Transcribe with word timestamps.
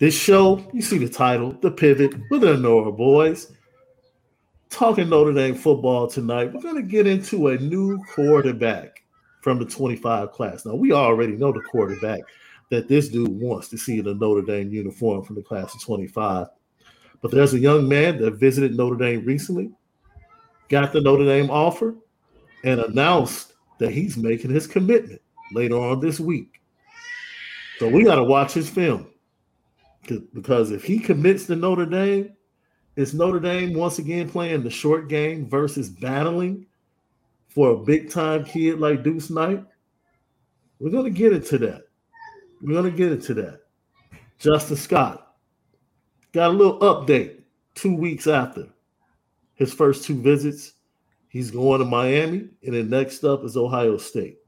This 0.00 0.14
show, 0.14 0.66
you 0.72 0.80
see 0.80 0.96
the 0.96 1.10
title, 1.10 1.52
The 1.60 1.70
Pivot 1.70 2.14
with 2.30 2.40
the 2.40 2.56
Nora 2.56 2.90
Boys. 2.90 3.52
Talking 4.70 5.10
Notre 5.10 5.34
Dame 5.34 5.54
football 5.54 6.06
tonight. 6.06 6.54
We're 6.54 6.62
going 6.62 6.76
to 6.76 6.82
get 6.82 7.06
into 7.06 7.48
a 7.48 7.58
new 7.58 8.02
quarterback 8.14 9.02
from 9.42 9.58
the 9.58 9.66
25 9.66 10.32
class. 10.32 10.64
Now, 10.64 10.74
we 10.74 10.92
already 10.92 11.36
know 11.36 11.52
the 11.52 11.60
quarterback 11.70 12.20
that 12.70 12.88
this 12.88 13.10
dude 13.10 13.28
wants 13.28 13.68
to 13.68 13.76
see 13.76 13.98
in 13.98 14.08
a 14.08 14.14
Notre 14.14 14.40
Dame 14.40 14.72
uniform 14.72 15.22
from 15.22 15.36
the 15.36 15.42
class 15.42 15.74
of 15.74 15.82
25. 15.82 16.46
But 17.20 17.30
there's 17.30 17.52
a 17.52 17.58
young 17.58 17.86
man 17.86 18.22
that 18.22 18.36
visited 18.36 18.74
Notre 18.74 18.96
Dame 18.96 19.26
recently, 19.26 19.70
got 20.70 20.94
the 20.94 21.02
Notre 21.02 21.26
Dame 21.26 21.50
offer, 21.50 21.94
and 22.64 22.80
announced 22.80 23.52
that 23.78 23.90
he's 23.90 24.16
making 24.16 24.50
his 24.50 24.66
commitment 24.66 25.20
later 25.52 25.76
on 25.76 26.00
this 26.00 26.18
week. 26.18 26.62
So 27.78 27.86
we 27.86 28.02
got 28.02 28.14
to 28.14 28.24
watch 28.24 28.54
his 28.54 28.70
film 28.70 29.09
because 30.18 30.70
if 30.70 30.84
he 30.84 30.98
commits 30.98 31.46
to 31.46 31.56
Notre 31.56 31.86
Dame, 31.86 32.32
it's 32.96 33.14
Notre 33.14 33.40
Dame 33.40 33.72
once 33.72 33.98
again 33.98 34.28
playing 34.28 34.62
the 34.62 34.70
short 34.70 35.08
game 35.08 35.48
versus 35.48 35.88
battling 35.88 36.66
for 37.48 37.70
a 37.70 37.76
big 37.76 38.10
time 38.10 38.44
kid 38.44 38.78
like 38.78 39.02
Deuce 39.02 39.30
Knight. 39.30 39.64
We're 40.78 40.90
going 40.90 41.04
to 41.04 41.10
get 41.10 41.32
into 41.32 41.58
that. 41.58 41.82
We're 42.60 42.74
going 42.74 42.90
to 42.90 42.96
get 42.96 43.12
into 43.12 43.34
that. 43.34 43.60
Justin 44.38 44.76
Scott 44.76 45.34
got 46.32 46.50
a 46.50 46.54
little 46.54 46.78
update 46.80 47.42
two 47.74 47.94
weeks 47.94 48.26
after 48.26 48.68
his 49.54 49.72
first 49.72 50.04
two 50.04 50.20
visits. 50.20 50.74
He's 51.28 51.50
going 51.50 51.78
to 51.78 51.84
Miami, 51.84 52.48
and 52.64 52.74
then 52.74 52.90
next 52.90 53.24
up 53.24 53.44
is 53.44 53.56
Ohio 53.56 53.98
State. 53.98 54.38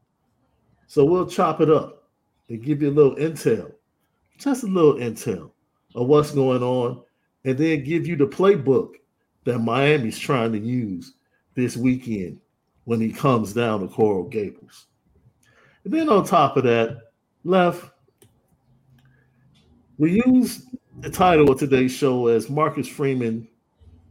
So 0.88 1.04
we'll 1.04 1.26
chop 1.26 1.60
it 1.60 1.70
up 1.70 2.08
and 2.48 2.62
give 2.62 2.82
you 2.82 2.90
a 2.90 2.92
little 2.92 3.16
intel, 3.16 3.72
just 4.36 4.64
a 4.64 4.66
little 4.66 4.94
intel 4.94 5.51
of 5.94 6.06
what's 6.06 6.32
going 6.32 6.62
on, 6.62 7.02
and 7.44 7.58
then 7.58 7.84
give 7.84 8.06
you 8.06 8.16
the 8.16 8.26
playbook 8.26 8.94
that 9.44 9.58
Miami's 9.58 10.18
trying 10.18 10.52
to 10.52 10.58
use 10.58 11.14
this 11.54 11.76
weekend 11.76 12.40
when 12.84 13.00
he 13.00 13.12
comes 13.12 13.52
down 13.52 13.80
to 13.80 13.88
Coral 13.88 14.24
Gables. 14.24 14.86
And 15.84 15.92
then 15.92 16.08
on 16.08 16.24
top 16.24 16.56
of 16.56 16.64
that, 16.64 16.98
left, 17.44 17.90
we 19.98 20.22
use 20.24 20.66
the 21.00 21.10
title 21.10 21.50
of 21.50 21.58
today's 21.58 21.92
show 21.92 22.28
as 22.28 22.48
Marcus 22.48 22.88
Freeman 22.88 23.48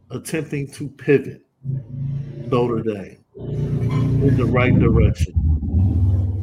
attempting 0.09 0.67
to 0.71 0.89
pivot 0.89 1.41
Notre 2.47 2.81
Dame 2.81 3.23
in 3.37 4.35
the 4.35 4.45
right 4.45 4.77
direction. 4.77 5.33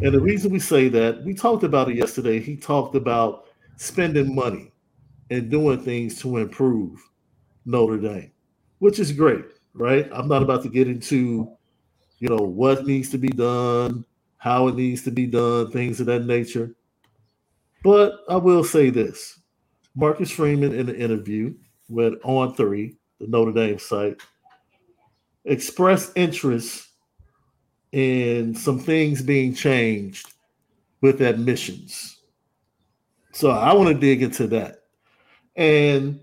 And 0.02 0.14
the 0.14 0.20
reason 0.20 0.52
we 0.52 0.58
say 0.58 0.88
that, 0.88 1.24
we 1.24 1.34
talked 1.34 1.64
about 1.64 1.90
it 1.90 1.96
yesterday. 1.96 2.40
He 2.40 2.56
talked 2.56 2.94
about 2.94 3.46
spending 3.76 4.34
money 4.34 4.72
and 5.30 5.50
doing 5.50 5.80
things 5.80 6.20
to 6.20 6.38
improve 6.38 7.00
Notre 7.64 7.98
Dame, 7.98 8.32
which 8.78 8.98
is 8.98 9.12
great, 9.12 9.44
right? 9.74 10.08
I'm 10.12 10.28
not 10.28 10.42
about 10.42 10.62
to 10.62 10.68
get 10.68 10.88
into, 10.88 11.50
you 12.18 12.28
know, 12.28 12.36
what 12.36 12.86
needs 12.86 13.10
to 13.10 13.18
be 13.18 13.28
done, 13.28 14.04
how 14.38 14.68
it 14.68 14.76
needs 14.76 15.02
to 15.02 15.10
be 15.10 15.26
done, 15.26 15.70
things 15.70 16.00
of 16.00 16.06
that 16.06 16.24
nature. 16.24 16.74
But 17.84 18.20
I 18.28 18.36
will 18.36 18.64
say 18.64 18.90
this 18.90 19.40
Marcus 19.94 20.30
Freeman 20.30 20.72
in 20.72 20.88
an 20.88 20.96
interview 20.96 21.54
with 21.88 22.14
On 22.24 22.54
Three, 22.54 22.96
the 23.20 23.26
Notre 23.26 23.52
Dame 23.52 23.78
site, 23.78 24.20
expressed 25.44 26.12
interest 26.16 26.88
in 27.92 28.54
some 28.54 28.78
things 28.78 29.22
being 29.22 29.54
changed 29.54 30.34
with 31.00 31.20
admissions. 31.22 32.18
So 33.32 33.50
I 33.50 33.72
want 33.74 33.88
to 33.88 33.94
dig 33.94 34.22
into 34.22 34.46
that. 34.48 34.84
And 35.58 36.20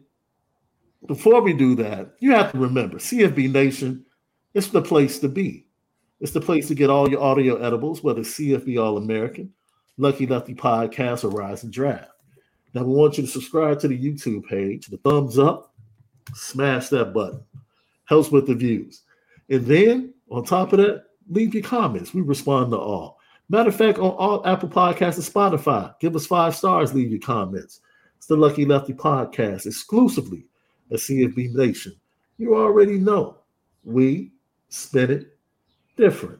before 1.07 1.41
we 1.41 1.53
do 1.53 1.75
that, 1.75 2.15
you 2.19 2.31
have 2.31 2.53
to 2.53 2.57
remember 2.57 2.97
CFB 2.97 3.51
Nation, 3.51 4.05
it's 4.53 4.69
the 4.69 4.81
place 4.81 5.19
to 5.19 5.27
be. 5.27 5.67
It's 6.21 6.31
the 6.31 6.39
place 6.39 6.69
to 6.69 6.75
get 6.75 6.89
all 6.89 7.09
your 7.09 7.21
audio 7.21 7.57
edibles, 7.57 8.01
whether 8.01 8.21
CFB 8.21 8.81
All 8.81 8.97
American, 8.97 9.53
Lucky 9.97 10.25
Lefty 10.25 10.55
Podcast, 10.55 11.25
or 11.25 11.29
Rise 11.29 11.63
and 11.63 11.73
Draft. 11.73 12.09
Now, 12.73 12.83
we 12.83 12.93
want 12.93 13.17
you 13.17 13.25
to 13.25 13.29
subscribe 13.29 13.79
to 13.81 13.89
the 13.89 13.99
YouTube 13.99 14.45
page, 14.45 14.87
the 14.87 14.97
thumbs 14.97 15.37
up, 15.37 15.73
smash 16.33 16.87
that 16.89 17.13
button. 17.13 17.41
Helps 18.05 18.31
with 18.31 18.47
the 18.47 18.55
views. 18.55 19.01
And 19.49 19.65
then 19.65 20.13
on 20.29 20.45
top 20.45 20.71
of 20.71 20.79
that, 20.79 21.05
leave 21.29 21.53
your 21.53 21.63
comments. 21.63 22.13
We 22.13 22.21
respond 22.21 22.71
to 22.71 22.77
all. 22.77 23.19
Matter 23.49 23.69
of 23.69 23.75
fact, 23.75 23.99
on 23.99 24.11
all 24.11 24.47
Apple 24.47 24.69
Podcasts 24.69 25.15
and 25.15 25.25
Spotify, 25.25 25.93
give 25.99 26.15
us 26.15 26.25
five 26.25 26.55
stars, 26.55 26.93
leave 26.93 27.11
your 27.11 27.19
comments. 27.19 27.81
It's 28.25 28.29
the 28.29 28.37
Lucky 28.37 28.65
Lefty 28.65 28.93
Podcast 28.93 29.67
exclusively 29.67 30.45
at 30.89 30.97
CFB 30.97 31.53
Nation. 31.53 31.93
You 32.39 32.55
already 32.55 32.97
know 32.97 33.37
we 33.83 34.31
spin 34.67 35.11
it 35.11 35.37
different. 35.95 36.39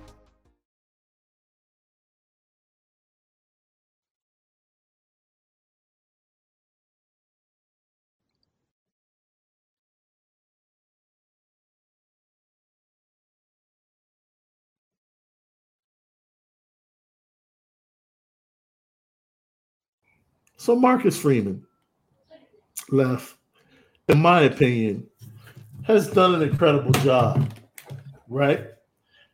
So 20.61 20.75
Marcus 20.75 21.17
Freeman 21.17 21.65
left, 22.91 23.33
in 24.07 24.21
my 24.21 24.41
opinion, 24.41 25.07
has 25.85 26.07
done 26.07 26.35
an 26.35 26.43
incredible 26.43 26.91
job, 27.01 27.51
right? 28.27 28.67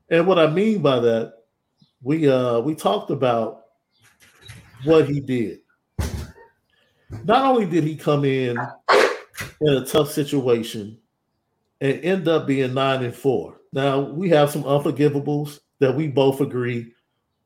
And 0.10 0.26
what 0.26 0.40
I 0.40 0.48
mean 0.48 0.82
by 0.82 1.02
that, 1.02 1.34
we 2.02 2.30
uh 2.30 2.62
we 2.62 2.76
talked 2.76 3.12
about 3.12 3.66
what 4.86 5.10
he 5.10 5.20
did. 5.20 5.60
Not 7.26 7.44
only 7.44 7.66
did 7.66 7.84
he 7.84 7.98
come 7.98 8.24
in 8.24 8.58
in 9.60 9.68
a 9.68 9.86
tough 9.86 10.10
situation 10.10 10.98
and 11.82 12.00
end 12.06 12.30
up 12.30 12.48
being 12.48 12.74
nine 12.74 13.04
and 13.04 13.14
four. 13.14 13.60
Now 13.74 14.00
we 14.00 14.30
have 14.30 14.50
some 14.50 14.64
unforgivables 14.64 15.60
that 15.80 15.94
we 15.94 16.08
both 16.08 16.40
agree 16.40 16.94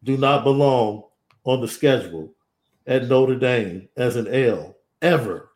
do 0.03 0.17
not 0.17 0.43
belong 0.43 1.05
on 1.45 1.61
the 1.61 1.67
schedule 1.67 2.35
at 2.87 3.07
Notre 3.07 3.35
Dame 3.35 3.87
as 3.97 4.15
an 4.15 4.27
L 4.27 4.75
ever. 5.01 5.51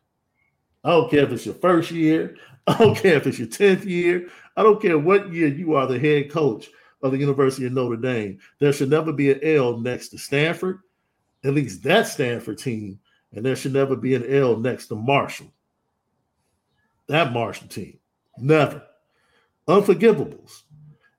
I 0.84 0.92
don't 0.92 1.10
care 1.10 1.24
if 1.24 1.32
it's 1.32 1.46
your 1.46 1.56
first 1.56 1.92
year. 1.92 2.38
I 2.68 2.78
don't 2.78 2.98
care 2.98 3.16
if 3.16 3.28
it's 3.28 3.40
your 3.40 3.48
10th 3.48 3.86
year. 3.86 4.30
I 4.58 4.64
don't 4.64 4.82
care 4.82 4.98
what 4.98 5.32
year 5.32 5.48
you 5.48 5.76
are 5.76 5.88
the 5.88 6.00
head 6.00 6.32
coach 6.32 6.70
of 7.02 7.12
the 7.12 7.18
University 7.18 7.66
of 7.66 7.74
Notre 7.74 7.98
Dame. 7.98 8.40
There 8.60 8.74
should 8.74 8.90
never 8.90 9.12
be 9.12 9.32
an 9.32 9.40
L 9.44 9.78
next 9.78 10.10
to 10.10 10.18
Stanford, 10.18 10.80
at 11.44 11.54
least 11.54 11.84
that 11.84 12.08
Stanford 12.08 12.58
team, 12.58 13.00
and 13.34 13.46
there 13.46 13.56
should 13.56 13.74
never 13.74 13.96
be 13.96 14.16
an 14.16 14.26
L 14.32 14.58
next 14.58 14.88
to 14.88 14.96
Marshall. 14.96 15.52
That 17.08 17.34
Marshall 17.34 17.68
team. 17.68 18.00
Never. 18.38 18.82
Unforgivables. 19.68 20.64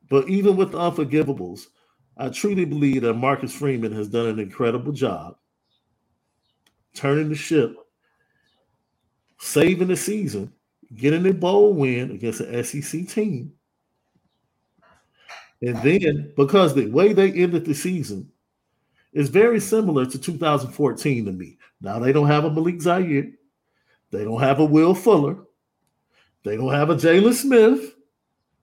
But 0.08 0.28
even 0.28 0.56
with 0.56 0.72
the 0.72 0.78
unforgivables, 0.78 1.66
I 2.16 2.28
truly 2.30 2.64
believe 2.64 3.02
that 3.02 3.14
Marcus 3.14 3.54
Freeman 3.54 3.92
has 3.92 4.08
done 4.08 4.26
an 4.26 4.38
incredible 4.38 4.92
job 4.92 5.36
turning 6.96 7.28
the 7.28 7.34
ship, 7.34 7.76
saving 9.38 9.88
the 9.88 9.96
season, 9.96 10.52
getting 10.94 11.26
a 11.26 11.32
bowl 11.32 11.74
win 11.74 12.10
against 12.10 12.40
an 12.40 12.64
SEC 12.64 13.08
team. 13.08 13.52
And 15.62 15.76
then 15.78 16.32
because 16.36 16.74
the 16.74 16.86
way 16.86 17.12
they 17.12 17.32
ended 17.32 17.64
the 17.64 17.74
season 17.74 18.30
is 19.12 19.28
very 19.28 19.60
similar 19.60 20.04
to 20.04 20.18
2014 20.18 21.24
to 21.24 21.32
me. 21.32 21.56
Now 21.80 21.98
they 21.98 22.12
don't 22.12 22.26
have 22.26 22.44
a 22.44 22.50
Malik 22.50 22.80
Zaire, 22.80 23.30
they 24.10 24.24
don't 24.24 24.40
have 24.40 24.60
a 24.60 24.64
Will 24.64 24.94
Fuller, 24.94 25.38
they 26.44 26.56
don't 26.56 26.72
have 26.72 26.90
a 26.90 26.94
Jaylon 26.94 27.34
Smith. 27.34 27.94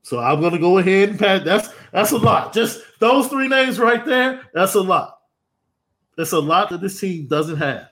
So 0.03 0.19
I'm 0.19 0.41
gonna 0.41 0.59
go 0.59 0.77
ahead 0.77 1.09
and 1.09 1.19
pat. 1.19 1.45
That's 1.45 1.69
that's 1.91 2.11
a 2.11 2.17
lot. 2.17 2.53
Just 2.53 2.81
those 2.99 3.27
three 3.27 3.47
names 3.47 3.79
right 3.79 4.05
there, 4.05 4.41
that's 4.53 4.75
a 4.75 4.81
lot. 4.81 5.19
It's 6.17 6.33
a 6.33 6.39
lot 6.39 6.69
that 6.69 6.81
this 6.81 6.99
team 6.99 7.27
doesn't 7.27 7.57
have. 7.57 7.89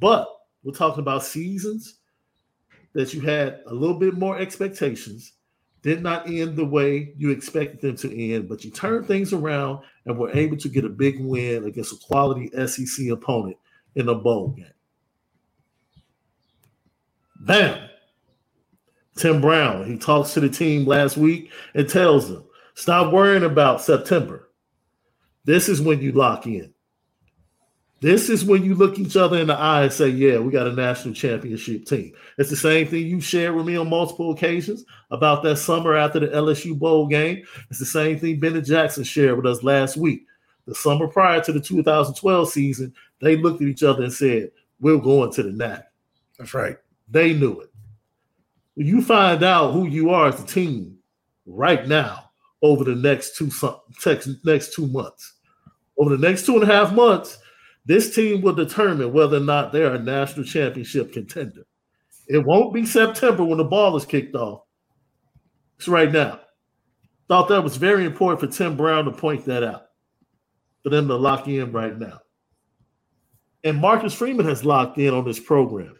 But 0.00 0.28
we're 0.62 0.72
talking 0.72 1.00
about 1.00 1.24
seasons 1.24 1.98
that 2.94 3.14
you 3.14 3.20
had 3.20 3.60
a 3.66 3.74
little 3.74 3.98
bit 3.98 4.14
more 4.14 4.38
expectations, 4.38 5.34
did 5.82 6.02
not 6.02 6.26
end 6.26 6.56
the 6.56 6.64
way 6.64 7.12
you 7.16 7.30
expected 7.30 7.80
them 7.80 7.96
to 7.96 8.32
end, 8.32 8.48
but 8.48 8.64
you 8.64 8.70
turned 8.70 9.06
things 9.06 9.32
around 9.32 9.84
and 10.06 10.18
were 10.18 10.30
able 10.36 10.56
to 10.56 10.68
get 10.68 10.84
a 10.84 10.88
big 10.88 11.20
win 11.20 11.64
against 11.64 11.92
a 11.92 12.06
quality 12.06 12.50
SEC 12.66 13.08
opponent 13.08 13.56
in 13.94 14.08
a 14.08 14.14
bowl 14.14 14.48
game. 14.48 14.66
Bam. 17.40 17.88
Tim 19.16 19.40
Brown, 19.40 19.86
he 19.86 19.98
talks 19.98 20.32
to 20.34 20.40
the 20.40 20.48
team 20.48 20.86
last 20.86 21.16
week 21.16 21.50
and 21.74 21.88
tells 21.88 22.28
them, 22.28 22.44
stop 22.74 23.12
worrying 23.12 23.44
about 23.44 23.82
September. 23.82 24.48
This 25.44 25.68
is 25.68 25.80
when 25.80 26.00
you 26.00 26.12
lock 26.12 26.46
in. 26.46 26.72
This 28.00 28.30
is 28.30 28.46
when 28.46 28.64
you 28.64 28.74
look 28.74 28.98
each 28.98 29.16
other 29.16 29.38
in 29.38 29.48
the 29.48 29.54
eye 29.54 29.82
and 29.82 29.92
say, 29.92 30.08
Yeah, 30.08 30.38
we 30.38 30.50
got 30.50 30.66
a 30.66 30.72
national 30.72 31.14
championship 31.14 31.84
team. 31.84 32.12
It's 32.38 32.48
the 32.48 32.56
same 32.56 32.86
thing 32.86 33.06
you 33.06 33.20
shared 33.20 33.54
with 33.54 33.66
me 33.66 33.76
on 33.76 33.90
multiple 33.90 34.30
occasions 34.30 34.84
about 35.10 35.42
that 35.42 35.56
summer 35.56 35.94
after 35.94 36.18
the 36.18 36.28
LSU 36.28 36.78
Bowl 36.78 37.06
game. 37.06 37.44
It's 37.68 37.78
the 37.78 37.84
same 37.84 38.18
thing 38.18 38.40
Bennett 38.40 38.64
Jackson 38.64 39.04
shared 39.04 39.36
with 39.36 39.46
us 39.46 39.62
last 39.62 39.98
week. 39.98 40.26
The 40.66 40.74
summer 40.74 41.08
prior 41.08 41.42
to 41.42 41.52
the 41.52 41.60
2012 41.60 42.50
season, 42.50 42.94
they 43.20 43.36
looked 43.36 43.60
at 43.60 43.68
each 43.68 43.82
other 43.82 44.04
and 44.04 44.12
said, 44.12 44.50
We're 44.80 44.98
going 44.98 45.32
to 45.32 45.42
the 45.42 45.52
NAC. 45.52 45.84
That's 46.38 46.54
right. 46.54 46.78
They 47.10 47.34
knew 47.34 47.60
it. 47.60 47.70
You 48.76 49.02
find 49.02 49.42
out 49.42 49.72
who 49.72 49.86
you 49.86 50.08
are 50.08 50.28
as 50.28 50.42
a 50.42 50.46
team 50.46 50.96
right 51.44 51.86
now 51.86 52.30
over 52.62 52.84
the 52.84 52.94
next 52.94 53.36
two 53.36 53.50
next 54.44 54.72
two 54.72 54.86
months. 54.86 55.34
Over 55.98 56.16
the 56.16 56.28
next 56.28 56.46
two 56.46 56.54
and 56.54 56.62
a 56.62 56.66
half 56.66 56.94
months, 56.94 57.38
this 57.86 58.14
team 58.14 58.42
will 58.42 58.54
determine 58.54 59.12
whether 59.12 59.38
or 59.38 59.40
not 59.40 59.72
they're 59.72 59.94
a 59.94 59.98
national 59.98 60.44
championship 60.44 61.12
contender. 61.12 61.62
It 62.28 62.44
won't 62.46 62.74
be 62.74 62.86
September 62.86 63.44
when 63.44 63.58
the 63.58 63.64
ball 63.64 63.96
is 63.96 64.04
kicked 64.04 64.34
off. 64.36 64.62
It's 65.78 65.88
right 65.88 66.12
now. 66.12 66.40
Thought 67.28 67.48
that 67.48 67.64
was 67.64 67.76
very 67.76 68.04
important 68.04 68.40
for 68.40 68.56
Tim 68.56 68.76
Brown 68.76 69.04
to 69.06 69.12
point 69.12 69.44
that 69.46 69.62
out, 69.62 69.86
for 70.82 70.90
them 70.90 71.08
to 71.08 71.16
lock 71.16 71.48
in 71.48 71.72
right 71.72 71.98
now. 71.98 72.20
And 73.64 73.78
Marcus 73.78 74.14
Freeman 74.14 74.46
has 74.46 74.64
locked 74.64 74.98
in 74.98 75.12
on 75.14 75.24
this 75.24 75.40
program. 75.40 75.96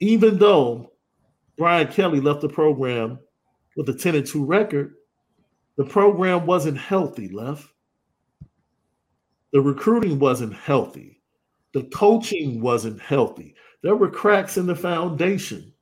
Even 0.00 0.38
though 0.38 0.92
Brian 1.56 1.88
Kelly 1.88 2.20
left 2.20 2.40
the 2.40 2.48
program 2.48 3.18
with 3.76 3.88
a 3.88 3.94
10 3.94 4.14
and 4.14 4.26
2 4.26 4.44
record, 4.44 4.94
the 5.76 5.84
program 5.84 6.46
wasn't 6.46 6.78
healthy, 6.78 7.28
left. 7.28 7.68
The 9.52 9.60
recruiting 9.60 10.18
wasn't 10.18 10.54
healthy. 10.54 11.20
The 11.72 11.84
coaching 11.84 12.60
wasn't 12.60 13.00
healthy. 13.00 13.54
There 13.82 13.96
were 13.96 14.10
cracks 14.10 14.56
in 14.56 14.66
the 14.66 14.74
foundation 14.74 15.72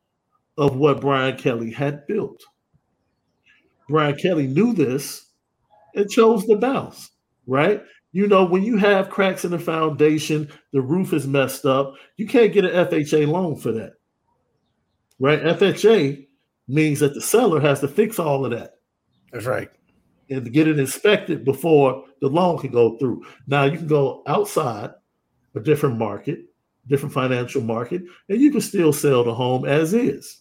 of 0.58 0.76
what 0.76 1.00
Brian 1.00 1.36
Kelly 1.36 1.70
had 1.70 2.06
built. 2.06 2.42
Brian 3.88 4.16
Kelly 4.16 4.46
knew 4.46 4.72
this 4.72 5.26
and 5.94 6.10
chose 6.10 6.44
to 6.46 6.56
bounce, 6.56 7.10
right? 7.46 7.82
You 8.12 8.26
know, 8.26 8.44
when 8.44 8.62
you 8.62 8.76
have 8.78 9.10
cracks 9.10 9.44
in 9.44 9.50
the 9.50 9.58
foundation, 9.58 10.48
the 10.72 10.80
roof 10.80 11.12
is 11.12 11.26
messed 11.26 11.66
up, 11.66 11.94
you 12.16 12.26
can't 12.26 12.52
get 12.52 12.64
an 12.64 12.86
FHA 12.86 13.28
loan 13.28 13.56
for 13.56 13.72
that, 13.72 13.94
right? 15.18 15.42
FHA 15.42 16.26
means 16.68 17.00
that 17.00 17.14
the 17.14 17.20
seller 17.20 17.60
has 17.60 17.80
to 17.80 17.88
fix 17.88 18.18
all 18.18 18.44
of 18.44 18.52
that. 18.52 18.74
That's 19.32 19.46
right. 19.46 19.68
And 20.28 20.52
get 20.52 20.66
it 20.66 20.78
inspected 20.80 21.44
before 21.44 22.04
the 22.20 22.28
loan 22.28 22.58
can 22.58 22.72
go 22.72 22.98
through. 22.98 23.24
Now 23.46 23.64
you 23.64 23.78
can 23.78 23.86
go 23.86 24.24
outside 24.26 24.90
a 25.54 25.60
different 25.60 25.98
market, 25.98 26.40
different 26.88 27.14
financial 27.14 27.62
market, 27.62 28.02
and 28.28 28.40
you 28.40 28.50
can 28.50 28.60
still 28.60 28.92
sell 28.92 29.22
the 29.22 29.32
home 29.32 29.64
as 29.64 29.94
is. 29.94 30.40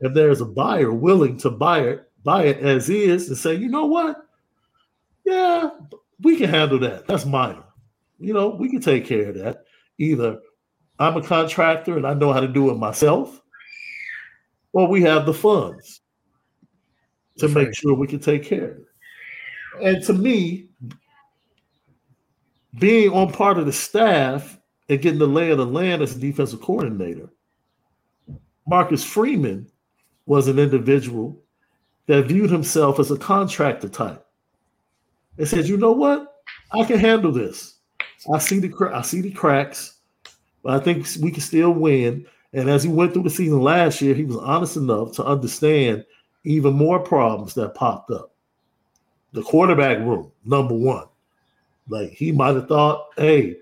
If 0.00 0.12
there's 0.12 0.40
a 0.40 0.44
buyer 0.44 0.92
willing 0.92 1.38
to 1.38 1.50
buy 1.50 1.80
it, 1.80 2.10
buy 2.24 2.46
it 2.46 2.58
as 2.58 2.90
is 2.90 3.28
and 3.28 3.38
say, 3.38 3.54
you 3.54 3.68
know 3.68 3.86
what? 3.86 4.16
Yeah, 5.24 5.70
we 6.20 6.36
can 6.36 6.50
handle 6.50 6.80
that. 6.80 7.06
That's 7.06 7.26
minor. 7.26 7.64
You 8.18 8.34
know, 8.34 8.48
we 8.48 8.68
can 8.68 8.80
take 8.80 9.06
care 9.06 9.28
of 9.28 9.36
that. 9.36 9.64
Either 9.98 10.40
I'm 10.98 11.16
a 11.16 11.22
contractor 11.22 11.96
and 11.96 12.06
I 12.06 12.14
know 12.14 12.32
how 12.32 12.40
to 12.40 12.48
do 12.48 12.70
it 12.70 12.74
myself, 12.74 13.40
or 14.72 14.88
we 14.88 15.02
have 15.02 15.26
the 15.26 15.34
funds 15.34 16.00
to 17.38 17.48
make 17.48 17.74
sure 17.74 17.94
we 17.94 18.06
can 18.06 18.20
take 18.20 18.44
care 18.44 18.70
of 18.72 18.76
it. 18.78 18.86
And 19.82 20.02
to 20.04 20.12
me, 20.12 20.68
being 22.78 23.10
on 23.10 23.32
part 23.32 23.58
of 23.58 23.66
the 23.66 23.72
staff 23.72 24.58
and 24.88 25.00
getting 25.00 25.18
the 25.18 25.26
lay 25.26 25.50
of 25.50 25.58
the 25.58 25.66
land 25.66 26.02
as 26.02 26.16
a 26.16 26.18
defensive 26.18 26.60
coordinator, 26.60 27.30
Marcus 28.66 29.04
Freeman 29.04 29.70
was 30.26 30.48
an 30.48 30.58
individual 30.58 31.40
that 32.06 32.26
viewed 32.26 32.50
himself 32.50 32.98
as 32.98 33.10
a 33.10 33.16
contractor 33.16 33.88
type 33.88 34.24
and 35.38 35.48
said, 35.48 35.66
"You 35.66 35.76
know 35.76 35.92
what? 35.92 36.42
I 36.72 36.84
can 36.84 36.98
handle 36.98 37.32
this. 37.32 37.76
I 38.32 38.38
see 38.38 38.58
the 38.58 38.90
I 38.92 39.02
see 39.02 39.20
the 39.20 39.30
cracks, 39.30 39.98
but 40.62 40.74
I 40.74 40.84
think 40.84 41.06
we 41.20 41.30
can 41.30 41.40
still 41.40 41.72
win." 41.72 42.26
And 42.52 42.68
as 42.68 42.82
he 42.82 42.88
went 42.88 43.12
through 43.12 43.24
the 43.24 43.30
season 43.30 43.60
last 43.60 44.00
year, 44.00 44.14
he 44.14 44.24
was 44.24 44.36
honest 44.36 44.76
enough 44.76 45.12
to 45.12 45.24
understand 45.24 46.04
even 46.44 46.74
more 46.74 46.98
problems 46.98 47.54
that 47.54 47.74
popped 47.74 48.10
up. 48.10 48.32
The 49.32 49.42
quarterback 49.42 49.98
room, 49.98 50.30
number 50.44 50.74
one. 50.74 51.06
Like 51.88 52.10
he 52.10 52.32
might 52.32 52.54
have 52.54 52.68
thought, 52.68 53.08
hey, 53.16 53.56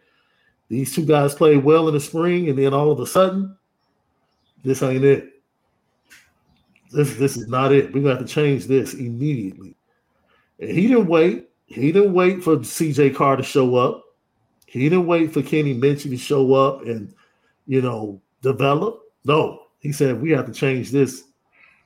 these 0.68 0.94
two 0.94 1.04
guys 1.04 1.34
played 1.34 1.62
well 1.62 1.88
in 1.88 1.94
the 1.94 2.00
spring, 2.00 2.48
and 2.48 2.58
then 2.58 2.74
all 2.74 2.90
of 2.90 2.98
a 3.00 3.06
sudden, 3.06 3.56
this 4.64 4.82
ain't 4.82 5.04
it. 5.04 5.32
This 6.90 7.14
this 7.16 7.36
is 7.36 7.48
not 7.48 7.72
it. 7.72 7.92
We're 7.92 8.02
gonna 8.02 8.16
have 8.16 8.26
to 8.26 8.32
change 8.32 8.66
this 8.66 8.94
immediately. 8.94 9.76
And 10.58 10.70
he 10.70 10.88
didn't 10.88 11.06
wait. 11.06 11.48
He 11.66 11.92
didn't 11.92 12.14
wait 12.14 12.42
for 12.42 12.56
CJ 12.56 13.14
Carr 13.14 13.36
to 13.36 13.42
show 13.42 13.76
up. 13.76 14.04
He 14.66 14.88
didn't 14.88 15.06
wait 15.06 15.32
for 15.32 15.42
Kenny 15.42 15.74
Minchey 15.74 16.10
to 16.10 16.16
show 16.16 16.54
up 16.54 16.82
and 16.82 17.12
you 17.66 17.80
know 17.80 18.20
develop. 18.42 19.02
No, 19.24 19.62
he 19.78 19.92
said 19.92 20.20
we 20.20 20.30
have 20.30 20.46
to 20.46 20.52
change 20.52 20.90
this 20.90 21.24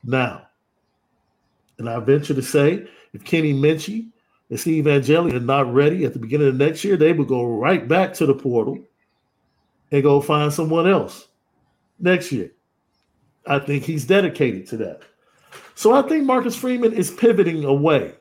now. 0.05 0.47
And 1.81 1.89
I 1.89 1.99
venture 1.99 2.35
to 2.35 2.43
say, 2.43 2.87
if 3.15 3.25
Kenny 3.25 3.55
Minchey 3.55 4.11
and 4.51 4.61
Steve 4.61 4.87
Angeli 4.87 5.35
are 5.35 5.41
not 5.41 5.73
ready 5.73 6.05
at 6.05 6.13
the 6.13 6.19
beginning 6.19 6.49
of 6.49 6.57
next 6.57 6.85
year, 6.85 6.97
they 6.97 7.15
will 7.15 7.25
go 7.25 7.45
right 7.45 7.89
back 7.89 8.13
to 8.15 8.27
the 8.27 8.35
portal 8.35 8.79
and 9.91 10.03
go 10.03 10.21
find 10.21 10.53
someone 10.53 10.87
else 10.87 11.29
next 11.99 12.31
year. 12.31 12.53
I 13.47 13.59
think 13.59 13.85
he's 13.85 14.05
dedicated 14.05 14.67
to 14.69 14.77
that. 14.77 15.01
So 15.75 15.95
I 15.95 16.03
think 16.03 16.25
Marcus 16.25 16.55
Freeman 16.55 16.93
is 16.93 17.11
pivoting 17.11 17.65
away 17.65 18.13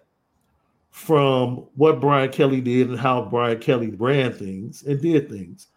from 0.91 1.67
what 1.75 1.99
Brian 1.99 2.31
Kelly 2.31 2.61
did 2.61 2.89
and 2.89 2.97
how 2.97 3.23
Brian 3.23 3.59
Kelly 3.59 3.91
ran 3.91 4.31
things 4.31 4.83
and 4.83 5.01
did 5.01 5.29
things. 5.29 5.67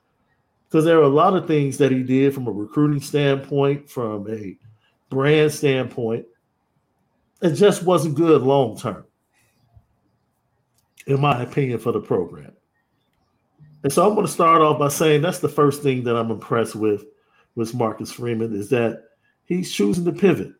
Because 0.69 0.85
there 0.85 1.01
are 1.01 1.03
a 1.03 1.09
lot 1.09 1.35
of 1.35 1.49
things 1.49 1.79
that 1.79 1.91
he 1.91 2.05
did 2.05 2.33
from 2.33 2.47
a 2.47 2.53
recruiting 2.53 3.01
standpoint, 3.03 3.91
from 3.91 4.31
a 4.31 4.57
brand 5.11 5.53
standpoint. 5.53 6.27
It 7.43 7.55
just 7.55 7.83
wasn't 7.83 8.15
good 8.15 8.43
long 8.43 8.79
term 8.79 9.05
in 11.07 11.21
my 11.21 11.43
opinion, 11.43 11.79
for 11.79 11.93
the 11.93 12.01
program. 12.01 12.53
And 13.83 13.93
so 13.93 14.07
I'm 14.07 14.15
going 14.15 14.27
to 14.27 14.33
start 14.33 14.63
off 14.63 14.79
by 14.79 14.89
saying 14.89 15.23
that's 15.23 15.41
the 15.41 15.49
first 15.49 15.83
thing 15.83 16.05
that 16.05 16.17
I'm 16.17 16.31
impressed 16.31 16.77
with 16.77 17.05
with 17.55 17.75
Marcus 17.75 18.13
Freeman 18.13 18.55
is 18.55 18.71
that 18.71 19.05
he's 19.45 19.73
choosing 19.73 20.05
to 20.05 20.13
pivot. 20.13 20.53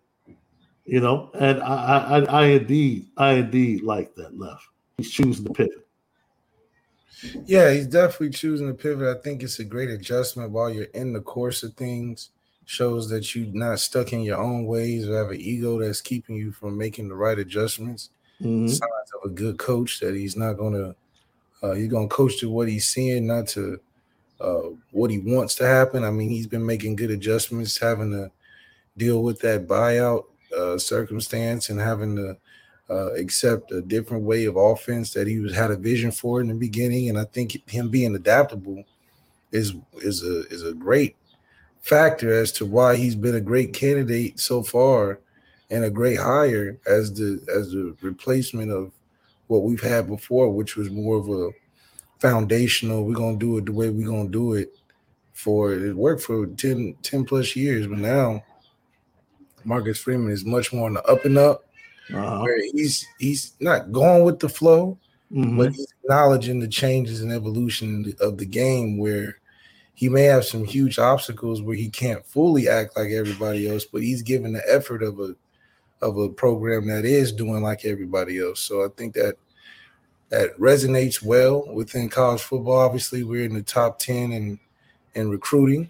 You 0.85 1.01
know, 1.01 1.31
and 1.39 1.62
I, 1.62 2.19
I, 2.19 2.19
I 2.25 2.45
indeed, 2.47 3.07
I 3.17 3.35
indeed 3.35 3.83
like 3.83 4.17
that 4.17 4.37
left. 4.37 4.65
He's 4.99 5.12
choosing 5.12 5.45
to 5.45 5.53
pivot. 5.53 5.87
Yeah, 7.47 7.73
he's 7.73 7.87
definitely 7.87 8.31
choosing 8.31 8.67
to 8.67 8.75
pivot. 8.75 9.17
I 9.17 9.21
think 9.23 9.45
it's 9.45 9.61
a 9.61 9.65
great 9.65 9.91
adjustment 9.91 10.51
while 10.51 10.71
you're 10.71 10.87
in 10.87 11.12
the 11.12 11.21
course 11.21 11.62
of 11.62 11.75
things. 11.75 12.31
Shows 12.64 13.09
that 13.11 13.35
you're 13.35 13.52
not 13.52 13.81
stuck 13.81 14.12
in 14.12 14.21
your 14.21 14.38
own 14.38 14.66
ways 14.66 15.09
or 15.09 15.16
have 15.16 15.31
an 15.31 15.40
ego 15.40 15.78
that's 15.81 16.00
keeping 16.00 16.37
you 16.37 16.52
from 16.52 16.78
making 16.78 17.09
the 17.09 17.14
right 17.14 17.38
adjustments. 17.38 18.11
Mm-hmm. 18.40 18.69
Signs 18.69 19.12
of 19.14 19.31
a 19.31 19.35
good 19.35 19.59
coach 19.59 20.00
that 20.00 20.14
he's 20.14 20.37
not 20.37 20.54
going 20.54 20.75
to, 20.75 20.97
uh, 21.62 21.73
he's 21.73 21.88
going 21.88 22.09
to 22.09 22.14
coach 22.14 22.38
to 22.40 22.50
what 22.50 22.69
he's 22.69 22.87
seeing, 22.87 23.26
not 23.26 23.49
to 23.49 23.81
uh, 24.40 24.71
what 24.90 25.11
he 25.11 25.19
wants 25.19 25.54
to 25.57 25.66
happen. 25.66 26.04
I 26.04 26.11
mean, 26.11 26.31
he's 26.31 26.47
been 26.47 26.64
making 26.64 26.97
good 26.97 27.11
adjustments, 27.11 27.78
having 27.78 28.11
to 28.12 28.31
deal 28.97 29.23
with 29.23 29.40
that 29.40 29.66
buyout 29.66 30.25
uh, 30.57 30.78
circumstance 30.78 31.69
and 31.69 31.81
having 31.81 32.16
to 32.16 32.37
uh, 32.90 33.12
accept 33.14 33.73
a 33.73 33.81
different 33.81 34.25
way 34.25 34.45
of 34.45 34.57
offense 34.57 35.12
that 35.14 35.26
he 35.26 35.38
was 35.38 35.54
had 35.54 35.71
a 35.71 35.76
vision 35.76 36.11
for 36.11 36.40
in 36.40 36.49
the 36.49 36.54
beginning. 36.54 37.09
And 37.09 37.19
I 37.19 37.25
think 37.25 37.69
him 37.69 37.88
being 37.88 38.14
adaptable 38.14 38.85
is 39.50 39.75
is 39.99 40.23
a 40.23 40.47
is 40.49 40.62
a 40.62 40.73
great 40.73 41.16
factor 41.83 42.33
as 42.33 42.53
to 42.53 42.65
why 42.65 42.97
he's 42.97 43.17
been 43.17 43.35
a 43.35 43.41
great 43.41 43.75
candidate 43.75 44.41
so 44.41 44.62
far 44.62 45.21
and 45.71 45.85
a 45.85 45.91
great 45.91 46.19
hire 46.19 46.79
as 46.87 47.12
the 47.12 47.45
as 47.55 47.73
the 47.73 47.95
replacement 48.01 48.71
of 48.71 48.93
what 49.49 49.62
we've 49.62 49.83
had 49.83 50.07
before, 50.07 50.51
which 50.51 50.77
was 50.77 50.91
more 50.91 51.17
of 51.17 51.29
a 51.29 51.51
foundational. 52.21 53.05
We're 53.05 53.15
gonna 53.15 53.37
do 53.37 53.59
it 53.59 53.67
the 53.67 53.73
way 53.73 53.91
we're 53.91 54.09
gonna 54.09 54.29
do 54.29 54.55
it. 54.55 54.75
For 55.33 55.73
it 55.73 55.97
worked 55.97 56.23
for 56.23 56.47
10, 56.47 56.95
10 57.03 57.25
plus 57.25 57.57
years, 57.57 57.87
but 57.87 57.99
now 57.99 58.45
Marcus 59.65 59.99
Freeman 59.99 60.31
is 60.31 60.45
much 60.45 60.73
more 60.73 60.87
on 60.87 60.95
the 60.95 61.03
up 61.05 61.25
and 61.25 61.39
up. 61.39 61.65
Uh-huh. 62.12 62.41
Where 62.43 62.61
he's 62.73 63.07
he's 63.19 63.55
not 63.59 63.91
going 63.93 64.25
with 64.25 64.39
the 64.39 64.49
flow, 64.49 64.99
mm-hmm. 65.33 65.57
but 65.57 65.73
he's 65.73 65.93
acknowledging 66.05 66.61
the 66.61 66.69
changes 66.69 67.23
and 67.23 67.33
evolution 67.33 68.15
of 68.21 68.37
the 68.39 68.45
game. 68.45 68.99
Where 68.99 69.39
he 70.02 70.09
may 70.09 70.25
have 70.25 70.44
some 70.44 70.64
huge 70.64 70.99
obstacles 70.99 71.62
where 71.62 71.76
he 71.76 71.88
can't 71.88 72.26
fully 72.26 72.68
act 72.68 72.97
like 72.97 73.12
everybody 73.12 73.71
else, 73.71 73.85
but 73.85 74.02
he's 74.02 74.21
given 74.21 74.52
the 74.52 74.62
effort 74.68 75.00
of 75.00 75.21
a 75.21 75.37
of 76.04 76.18
a 76.18 76.28
program 76.28 76.88
that 76.88 77.04
is 77.04 77.30
doing 77.30 77.62
like 77.62 77.85
everybody 77.85 78.40
else. 78.40 78.59
So 78.59 78.85
I 78.85 78.88
think 78.97 79.14
that 79.14 79.37
that 80.30 80.59
resonates 80.59 81.23
well 81.23 81.73
within 81.73 82.09
college 82.09 82.42
football. 82.42 82.80
Obviously, 82.80 83.23
we're 83.23 83.44
in 83.44 83.54
the 83.54 83.62
top 83.62 84.00
ten 84.00 84.32
in 84.32 84.59
in 85.14 85.30
recruiting, 85.30 85.88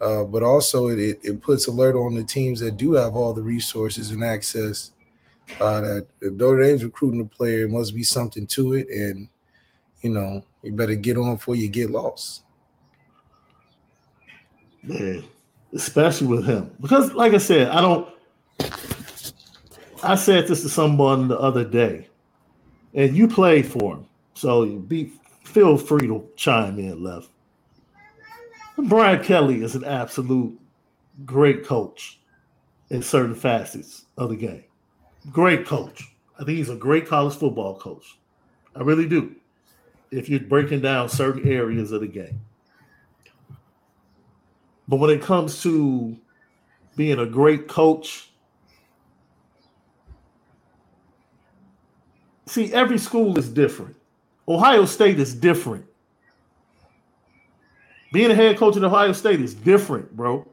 uh, 0.00 0.24
but 0.24 0.42
also 0.42 0.88
it, 0.88 1.20
it 1.22 1.42
puts 1.42 1.66
alert 1.66 1.96
on 1.96 2.14
the 2.14 2.24
teams 2.24 2.60
that 2.60 2.78
do 2.78 2.94
have 2.94 3.14
all 3.14 3.34
the 3.34 3.42
resources 3.42 4.10
and 4.10 4.24
access. 4.24 4.92
Uh, 5.60 5.82
that 5.82 6.06
if 6.22 6.32
Notre 6.32 6.62
Dame's 6.62 6.82
recruiting 6.82 7.20
a 7.20 7.26
player, 7.26 7.66
it 7.66 7.70
must 7.70 7.94
be 7.94 8.04
something 8.04 8.46
to 8.46 8.72
it, 8.72 8.88
and 8.88 9.28
you 10.00 10.08
know 10.08 10.42
you 10.62 10.72
better 10.72 10.94
get 10.94 11.18
on 11.18 11.34
before 11.34 11.56
you 11.56 11.68
get 11.68 11.90
lost. 11.90 12.43
Man, 14.86 15.24
especially 15.72 16.26
with 16.26 16.44
him, 16.44 16.70
because 16.80 17.12
like 17.14 17.32
I 17.32 17.38
said, 17.38 17.68
I 17.68 17.80
don't. 17.80 18.08
I 20.02 20.14
said 20.14 20.46
this 20.46 20.62
to 20.62 20.68
someone 20.68 21.28
the 21.28 21.38
other 21.38 21.64
day, 21.64 22.08
and 22.92 23.16
you 23.16 23.26
played 23.26 23.66
for 23.66 23.96
him, 23.96 24.06
so 24.34 24.66
be 24.66 25.12
feel 25.42 25.78
free 25.78 26.06
to 26.06 26.28
chime 26.36 26.78
in, 26.78 27.02
left. 27.02 27.28
Brian 28.76 29.22
Kelly 29.22 29.62
is 29.62 29.74
an 29.74 29.84
absolute 29.84 30.58
great 31.24 31.64
coach 31.64 32.18
in 32.90 33.02
certain 33.02 33.34
facets 33.34 34.06
of 34.18 34.30
the 34.30 34.36
game. 34.36 34.64
Great 35.30 35.64
coach. 35.64 36.14
I 36.38 36.44
think 36.44 36.58
he's 36.58 36.70
a 36.70 36.76
great 36.76 37.06
college 37.06 37.36
football 37.36 37.78
coach. 37.78 38.18
I 38.74 38.82
really 38.82 39.06
do. 39.06 39.34
If 40.10 40.28
you're 40.28 40.40
breaking 40.40 40.80
down 40.80 41.08
certain 41.08 41.48
areas 41.48 41.92
of 41.92 42.00
the 42.00 42.06
game. 42.06 42.40
But 44.86 44.96
when 44.96 45.10
it 45.10 45.22
comes 45.22 45.62
to 45.62 46.16
being 46.96 47.18
a 47.18 47.26
great 47.26 47.68
coach 47.68 48.30
see, 52.54 52.72
every 52.72 52.98
school 52.98 53.38
is 53.38 53.48
different. 53.48 53.96
Ohio 54.46 54.84
State 54.84 55.18
is 55.18 55.34
different. 55.34 55.84
Being 58.12 58.30
a 58.30 58.34
head 58.34 58.56
coach 58.56 58.76
at 58.76 58.84
Ohio 58.84 59.12
State 59.12 59.40
is 59.40 59.54
different, 59.54 60.16
bro. 60.16 60.46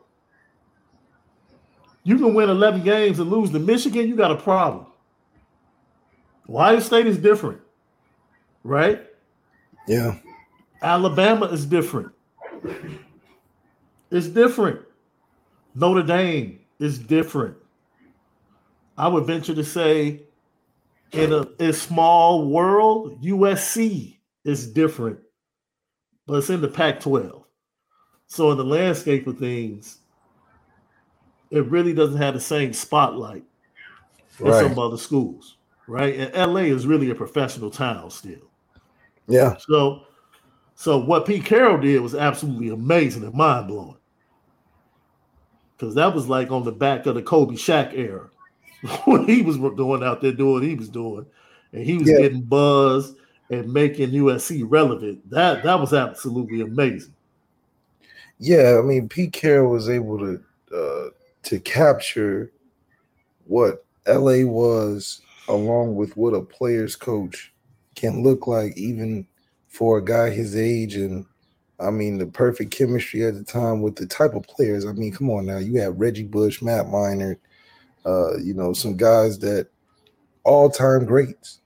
You 2.04 2.18
can 2.18 2.34
win 2.34 2.50
11 2.50 2.82
games 2.84 3.20
and 3.20 3.30
lose 3.30 3.52
to 3.52 3.60
Michigan, 3.60 4.08
you 4.08 4.16
got 4.16 4.32
a 4.32 4.36
problem. 4.36 4.88
Ohio 6.50 6.80
State 6.80 7.06
is 7.06 7.18
different, 7.18 7.62
right? 8.64 9.06
Yeah. 9.88 10.18
Alabama 10.82 11.46
is 11.46 11.66
different. 11.66 12.12
It's 14.12 14.28
different. 14.28 14.82
Notre 15.74 16.04
Dame 16.04 16.60
is 16.80 17.00
different. 17.00 17.56
I 18.98 19.08
would 19.08 19.26
venture 19.26 19.56
to 19.56 19.64
say, 19.64 20.24
in 21.14 21.32
a, 21.32 21.48
a 21.60 21.74
small 21.74 22.48
world, 22.48 23.22
USC 23.24 24.18
is 24.44 24.68
different, 24.68 25.20
but 26.28 26.36
it's 26.36 26.50
in 26.50 26.62
the 26.62 26.68
Pac 26.68 27.00
12. 27.00 27.44
So, 28.28 28.52
in 28.52 28.58
the 28.58 28.64
landscape 28.64 29.28
of 29.28 29.40
things, 29.40 30.00
it 31.50 31.66
really 31.66 31.94
doesn't 31.94 32.18
have 32.18 32.34
the 32.34 32.40
same 32.40 32.74
spotlight 32.74 33.44
right. 34.40 34.54
as 34.54 34.60
some 34.62 34.80
other 34.80 34.98
schools, 34.98 35.58
right? 35.88 36.16
And 36.16 36.54
LA 36.54 36.62
is 36.62 36.88
really 36.88 37.10
a 37.10 37.16
professional 37.16 37.70
town 37.70 38.10
still. 38.10 38.50
Yeah. 39.28 39.56
So, 39.68 40.04
so 40.76 40.98
what 40.98 41.26
Pete 41.26 41.46
Carroll 41.46 41.78
did 41.78 42.02
was 42.02 42.16
absolutely 42.16 42.70
amazing 42.70 43.24
and 43.24 43.34
mind 43.34 43.68
blowing. 43.68 43.98
Because 45.82 45.96
that 45.96 46.14
was 46.14 46.28
like 46.28 46.52
on 46.52 46.64
the 46.64 46.72
back 46.72 47.08
of 47.08 47.16
the 47.16 47.24
Kobe 47.24 47.56
Shaq 47.56 47.98
era 47.98 48.30
when 49.06 49.28
he 49.28 49.42
was 49.42 49.58
going 49.58 50.04
out 50.04 50.22
there 50.22 50.32
doing 50.32 50.54
what 50.54 50.62
he 50.64 50.76
was 50.76 50.90
doing, 50.90 51.26
and 51.74 51.84
he 51.84 51.98
was 51.98 52.08
yeah. 52.08 52.18
getting 52.20 52.44
buzz 52.44 53.16
and 53.50 53.74
making 53.74 54.12
USC 54.12 54.64
relevant. 54.64 55.28
That 55.32 55.64
that 55.64 55.80
was 55.80 55.92
absolutely 55.92 56.62
amazing. 56.62 57.16
Yeah, 58.38 58.78
I 58.78 58.86
mean 58.86 59.10
Pete 59.10 59.34
Carroll 59.34 59.72
was 59.72 59.90
able 59.90 60.20
to 60.20 60.44
uh, 60.72 61.10
to 61.44 61.60
capture 61.62 62.52
what 63.48 63.84
LA 64.08 64.46
was, 64.46 65.22
along 65.48 65.96
with 65.96 66.16
what 66.16 66.36
a 66.36 66.42
player's 66.42 66.96
coach 66.96 67.52
can 67.96 68.22
look 68.22 68.46
like, 68.46 68.78
even 68.78 69.26
for 69.68 69.98
a 69.98 70.06
guy 70.06 70.30
his 70.30 70.56
age 70.56 70.94
and 70.94 71.26
I 71.82 71.90
mean 71.90 72.18
the 72.18 72.26
perfect 72.26 72.72
chemistry 72.72 73.26
at 73.26 73.34
the 73.34 73.44
time 73.44 73.82
with 73.82 73.96
the 73.96 74.06
type 74.06 74.34
of 74.34 74.44
players. 74.44 74.86
I 74.86 74.94
mean, 74.94 75.12
come 75.12 75.30
on 75.30 75.46
now, 75.46 75.58
you 75.58 75.80
have 75.80 76.00
Reggie 76.00 76.24
Bush, 76.24 76.62
Matt 76.62 76.86
Leinart, 76.86 77.38
uh, 78.06 78.38
you 78.38 78.54
know, 78.54 78.74
some 78.74 78.96
guys 78.96 79.40
that 79.40 79.68
all-time 80.44 81.06
greats. 81.06 81.60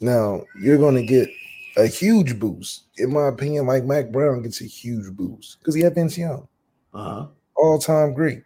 Now 0.00 0.42
you're 0.60 0.78
gonna 0.78 1.04
get 1.04 1.28
a 1.76 1.86
huge 1.86 2.38
boost, 2.38 2.84
in 2.96 3.12
my 3.12 3.28
opinion. 3.28 3.66
Like 3.66 3.84
Mack 3.84 4.10
Brown 4.10 4.42
gets 4.42 4.60
a 4.60 4.66
huge 4.66 5.14
boost 5.14 5.58
because 5.58 5.74
he 5.74 5.82
had 5.82 5.94
Vince 5.94 6.16
Young, 6.16 6.48
uh-huh. 6.94 7.26
all-time 7.56 8.14
great. 8.14 8.42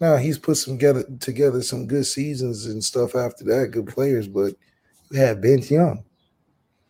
Now 0.00 0.16
he's 0.16 0.38
put 0.38 0.56
some 0.56 0.74
together 0.74 1.04
together 1.20 1.62
some 1.62 1.86
good 1.86 2.06
seasons 2.06 2.66
and 2.66 2.82
stuff 2.82 3.14
after 3.14 3.44
that, 3.44 3.70
good 3.70 3.86
players, 3.86 4.26
but 4.26 4.54
you 5.10 5.20
had 5.20 5.40
Vince 5.40 5.70
Young. 5.70 6.04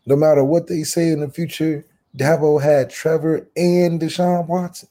No 0.06 0.16
matter 0.16 0.42
what 0.42 0.66
they 0.66 0.82
say 0.82 1.10
in 1.10 1.20
the 1.20 1.28
future, 1.28 1.84
Dabo 2.16 2.60
had 2.60 2.90
Trevor 2.90 3.48
and 3.56 4.00
Deshaun 4.00 4.46
Watson. 4.46 4.88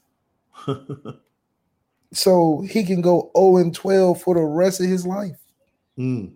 so 2.13 2.61
he 2.69 2.83
can 2.83 3.01
go 3.01 3.31
0 3.37 3.57
and 3.57 3.73
12 3.73 4.21
for 4.21 4.35
the 4.35 4.41
rest 4.41 4.79
of 4.79 4.87
his 4.87 5.05
life. 5.05 5.37
Mm. 5.97 6.33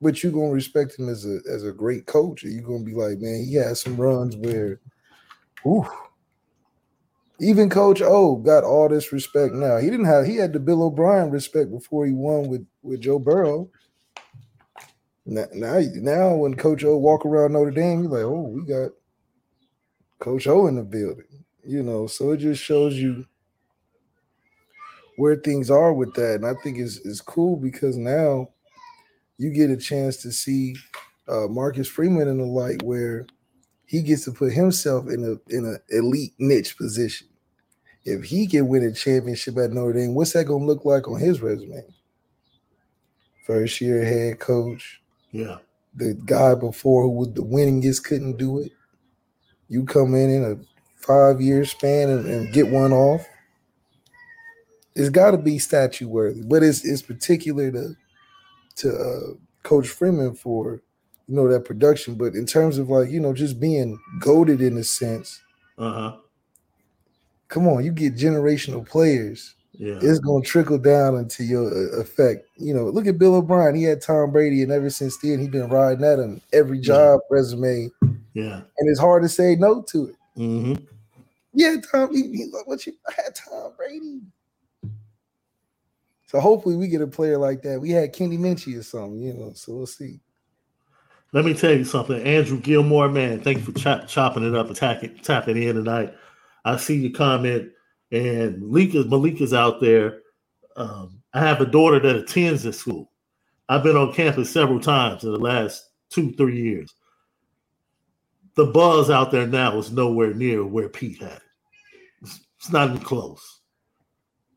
But 0.00 0.22
you're 0.22 0.32
gonna 0.32 0.50
respect 0.50 0.98
him 0.98 1.08
as 1.08 1.26
a 1.26 1.40
as 1.50 1.64
a 1.64 1.72
great 1.72 2.06
coach. 2.06 2.44
You're 2.44 2.62
gonna 2.62 2.84
be 2.84 2.94
like, 2.94 3.18
man, 3.18 3.44
he 3.44 3.54
had 3.54 3.76
some 3.76 3.96
runs 3.96 4.36
where 4.36 4.80
whew, 5.62 5.86
even 7.40 7.70
Coach 7.70 8.02
O 8.02 8.36
got 8.36 8.64
all 8.64 8.88
this 8.88 9.12
respect 9.12 9.54
now. 9.54 9.78
He 9.78 9.90
didn't 9.90 10.06
have 10.06 10.26
he 10.26 10.36
had 10.36 10.52
the 10.52 10.60
Bill 10.60 10.84
O'Brien 10.84 11.30
respect 11.30 11.70
before 11.70 12.06
he 12.06 12.12
won 12.12 12.48
with, 12.48 12.66
with 12.82 13.00
Joe 13.00 13.18
Burrow. 13.18 13.68
Now, 15.24 15.44
now, 15.52 15.80
now 15.94 16.34
when 16.34 16.54
Coach 16.54 16.84
O 16.84 16.96
walk 16.96 17.26
around 17.26 17.52
Notre 17.52 17.70
Dame, 17.70 18.04
you're 18.04 18.12
like, 18.12 18.22
oh, 18.22 18.48
we 18.48 18.62
got 18.62 18.90
Coach 20.18 20.46
O 20.46 20.66
in 20.66 20.76
the 20.76 20.82
building. 20.82 21.44
You 21.64 21.82
know, 21.82 22.06
so 22.06 22.30
it 22.32 22.38
just 22.38 22.62
shows 22.62 22.94
you 22.96 23.26
where 25.16 25.36
things 25.36 25.70
are 25.70 25.92
with 25.92 26.14
that. 26.14 26.36
And 26.36 26.46
I 26.46 26.54
think 26.62 26.78
it's, 26.78 26.98
it's 27.04 27.20
cool 27.20 27.56
because 27.56 27.96
now 27.96 28.48
you 29.36 29.50
get 29.50 29.70
a 29.70 29.76
chance 29.76 30.16
to 30.18 30.32
see 30.32 30.76
uh, 31.28 31.46
Marcus 31.48 31.88
Freeman 31.88 32.28
in 32.28 32.38
the 32.38 32.44
light 32.44 32.82
where 32.82 33.26
he 33.84 34.02
gets 34.02 34.24
to 34.24 34.32
put 34.32 34.52
himself 34.52 35.08
in 35.08 35.24
a 35.24 35.54
in 35.54 35.64
an 35.64 35.78
elite 35.90 36.34
niche 36.38 36.76
position. 36.76 37.26
If 38.04 38.24
he 38.24 38.46
can 38.46 38.68
win 38.68 38.84
a 38.84 38.92
championship 38.92 39.56
at 39.58 39.72
Notre 39.72 39.92
Dame, 39.92 40.14
what's 40.14 40.32
that 40.32 40.44
gonna 40.44 40.64
look 40.64 40.84
like 40.84 41.08
on 41.08 41.20
his 41.20 41.40
resume? 41.40 41.82
First 43.46 43.80
year 43.80 44.04
head 44.04 44.38
coach. 44.38 45.00
Yeah. 45.32 45.58
The 45.94 46.14
guy 46.24 46.54
before 46.54 47.02
who 47.02 47.10
was 47.10 47.32
the 47.32 47.42
winningest 47.42 48.04
couldn't 48.04 48.36
do 48.36 48.60
it. 48.60 48.72
You 49.68 49.84
come 49.84 50.14
in 50.14 50.30
in 50.30 50.44
a 50.44 50.56
five 50.96 51.40
year 51.40 51.64
span 51.64 52.10
and, 52.10 52.26
and 52.26 52.52
get 52.52 52.68
one 52.68 52.92
off. 52.92 53.26
It's 54.94 55.10
got 55.10 55.30
to 55.30 55.38
be 55.38 55.58
statue 55.58 56.08
worthy, 56.08 56.42
but 56.42 56.62
it's 56.62 56.84
it's 56.84 57.02
particular 57.02 57.70
to 57.70 57.94
to 58.76 58.90
uh, 58.90 59.34
Coach 59.62 59.88
Freeman 59.88 60.34
for 60.34 60.80
you 61.26 61.36
know 61.36 61.48
that 61.48 61.64
production. 61.64 62.14
But 62.14 62.34
in 62.34 62.46
terms 62.46 62.78
of 62.78 62.88
like 62.88 63.10
you 63.10 63.20
know 63.20 63.32
just 63.32 63.60
being 63.60 63.98
goaded 64.18 64.60
in 64.60 64.76
a 64.76 64.84
sense, 64.84 65.40
uh 65.78 65.92
huh. 65.92 66.16
Come 67.48 67.66
on, 67.66 67.82
you 67.82 67.92
get 67.92 68.14
generational 68.14 68.86
players. 68.86 69.54
Yeah. 69.72 69.98
It's 70.02 70.18
gonna 70.18 70.44
trickle 70.44 70.78
down 70.78 71.16
into 71.16 71.44
your 71.44 71.66
uh, 71.66 72.00
effect. 72.00 72.46
You 72.56 72.74
know, 72.74 72.84
look 72.84 73.06
at 73.06 73.18
Bill 73.18 73.36
O'Brien. 73.36 73.74
He 73.74 73.84
had 73.84 74.02
Tom 74.02 74.32
Brady, 74.32 74.62
and 74.62 74.72
ever 74.72 74.90
since 74.90 75.16
then, 75.18 75.38
he's 75.38 75.48
been 75.48 75.68
riding 75.68 76.04
at 76.04 76.18
him 76.18 76.40
every 76.52 76.80
job 76.80 77.20
yeah. 77.22 77.36
resume. 77.36 77.90
Yeah, 78.38 78.60
and 78.78 78.88
it's 78.88 79.00
hard 79.00 79.24
to 79.24 79.28
say 79.28 79.56
no 79.56 79.82
to 79.88 80.08
it. 80.10 80.16
Mm-hmm. 80.38 80.84
Yeah, 81.54 81.76
Tom. 81.90 82.14
He, 82.14 82.22
he, 82.36 82.50
what 82.66 82.86
you 82.86 82.92
I 83.08 83.12
had 83.16 83.34
Tom 83.34 83.72
Brady. 83.76 84.20
So 86.26 86.38
hopefully 86.38 86.76
we 86.76 86.86
get 86.86 87.00
a 87.00 87.06
player 87.06 87.36
like 87.36 87.62
that. 87.62 87.80
We 87.80 87.90
had 87.90 88.12
Kenny 88.12 88.38
Minchey 88.38 88.78
or 88.78 88.84
something, 88.84 89.20
you 89.20 89.34
know. 89.34 89.54
So 89.54 89.74
we'll 89.74 89.86
see. 89.86 90.20
Let 91.32 91.46
me 91.46 91.52
tell 91.52 91.72
you 91.72 91.84
something, 91.84 92.22
Andrew 92.22 92.60
Gilmore, 92.60 93.08
man. 93.08 93.40
Thank 93.40 93.58
you 93.58 93.64
for 93.64 93.72
ch- 93.72 94.08
chopping 94.08 94.46
it 94.46 94.54
up, 94.54 94.70
attacking, 94.70 95.18
tapping 95.18 95.60
in 95.60 95.74
tonight. 95.74 96.14
I 96.64 96.76
see 96.76 96.96
your 96.96 97.12
comment, 97.12 97.72
and 98.12 98.62
Malika's 98.62 99.06
Malika's 99.06 99.52
out 99.52 99.80
there. 99.80 100.20
Um, 100.76 101.20
I 101.34 101.40
have 101.40 101.60
a 101.60 101.66
daughter 101.66 101.98
that 101.98 102.14
attends 102.14 102.62
this 102.62 102.78
school. 102.78 103.10
I've 103.68 103.82
been 103.82 103.96
on 103.96 104.12
campus 104.12 104.48
several 104.48 104.78
times 104.78 105.24
in 105.24 105.32
the 105.32 105.38
last 105.38 105.90
two, 106.08 106.32
three 106.34 106.62
years. 106.62 106.94
The 108.58 108.66
buzz 108.66 109.08
out 109.08 109.30
there 109.30 109.46
now 109.46 109.78
is 109.78 109.92
nowhere 109.92 110.34
near 110.34 110.64
where 110.64 110.88
Pete 110.88 111.22
had 111.22 111.30
it. 111.30 111.42
It's, 112.22 112.72
not 112.72 112.88
even 112.88 113.00
close. 113.00 113.60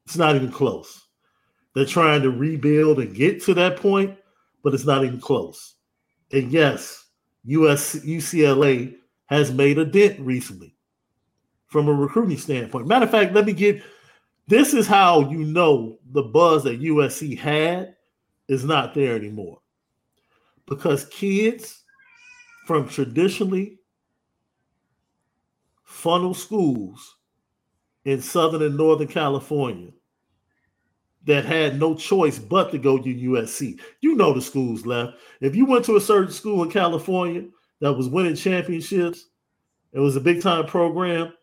It's 0.05 0.17
not 0.17 0.35
even 0.35 0.51
close. 0.51 1.05
They're 1.75 1.85
trying 1.85 2.23
to 2.23 2.31
rebuild 2.31 2.97
and 2.97 3.15
get 3.15 3.43
to 3.43 3.53
that 3.53 3.77
point, 3.77 4.17
but 4.63 4.73
it's 4.73 4.87
not 4.87 5.05
even 5.05 5.21
close. 5.21 5.75
And 6.31 6.51
yes, 6.51 7.09
US 7.43 7.95
UCLA 7.97 8.95
has 9.27 9.51
made 9.51 9.77
a 9.77 9.85
dent 9.85 10.19
recently 10.19 10.75
from 11.67 11.87
a 11.87 11.93
recruiting 11.93 12.39
standpoint. 12.39 12.87
Matter 12.87 13.05
of 13.05 13.11
fact, 13.11 13.35
let 13.35 13.45
me 13.45 13.53
get 13.53 13.83
this 14.47 14.73
is 14.73 14.87
how 14.87 15.29
you 15.29 15.43
know 15.43 15.99
the 16.09 16.23
buzz 16.23 16.63
that 16.63 16.81
USC 16.81 17.37
had 17.37 17.95
is 18.47 18.65
not 18.65 18.95
there 18.95 19.15
anymore. 19.15 19.59
Because 20.65 21.05
kids 21.05 21.83
from 22.65 22.89
traditionally 22.89 23.77
funnel 26.01 26.33
schools 26.33 27.17
in 28.05 28.21
Southern 28.21 28.63
and 28.63 28.75
Northern 28.75 29.07
California 29.07 29.91
that 31.25 31.45
had 31.45 31.79
no 31.79 31.93
choice 31.93 32.39
but 32.39 32.71
to 32.71 32.79
go 32.79 32.97
to 32.97 33.13
USC. 33.13 33.79
You 34.01 34.15
know 34.15 34.33
the 34.33 34.41
schools 34.41 34.87
left. 34.87 35.17
If 35.41 35.55
you 35.55 35.67
went 35.67 35.85
to 35.85 35.97
a 35.97 36.01
certain 36.01 36.33
school 36.33 36.63
in 36.63 36.71
California 36.71 37.43
that 37.81 37.93
was 37.93 38.09
winning 38.09 38.35
championships, 38.35 39.27
it 39.93 39.99
was 39.99 40.15
a 40.15 40.21
big 40.21 40.41
time 40.41 40.65
program, 40.65 41.33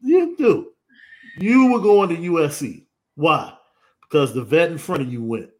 you 0.00 0.34
do. 0.36 0.72
You 1.38 1.70
were 1.70 1.80
going 1.80 2.08
to 2.08 2.16
USC. 2.16 2.86
Why? 3.14 3.52
Because 4.02 4.34
the 4.34 4.42
vet 4.42 4.72
in 4.72 4.78
front 4.78 5.02
of 5.02 5.12
you 5.12 5.22
went. 5.22 5.50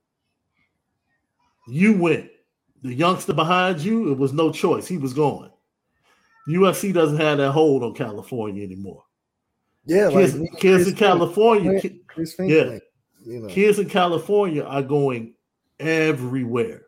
You 1.68 1.96
went. 1.96 2.28
The 2.82 2.92
youngster 2.92 3.34
behind 3.34 3.80
you, 3.80 4.10
it 4.10 4.18
was 4.18 4.32
no 4.32 4.50
choice. 4.50 4.88
He 4.88 4.98
was 4.98 5.14
going. 5.14 5.49
USC 6.48 6.92
doesn't 6.92 7.18
have 7.18 7.38
that 7.38 7.52
hold 7.52 7.82
on 7.82 7.94
California 7.94 8.64
anymore. 8.64 9.04
Yeah, 9.86 10.10
kids, 10.10 10.36
like 10.36 10.58
kids 10.58 10.88
in 10.88 10.94
California. 10.94 11.80
yeah, 12.38 12.78
you 13.24 13.40
know. 13.40 13.48
Kids 13.48 13.78
in 13.78 13.88
California 13.88 14.62
are 14.62 14.82
going 14.82 15.34
everywhere. 15.78 16.82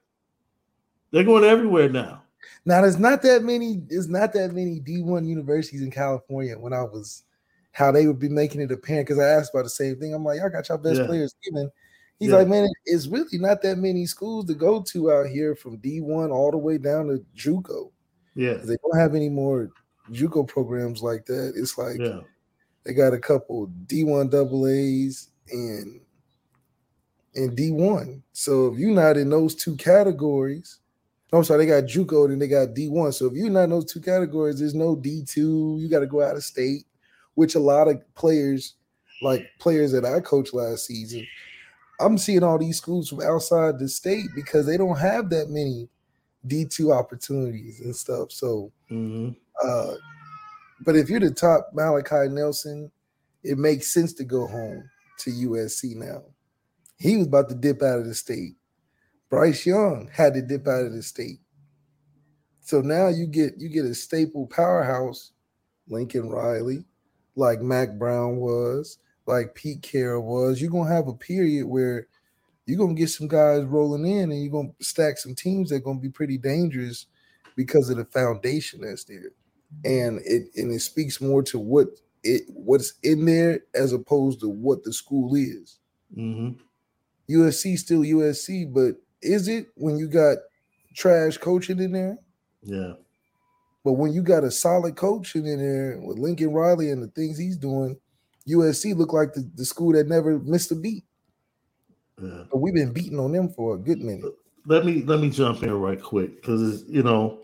They're 1.11 1.25
going 1.25 1.45
everywhere 1.45 1.89
now. 1.89 2.23
Now 2.65 2.83
there's 2.83 2.99
not 2.99 3.23
that 3.23 3.43
many. 3.43 3.83
There's 3.87 4.09
not 4.09 4.33
that 4.35 4.53
many 4.53 4.81
D1 4.81 5.27
universities 5.27 5.83
in 5.83 5.91
California 5.91 6.59
when 6.59 6.73
I 6.73 6.83
was 6.83 7.25
how 7.73 7.91
they 7.91 8.07
would 8.07 8.19
be 8.19 8.29
making 8.29 8.61
it 8.61 8.71
apparent. 8.71 9.09
Because 9.09 9.23
I 9.23 9.29
asked 9.29 9.53
about 9.55 9.65
the 9.65 9.71
same 9.71 9.97
thing. 9.97 10.15
I'm 10.15 10.25
like, 10.25 10.39
y'all 10.39 10.51
got 10.51 10.69
your 10.69 10.79
best 10.79 11.01
Yeah. 11.01 11.07
players 11.07 11.35
even. 11.49 11.71
He's 12.19 12.31
Yeah. 12.31 12.37
like, 12.37 12.49
man, 12.49 12.69
it's 12.85 13.07
really 13.09 13.39
not 13.39 13.63
that 13.63 13.79
many 13.79 14.07
schools 14.07 14.45
to 14.47 14.55
go 14.55 14.83
to 14.83 15.11
out 15.13 15.27
here 15.27 15.57
from 15.57 15.79
D1 15.79 16.31
all 16.31 16.51
the 16.51 16.59
way 16.59 16.79
down 16.79 17.09
to 17.09 17.25
JUCO. 17.35 17.91
Yeah. 18.35 18.55
They 18.55 18.77
don't 18.83 18.99
have 18.99 19.15
any 19.15 19.29
more 19.29 19.71
JUCO 20.11 20.47
programs 20.49 21.03
like 21.03 21.27
that. 21.27 21.53
It's 21.57 21.79
like 21.79 21.99
Yeah. 21.99 22.21
they 22.85 22.95
got 22.95 23.13
a 23.13 23.19
couple 23.19 23.69
D1 23.87 24.31
double 24.31 24.67
A's 24.67 25.31
and 25.51 26.01
and 27.35 27.57
D1. 27.57 28.23
So 28.33 28.73
if 28.73 28.79
you're 28.79 28.91
not 28.91 29.17
in 29.17 29.31
those 29.31 29.55
two 29.55 29.75
categories, 29.77 30.81
I'm 31.33 31.45
sorry, 31.45 31.65
they 31.65 31.71
got 31.81 31.89
JUCO 31.89 32.31
and 32.31 32.41
they 32.43 32.49
got 32.49 32.75
D1. 32.75 33.15
So 33.15 33.27
if 33.27 33.33
you're 33.33 33.49
not 33.49 33.65
in 33.65 33.71
those 33.71 33.91
two 33.91 34.01
categories, 34.01 34.59
there's 34.59 34.75
no 34.75 34.95
D2. 34.95 35.81
You 35.81 35.89
got 35.89 36.01
to 36.01 36.07
go 36.07 36.23
out 36.23 36.37
of 36.37 36.45
state, 36.45 36.85
which 37.35 37.55
a 37.55 37.59
lot 37.61 37.89
of 37.89 38.03
players, 38.15 38.75
like 39.23 39.47
players 39.59 39.93
that 39.93 40.05
I 40.05 40.21
coached 40.21 40.53
last 40.53 40.85
season, 40.85 41.27
I'm 42.01 42.19
seeing 42.19 42.43
all 42.43 42.59
these 42.59 42.77
schools 42.77 43.09
from 43.09 43.23
outside 43.23 43.79
the 43.79 43.89
state 43.89 44.27
because 44.35 44.67
they 44.67 44.77
don't 44.77 44.99
have 44.99 45.31
that 45.31 45.49
many 45.49 45.89
D2 46.47 46.93
opportunities 46.95 47.81
and 47.81 47.95
stuff. 47.95 48.33
So 48.33 48.73
hmm 48.89 49.31
uh, 49.63 49.95
but 50.85 50.97
if 50.97 51.09
you're 51.09 51.21
the 51.21 51.31
top 51.31 51.71
Malachi 51.73 52.29
Nelson, 52.29 52.91
it 53.45 53.59
makes 53.59 53.93
sense 53.93 54.13
to 54.15 54.25
go 54.25 54.47
home 54.47 54.89
to 55.19 55.31
USC 55.31 55.95
now. 55.95 56.23
He 56.99 57.17
was 57.17 57.27
about 57.27 57.49
to 57.51 57.55
dip 57.55 57.83
out 57.83 57.99
of 57.99 58.07
the 58.07 58.15
state. 58.15 58.57
Bryce 59.29 59.65
Young 59.65 60.09
had 60.13 60.35
to 60.35 60.43
dip 60.43 60.67
out 60.67 60.87
of 60.87 60.93
the 60.93 61.03
state. 61.03 61.39
So 62.61 62.81
now 62.81 63.09
you 63.09 63.27
get 63.27 63.55
you 63.59 63.69
get 63.69 63.85
a 63.85 63.95
staple 63.95 64.47
powerhouse, 64.47 65.33
Lincoln 65.89 66.29
Riley, 66.29 66.85
like 67.35 67.61
Mack 67.61 67.99
Brown 67.99 68.37
was, 68.37 68.99
like 69.27 69.55
Pete 69.55 69.83
Carroll 69.83 70.23
was. 70.23 70.61
You're 70.61 70.71
gonna 70.71 70.93
have 70.93 71.09
a 71.09 71.15
period 71.15 71.67
where 71.67 72.07
you're 72.67 72.79
gonna 72.79 72.95
get 72.95 73.11
some 73.11 73.29
guys 73.29 73.65
rolling 73.65 74.07
in 74.07 74.31
and 74.31 74.43
you're 74.43 74.53
gonna 74.53 74.73
stack 74.81 75.19
some 75.19 75.35
teams 75.35 75.71
that 75.71 75.77
are 75.77 75.81
gonna 75.81 75.99
be 75.99 76.09
pretty 76.09 76.39
dangerous 76.39 77.07
because 77.57 77.91
of 77.91 77.97
the 77.97 78.05
foundation 78.07 78.81
that's 78.81 79.05
there 79.05 79.33
and 79.85 80.21
it 80.25 80.49
and 80.57 80.73
it 80.73 80.81
speaks 80.81 81.21
more 81.21 81.43
to 81.43 81.59
what 81.59 81.89
it 82.23 82.43
what's 82.49 82.95
in 83.03 83.25
there 83.25 83.61
as 83.75 83.93
opposed 83.93 84.41
to 84.41 84.49
what 84.49 84.85
the 84.85 84.93
school 84.93 85.35
is. 85.35 85.79
hmm 86.15 86.51
USC 87.31 87.79
still 87.79 88.01
USC, 88.01 88.73
but 88.73 88.97
is 89.23 89.49
it 89.49 89.69
when 89.77 89.97
you 89.97 90.09
got 90.09 90.39
trash 90.95 91.39
coaching 91.39 91.79
in 91.79 91.93
there? 91.93 92.19
Yeah. 92.63 92.95
But 93.85 93.93
when 93.93 94.13
you 94.13 94.23
got 94.23 94.45
a 94.45 94.51
solid 94.51 94.97
coaching 94.97 95.47
in 95.47 95.59
there 95.59 95.99
with 96.03 96.19
Lincoln 96.19 96.53
Riley 96.53 96.91
and 96.91 97.03
the 97.03 97.07
things 97.07 97.39
he's 97.39 97.57
doing, 97.57 97.97
USC 98.47 98.95
look 98.95 99.13
like 99.13 99.33
the, 99.33 99.49
the 99.55 99.65
school 99.65 99.93
that 99.93 100.09
never 100.09 100.41
missed 100.41 100.73
a 100.73 100.75
beat. 100.75 101.05
Yeah. 102.23 102.45
But 102.51 102.59
we've 102.59 102.75
been 102.75 102.93
beating 102.93 103.19
on 103.19 103.33
them 103.33 103.49
for 103.49 103.75
a 103.75 103.79
good 103.79 104.01
minute. 104.01 104.33
let 104.67 104.85
me 104.87 105.03
let 105.03 105.21
me 105.21 105.29
jump 105.29 105.63
in 105.63 105.73
right 105.73 106.01
quick 106.01 106.37
because 106.41 106.85
you 106.85 107.03
know 107.03 107.41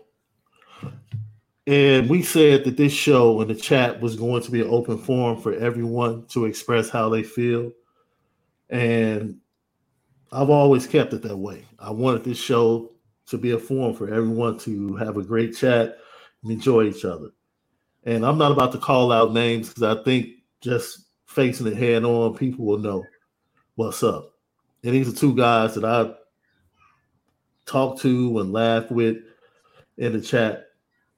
and 1.67 2.09
we 2.09 2.23
said 2.23 2.63
that 2.63 2.77
this 2.77 2.93
show 2.93 3.41
and 3.41 3.49
the 3.49 3.55
chat 3.55 3.99
was 3.99 4.15
going 4.15 4.41
to 4.41 4.49
be 4.51 4.61
an 4.61 4.69
open 4.69 4.97
forum 4.97 5.37
for 5.39 5.53
everyone 5.53 6.25
to 6.27 6.45
express 6.45 6.89
how 6.89 7.09
they 7.09 7.21
feel 7.21 7.71
and 8.69 9.35
i've 10.31 10.49
always 10.49 10.87
kept 10.87 11.11
it 11.13 11.21
that 11.21 11.35
way 11.35 11.65
i 11.79 11.91
wanted 11.91 12.23
this 12.23 12.37
show 12.39 12.89
to 13.25 13.37
be 13.37 13.51
a 13.51 13.59
forum 13.59 13.93
for 13.93 14.07
everyone 14.07 14.57
to 14.57 14.95
have 14.95 15.17
a 15.17 15.23
great 15.23 15.55
chat 15.55 15.97
and 16.43 16.51
enjoy 16.53 16.83
each 16.85 17.03
other 17.03 17.29
and 18.05 18.25
i'm 18.25 18.37
not 18.37 18.51
about 18.53 18.71
to 18.71 18.77
call 18.77 19.11
out 19.11 19.33
names 19.33 19.67
because 19.67 19.83
i 19.83 20.01
think 20.03 20.27
just 20.61 21.09
facing 21.25 21.67
it 21.67 21.75
head 21.75 22.05
on 22.05 22.33
people 22.35 22.63
will 22.65 22.77
know 22.77 23.03
what's 23.75 24.03
up 24.03 24.31
and 24.83 24.93
these 24.93 25.11
are 25.11 25.15
two 25.15 25.35
guys 25.35 25.75
that 25.75 25.85
i 25.85 26.11
talked 27.69 28.01
to 28.01 28.39
and 28.39 28.51
laughed 28.51 28.91
with 28.91 29.17
in 29.97 30.13
the 30.13 30.21
chat 30.21 30.69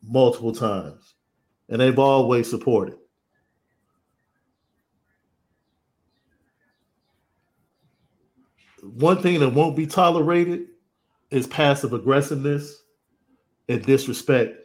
multiple 0.04 0.54
times, 0.54 1.14
and 1.70 1.80
they've 1.80 2.00
always 2.00 2.50
supported. 2.50 2.98
One 8.84 9.22
thing 9.22 9.40
that 9.40 9.50
won't 9.50 9.76
be 9.76 9.86
tolerated 9.86 10.68
is 11.30 11.48
passive 11.48 11.94
aggressiveness 11.94 12.84
and 13.70 13.86
disrespect 13.86 14.58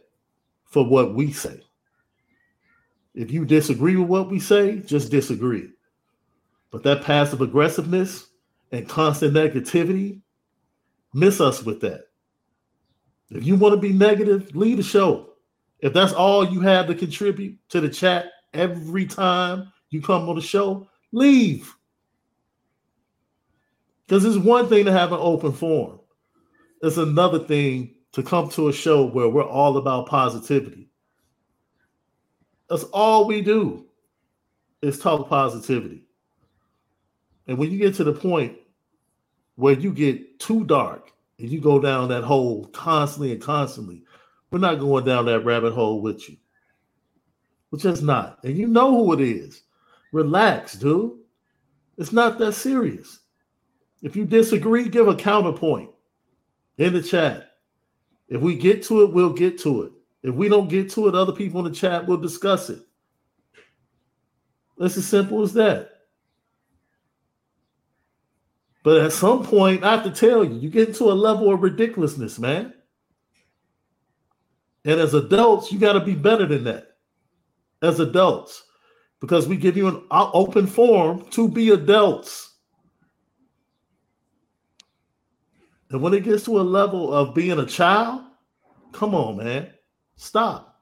for 0.65 0.85
what 0.85 1.15
we 1.15 1.33
say. 1.33 1.61
If 3.15 3.31
you 3.31 3.45
disagree 3.45 3.97
with 3.97 4.09
what 4.09 4.31
we 4.31 4.41
say, 4.41 4.81
just 4.81 5.11
disagree. 5.11 5.71
But 6.71 6.83
that 6.83 7.05
passive 7.05 7.41
aggressiveness 7.41 8.27
and 8.73 8.89
constant 8.89 9.35
negativity 9.35 10.21
miss 11.15 11.41
us 11.41 11.63
with 11.63 11.81
that. 11.81 12.07
If 13.31 13.45
you 13.45 13.57
want 13.57 13.75
to 13.75 13.81
be 13.81 13.93
negative, 13.93 14.55
leave 14.55 14.77
the 14.77 14.83
show. 14.83 15.31
If 15.81 15.93
that's 15.93 16.13
all 16.13 16.47
you 16.47 16.61
have 16.61 16.87
to 16.87 16.95
contribute 16.95 17.59
to 17.71 17.81
the 17.81 17.89
chat 17.89 18.27
every 18.55 19.07
time 19.07 19.73
you 19.91 20.01
come 20.01 20.29
on 20.29 20.37
the 20.37 20.43
show, 20.43 20.89
leave. 21.13 21.75
Because 24.07 24.25
it's 24.25 24.37
one 24.37 24.69
thing 24.69 24.85
to 24.85 24.93
have 24.93 25.13
an 25.13 25.19
open 25.21 25.53
forum. 25.53 26.01
It's 26.83 26.97
another 26.97 27.41
thing 27.41 27.95
to 28.13 28.23
come 28.23 28.49
to 28.51 28.69
a 28.69 28.73
show 28.73 29.05
where 29.05 29.29
we're 29.29 29.43
all 29.43 29.77
about 29.77 30.07
positivity. 30.07 30.89
That's 32.71 32.85
all 32.85 33.27
we 33.27 33.43
do 33.43 33.87
is 34.83 34.99
talk 34.99 35.29
positivity. 35.29 36.06
And 37.47 37.59
when 37.59 37.71
you 37.71 37.79
get 37.79 37.95
to 37.97 38.05
the 38.05 38.13
point 38.13 38.57
where 39.55 39.75
you 39.75 39.93
get 39.93 40.39
too 40.39 40.65
dark 40.65 41.13
and 41.39 41.49
you 41.49 41.61
go 41.61 41.79
down 41.79 42.09
that 42.09 42.25
hole 42.25 42.67
constantly 42.67 43.33
and 43.33 43.41
constantly, 43.41 44.03
we're 44.51 44.59
not 44.59 44.81
going 44.81 45.05
down 45.05 45.27
that 45.27 45.45
rabbit 45.45 45.73
hole 45.73 46.01
with 46.01 46.29
you. 46.29 46.37
We're 47.71 47.79
just 47.79 48.03
not. 48.03 48.39
And 48.45 48.57
you 48.57 48.69
know 48.69 48.91
who 48.91 49.13
it 49.13 49.21
is. 49.21 49.63
Relax, 50.13 50.75
dude. 50.75 51.19
It's 51.99 52.13
not 52.13 52.39
that 52.39 52.53
serious. 52.53 53.21
If 54.03 54.15
you 54.17 54.25
disagree, 54.25 54.89
give 54.89 55.09
a 55.09 55.17
counterpoint 55.17 55.91
in 56.79 56.93
the 56.93 57.03
chat. 57.03 57.53
If 58.29 58.41
we 58.41 58.57
get 58.57 58.83
to 58.85 59.03
it, 59.03 59.13
we'll 59.13 59.33
get 59.33 59.59
to 59.61 59.83
it. 59.83 59.93
If 60.23 60.35
we 60.35 60.49
don't 60.49 60.69
get 60.69 60.91
to 60.93 61.09
it, 61.09 61.15
other 61.15 61.33
people 61.33 61.65
in 61.65 61.73
the 61.73 61.77
chat 61.77 62.07
will 62.07 62.17
discuss 62.17 62.71
it. 62.71 62.81
It's 64.79 64.97
as 64.97 65.07
simple 65.07 65.43
as 65.43 65.53
that. 65.55 65.96
But 68.87 69.03
at 69.03 69.13
some 69.13 69.43
point, 69.43 69.83
I 69.83 69.97
have 69.97 70.05
to 70.05 70.13
tell 70.13 70.45
you, 70.45 70.61
you 70.61 70.71
get 70.71 70.91
into 70.91 71.11
a 71.11 71.13
level 71.13 71.53
of 71.53 71.61
ridiculousness, 71.61 72.39
man. 72.39 72.73
And 74.85 75.01
as 75.01 75.13
adults, 75.13 75.73
you 75.73 75.81
got 75.81 75.95
to 75.95 76.01
be 76.01 76.15
better 76.15 76.47
than 76.47 76.63
that. 76.63 76.93
As 77.83 77.99
adults, 77.99 78.63
because 79.21 79.49
we 79.49 79.57
give 79.57 79.77
you 79.77 79.89
an 79.89 80.07
open 80.09 80.69
forum 80.69 81.27
to 81.31 81.49
be 81.49 81.71
adults. 81.71 82.55
And 85.91 86.01
when 86.01 86.15
it 86.15 86.23
gets 86.23 86.45
to 86.45 86.61
a 86.61 86.63
level 86.63 87.13
of 87.13 87.35
being 87.35 87.59
a 87.59 87.67
child, 87.67 88.23
come 88.93 89.17
on, 89.17 89.39
man, 89.39 89.69
stop. 90.15 90.81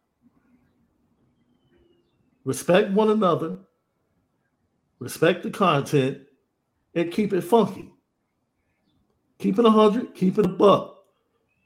Respect 2.45 2.91
one 2.91 3.09
another, 3.09 3.61
respect 4.99 5.43
the 5.43 5.49
content, 5.49 6.19
and 6.95 7.11
keep 7.11 7.33
it 7.33 7.41
funky. 7.41 7.93
Keep 9.45 9.59
it 9.59 9.67
a 9.67 9.71
hundred, 9.71 10.15
keep 10.15 10.39
it 10.39 10.47
a 10.47 10.49
buck. 10.49 11.05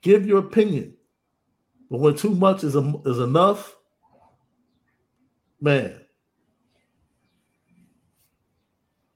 Give 0.03 0.27
your 0.27 0.41
opinion. 0.41 0.97
But 1.89 2.01
when 2.01 2.17
too 2.17 2.35
much 2.35 2.65
is, 2.65 2.75
a, 2.75 2.93
is 3.07 3.21
enough, 3.21 3.77
man, 5.61 6.01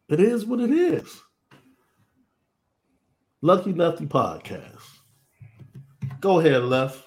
it 0.09 0.21
is 0.21 0.47
what 0.47 0.61
it 0.61 0.71
is. 0.71 1.23
Lucky 3.41 3.73
Lefty 3.73 4.07
Podcast. 4.07 4.79
Go 6.21 6.39
ahead, 6.39 6.63
Left. 6.63 7.03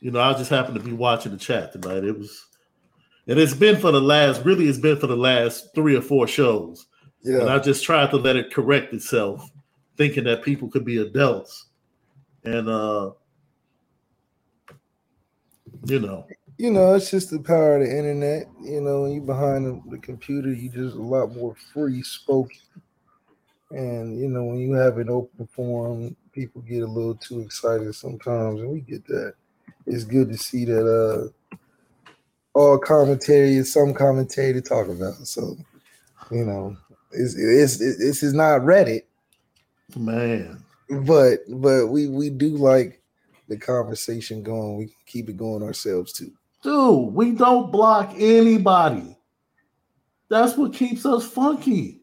You 0.00 0.10
know, 0.10 0.18
I 0.18 0.32
just 0.32 0.50
happened 0.50 0.74
to 0.74 0.84
be 0.84 0.92
watching 0.92 1.30
the 1.30 1.38
chat 1.38 1.70
tonight. 1.70 2.02
It 2.02 2.18
was, 2.18 2.46
and 3.28 3.38
it's 3.38 3.54
been 3.54 3.76
for 3.76 3.92
the 3.92 4.00
last, 4.00 4.44
really, 4.44 4.66
it's 4.66 4.76
been 4.76 4.98
for 4.98 5.06
the 5.06 5.16
last 5.16 5.72
three 5.72 5.94
or 5.94 6.02
four 6.02 6.26
shows. 6.26 6.84
And 7.22 7.42
Yeah. 7.42 7.54
I 7.54 7.60
just 7.60 7.84
tried 7.84 8.10
to 8.10 8.16
let 8.16 8.34
it 8.34 8.52
correct 8.52 8.92
itself, 8.92 9.48
thinking 9.96 10.24
that 10.24 10.42
people 10.42 10.68
could 10.68 10.84
be 10.84 10.98
adults. 10.98 11.66
And 12.44 12.68
uh 12.68 13.10
you 15.84 16.00
know, 16.00 16.26
You 16.58 16.70
know, 16.70 16.94
it's 16.94 17.10
just 17.10 17.30
the 17.30 17.38
power 17.38 17.76
of 17.76 17.86
the 17.86 17.96
internet. 17.96 18.48
You 18.62 18.80
know, 18.80 19.02
when 19.02 19.12
you 19.12 19.20
behind 19.20 19.66
the, 19.66 19.90
the 19.90 19.98
computer, 19.98 20.52
you 20.52 20.68
just 20.68 20.96
a 20.96 21.02
lot 21.02 21.34
more 21.34 21.54
free 21.72 22.02
spoken. 22.02 22.58
And 23.70 24.18
you 24.18 24.28
know, 24.28 24.44
when 24.44 24.58
you 24.58 24.72
have 24.72 24.98
an 24.98 25.10
open 25.10 25.46
forum, 25.48 26.16
people 26.32 26.62
get 26.62 26.82
a 26.82 26.86
little 26.86 27.14
too 27.14 27.40
excited 27.40 27.94
sometimes, 27.94 28.60
and 28.60 28.70
we 28.70 28.80
get 28.80 29.06
that. 29.06 29.34
It's 29.86 30.04
good 30.04 30.28
to 30.30 30.38
see 30.38 30.64
that 30.64 30.86
uh 30.86 31.28
all 32.54 32.78
commentary 32.78 33.56
is 33.56 33.72
some 33.72 33.92
commentary 33.92 34.52
to 34.54 34.62
talk 34.62 34.88
about. 34.88 35.14
So, 35.26 35.56
you 36.30 36.44
know, 36.44 36.76
it's 37.12 37.34
it's, 37.36 37.80
it's 37.80 37.98
this 37.98 38.22
is 38.22 38.32
not 38.32 38.62
Reddit, 38.62 39.02
man. 39.94 40.62
But 40.88 41.40
but 41.48 41.88
we 41.88 42.08
we 42.08 42.30
do 42.30 42.50
like 42.56 43.02
the 43.48 43.56
conversation 43.56 44.42
going. 44.42 44.76
We 44.76 44.94
keep 45.06 45.28
it 45.28 45.36
going 45.36 45.62
ourselves 45.62 46.12
too. 46.12 46.32
Dude, 46.62 47.12
we 47.14 47.32
don't 47.32 47.70
block 47.70 48.14
anybody. 48.16 49.16
That's 50.28 50.56
what 50.56 50.74
keeps 50.74 51.06
us 51.06 51.26
funky. 51.26 52.00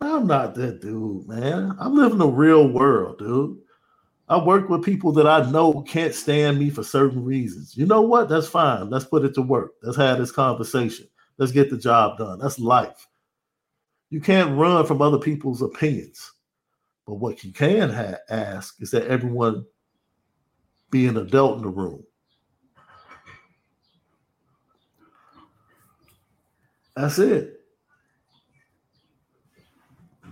I'm 0.00 0.26
not 0.26 0.54
that 0.56 0.80
dude, 0.80 1.26
man. 1.26 1.74
I 1.80 1.88
live 1.88 2.12
in 2.12 2.18
the 2.18 2.28
real 2.28 2.68
world, 2.68 3.18
dude. 3.18 3.58
I 4.28 4.42
work 4.42 4.68
with 4.68 4.84
people 4.84 5.12
that 5.12 5.26
I 5.26 5.48
know 5.50 5.82
can't 5.82 6.14
stand 6.14 6.58
me 6.58 6.68
for 6.70 6.82
certain 6.82 7.24
reasons. 7.24 7.76
You 7.76 7.86
know 7.86 8.02
what? 8.02 8.28
That's 8.28 8.48
fine. 8.48 8.90
Let's 8.90 9.04
put 9.04 9.24
it 9.24 9.34
to 9.34 9.42
work. 9.42 9.72
Let's 9.82 9.96
have 9.96 10.18
this 10.18 10.32
conversation. 10.32 11.08
Let's 11.38 11.52
get 11.52 11.70
the 11.70 11.78
job 11.78 12.18
done. 12.18 12.38
That's 12.38 12.58
life. 12.58 13.06
You 14.10 14.20
can't 14.20 14.56
run 14.58 14.84
from 14.84 15.00
other 15.00 15.18
people's 15.18 15.62
opinions. 15.62 16.32
But 17.06 17.14
what 17.16 17.44
you 17.44 17.52
can 17.52 17.90
ha- 17.90 18.18
ask 18.30 18.82
is 18.82 18.92
that 18.92 19.06
everyone 19.08 19.66
be 20.90 21.06
an 21.06 21.16
adult 21.16 21.58
in 21.58 21.62
the 21.62 21.68
room. 21.70 22.04
That's 26.96 27.18
it. 27.18 27.60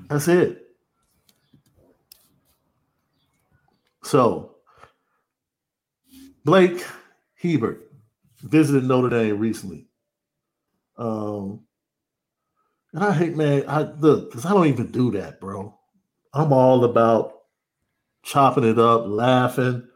That's 0.08 0.28
it. 0.28 0.62
So, 4.04 4.56
Blake 6.44 6.84
Hebert 7.37 7.92
visited 8.42 8.84
Notre 8.84 9.10
Dame 9.10 9.38
recently. 9.38 9.88
Um, 10.98 11.62
and 12.92 13.04
I 13.04 13.12
hate, 13.12 13.37
man, 13.37 13.64
I 13.68 13.82
look, 13.82 14.30
because 14.30 14.46
I 14.46 14.50
don't 14.50 14.66
even 14.68 14.90
do 14.92 15.12
that, 15.12 15.40
bro. 15.40 15.78
I'm 16.35 16.53
all 16.53 16.85
about 16.85 17.42
chopping 18.25 18.64
it 18.64 18.79
up, 18.79 19.05
laughing. 19.07 19.87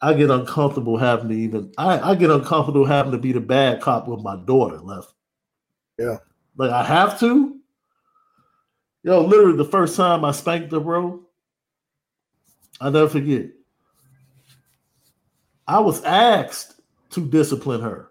I 0.00 0.14
get 0.14 0.30
uncomfortable 0.30 0.96
having 0.96 1.28
to 1.28 1.34
even 1.34 1.72
I, 1.76 2.12
I 2.12 2.14
get 2.14 2.30
uncomfortable 2.30 2.86
having 2.86 3.12
to 3.12 3.18
be 3.18 3.32
the 3.32 3.40
bad 3.40 3.80
cop 3.82 4.08
with 4.08 4.22
my 4.22 4.36
daughter 4.36 4.78
left. 4.78 5.12
Yeah. 5.98 6.18
Like 6.56 6.70
I 6.70 6.84
have 6.84 7.18
to. 7.20 7.56
Yo, 9.02 9.20
literally 9.22 9.56
the 9.56 9.64
first 9.64 9.96
time 9.96 10.24
I 10.24 10.30
spanked 10.32 10.72
her, 10.72 10.80
bro, 10.80 11.22
I'll 12.80 12.90
never 12.90 13.08
forget. 13.08 13.46
I 15.66 15.78
was 15.78 16.02
asked 16.04 16.80
to 17.10 17.26
discipline 17.26 17.80
her. 17.80 18.08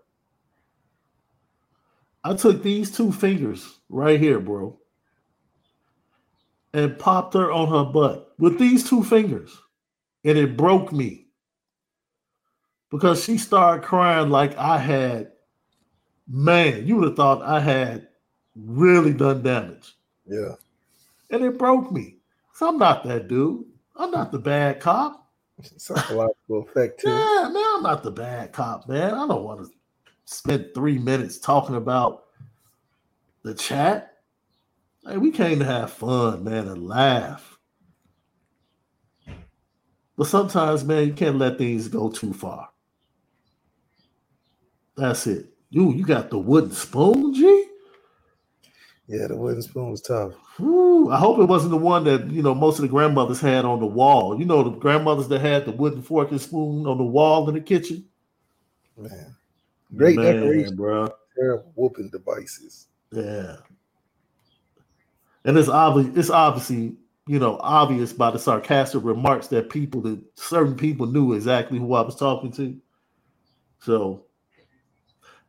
I 2.24 2.34
took 2.36 2.64
these 2.64 2.96
two 2.96 3.12
fingers 3.12 3.80
right 3.90 4.20
here, 4.20 4.40
bro, 4.40 4.79
and 6.74 7.00
popped 7.00 7.34
her 7.34 7.52
on 7.52 7.70
her 7.70 7.92
butt 7.92 8.34
with 8.38 8.60
these 8.60 8.88
two 8.88 9.04
fingers, 9.04 9.58
and 10.24 10.38
it 10.38 10.58
broke 10.58 10.92
me 10.92 11.28
because 12.92 13.24
she 13.24 13.38
started 13.38 13.84
crying 13.86 14.30
like 14.30 14.58
I 14.58 14.78
had, 14.78 15.32
man, 16.28 16.86
you 16.88 16.98
would 16.98 17.10
have 17.10 17.16
thought 17.16 17.42
I 17.42 17.60
had 17.60 18.08
really 18.56 19.14
done 19.14 19.44
damage. 19.44 19.96
Yeah. 20.26 20.56
And 21.30 21.44
it 21.44 21.58
broke 21.58 21.92
me. 21.92 22.18
So 22.54 22.68
I'm 22.70 22.78
not 22.78 23.04
that 23.06 23.28
dude. 23.28 23.66
I'm 23.96 24.12
not 24.12 24.32
the 24.32 24.40
bad 24.40 24.80
cop. 24.80 25.28
Psychological 25.78 26.62
effect 26.64 27.02
too. 27.02 27.10
Yeah, 27.10 27.50
man, 27.52 27.64
I'm 27.76 27.84
not 27.84 28.02
the 28.04 28.12
bad 28.12 28.54
cop, 28.54 28.88
man. 28.88 29.14
I 29.14 29.28
don't 29.28 29.44
want 29.44 29.66
to 29.66 29.72
spend 30.26 30.70
three 30.74 30.98
minutes 30.98 31.38
talking 31.38 31.76
about 31.76 32.26
the 33.44 33.54
chat. 33.54 34.19
Hey, 35.10 35.18
we 35.18 35.32
came 35.32 35.58
to 35.58 35.66
have 35.66 35.92
fun, 35.92 36.44
man, 36.44 36.68
and 36.68 36.88
laugh. 36.88 37.58
But 40.16 40.28
sometimes, 40.28 40.84
man, 40.84 41.08
you 41.08 41.14
can't 41.14 41.40
let 41.40 41.58
things 41.58 41.88
go 41.88 42.10
too 42.10 42.32
far. 42.32 42.70
That's 44.96 45.26
it. 45.26 45.48
You, 45.72 45.94
you 45.94 46.06
got 46.06 46.30
the 46.30 46.38
wooden 46.38 46.74
spoon, 46.74 47.34
G? 47.34 47.66
Yeah, 49.08 49.26
the 49.28 49.36
wooden 49.36 49.64
spoon 49.64 49.90
was 49.90 50.02
tough. 50.02 50.34
Whew, 50.58 51.10
I 51.10 51.18
hope 51.18 51.40
it 51.40 51.46
wasn't 51.46 51.72
the 51.72 51.78
one 51.78 52.04
that 52.04 52.30
you 52.30 52.44
know 52.44 52.54
most 52.54 52.78
of 52.78 52.84
the 52.84 52.88
grandmothers 52.88 53.42
had 53.42 53.66
on 53.66 53.80
the 53.80 53.88
wall. 53.88 54.38
You 54.38 54.46
know 54.46 54.62
the 54.62 54.70
grandmothers 54.72 55.28
that 55.30 55.42
had 55.42 55.66
the 55.66 55.72
wooden 55.72 56.04
fork 56.04 56.30
and 56.30 56.40
spoon 56.40 56.86
on 56.86 57.00
the 57.00 57.04
wall 57.04 57.48
in 57.50 57.56
the 57.56 57.62
kitchen. 57.62 58.06
Man, 58.96 59.36
great 59.96 60.18
Man, 60.18 60.36
decoration, 60.36 60.76
bro. 60.76 61.12
Terrible 61.36 61.72
whooping 61.74 62.10
devices. 62.10 62.86
Yeah, 63.12 63.56
and 65.50 65.58
it's 65.58 65.68
obvious. 65.68 66.16
It's 66.16 66.30
obviously 66.30 66.96
you 67.28 67.40
know 67.40 67.58
obvious 67.62 68.14
by 68.14 68.30
the 68.30 68.38
sarcastic 68.38 69.04
remarks 69.04 69.48
that 69.48 69.72
people 69.72 70.00
that 70.02 70.22
certain 70.36 70.76
people 70.76 71.08
knew 71.08 71.34
exactly 71.34 71.80
who 71.80 71.96
I 71.96 72.02
was 72.02 72.16
talking 72.16 72.52
to. 72.52 72.80
So, 73.80 74.26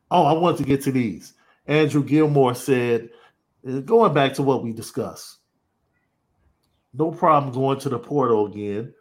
oh, 0.09 0.25
I 0.25 0.33
want 0.33 0.57
to 0.57 0.63
get 0.63 0.81
to 0.83 0.91
these. 0.91 1.33
Andrew 1.67 2.03
Gilmore 2.03 2.55
said 2.55 3.09
eh, 3.67 3.81
going 3.81 4.11
back 4.11 4.33
to 4.33 4.41
what 4.41 4.63
we 4.63 4.73
discussed, 4.73 5.37
no 6.95 7.11
problem 7.11 7.53
going 7.53 7.79
to 7.81 7.89
the 7.89 7.99
portal 7.99 8.47
again 8.47 8.95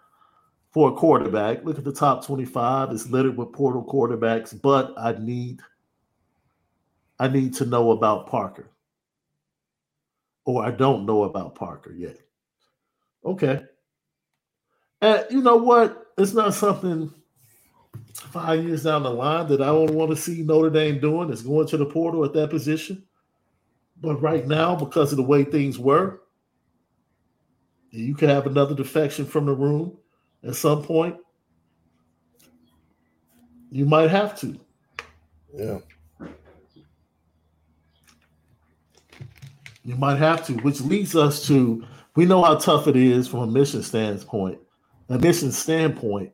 for 0.71 0.91
a 0.91 0.95
quarterback. 0.95 1.65
Look 1.65 1.79
at 1.79 1.85
the 1.85 1.95
top 1.95 2.27
25, 2.27 2.91
it's 2.91 3.09
littered 3.09 3.39
with 3.39 3.55
portal 3.55 3.87
quarterbacks, 3.91 4.61
but 4.61 4.93
I 4.99 5.13
need 5.13 5.61
I 7.19 7.29
need 7.29 7.55
to 7.55 7.65
know 7.65 7.93
about 7.93 8.27
Parker. 8.27 8.69
Or 10.51 10.65
I 10.65 10.73
don't 10.73 11.07
know 11.07 11.23
about 11.25 11.55
Parker 11.55 11.93
yet. 11.93 12.19
Okay. 13.25 13.63
And 15.01 15.27
you 15.31 15.43
know 15.43 15.57
what? 15.57 16.09
It's 16.19 16.35
not 16.35 16.55
something 16.55 17.13
five 18.15 18.65
years 18.65 18.83
down 18.83 19.05
the 19.05 19.11
line 19.11 19.47
that 19.49 19.63
I 19.63 19.67
don't 19.67 19.95
want 19.95 20.11
to 20.11 20.17
see 20.17 20.43
Notre 20.43 20.71
Dame 20.71 21.01
doing 21.01 21.31
is 21.31 21.43
going 21.43 21.69
to 21.69 21.77
the 21.77 21.87
portal 21.87 22.25
at 22.25 22.33
that 22.35 22.51
position. 22.51 23.05
But 24.01 24.21
right 24.21 24.47
now, 24.47 24.75
because 24.75 25.13
of 25.13 25.19
the 25.19 25.23
way 25.23 25.45
things 25.45 25.79
were, 25.79 26.23
you 27.91 28.15
could 28.15 28.29
have 28.29 28.47
another 28.47 28.75
defection 28.75 29.27
from 29.27 29.47
the 29.47 29.55
room 29.55 29.97
at 30.43 30.57
some 30.57 30.83
point. 30.83 31.17
You 33.71 33.85
might 33.85 34.11
have 34.11 34.39
to. 34.41 34.59
Yeah. 35.55 35.79
You 39.85 39.97
might 39.97 40.19
have 40.19 40.47
to, 40.47 40.55
which 40.55 40.81
leads 40.81 41.17
us 41.17 41.47
to 41.47 41.85
we 42.17 42.27
know 42.27 42.43
how 42.43 42.57
tough 42.57 42.89
it 42.89 42.97
is 42.97 43.29
from 43.29 43.41
a 43.41 43.47
mission 43.47 43.83
standpoint, 43.83 44.59
a 45.09 45.19
mission 45.19 45.53
standpoint, 45.53 46.33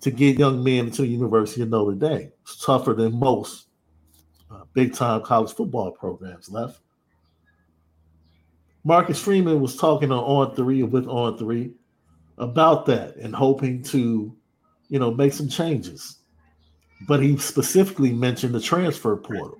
to 0.00 0.10
get 0.10 0.38
young 0.38 0.62
men 0.64 0.86
into 0.86 1.02
the 1.02 1.08
University 1.08 1.62
of 1.62 1.68
Notre 1.68 1.94
Dame. 1.94 2.32
It's 2.42 2.64
tougher 2.64 2.94
than 2.94 3.18
most 3.18 3.66
uh, 4.50 4.64
big 4.72 4.94
time 4.94 5.22
college 5.22 5.52
football 5.52 5.90
programs 5.90 6.48
left. 6.48 6.80
Marcus 8.84 9.20
Freeman 9.20 9.60
was 9.60 9.76
talking 9.76 10.10
on 10.10 10.18
On 10.18 10.54
Three 10.54 10.82
with 10.82 11.06
On 11.08 11.36
Three 11.36 11.72
about 12.38 12.86
that 12.86 13.16
and 13.16 13.34
hoping 13.34 13.82
to, 13.82 14.34
you 14.88 14.98
know, 14.98 15.10
make 15.10 15.32
some 15.32 15.48
changes. 15.48 16.18
But 17.06 17.22
he 17.22 17.36
specifically 17.36 18.12
mentioned 18.12 18.54
the 18.54 18.60
transfer 18.60 19.16
portal 19.16 19.58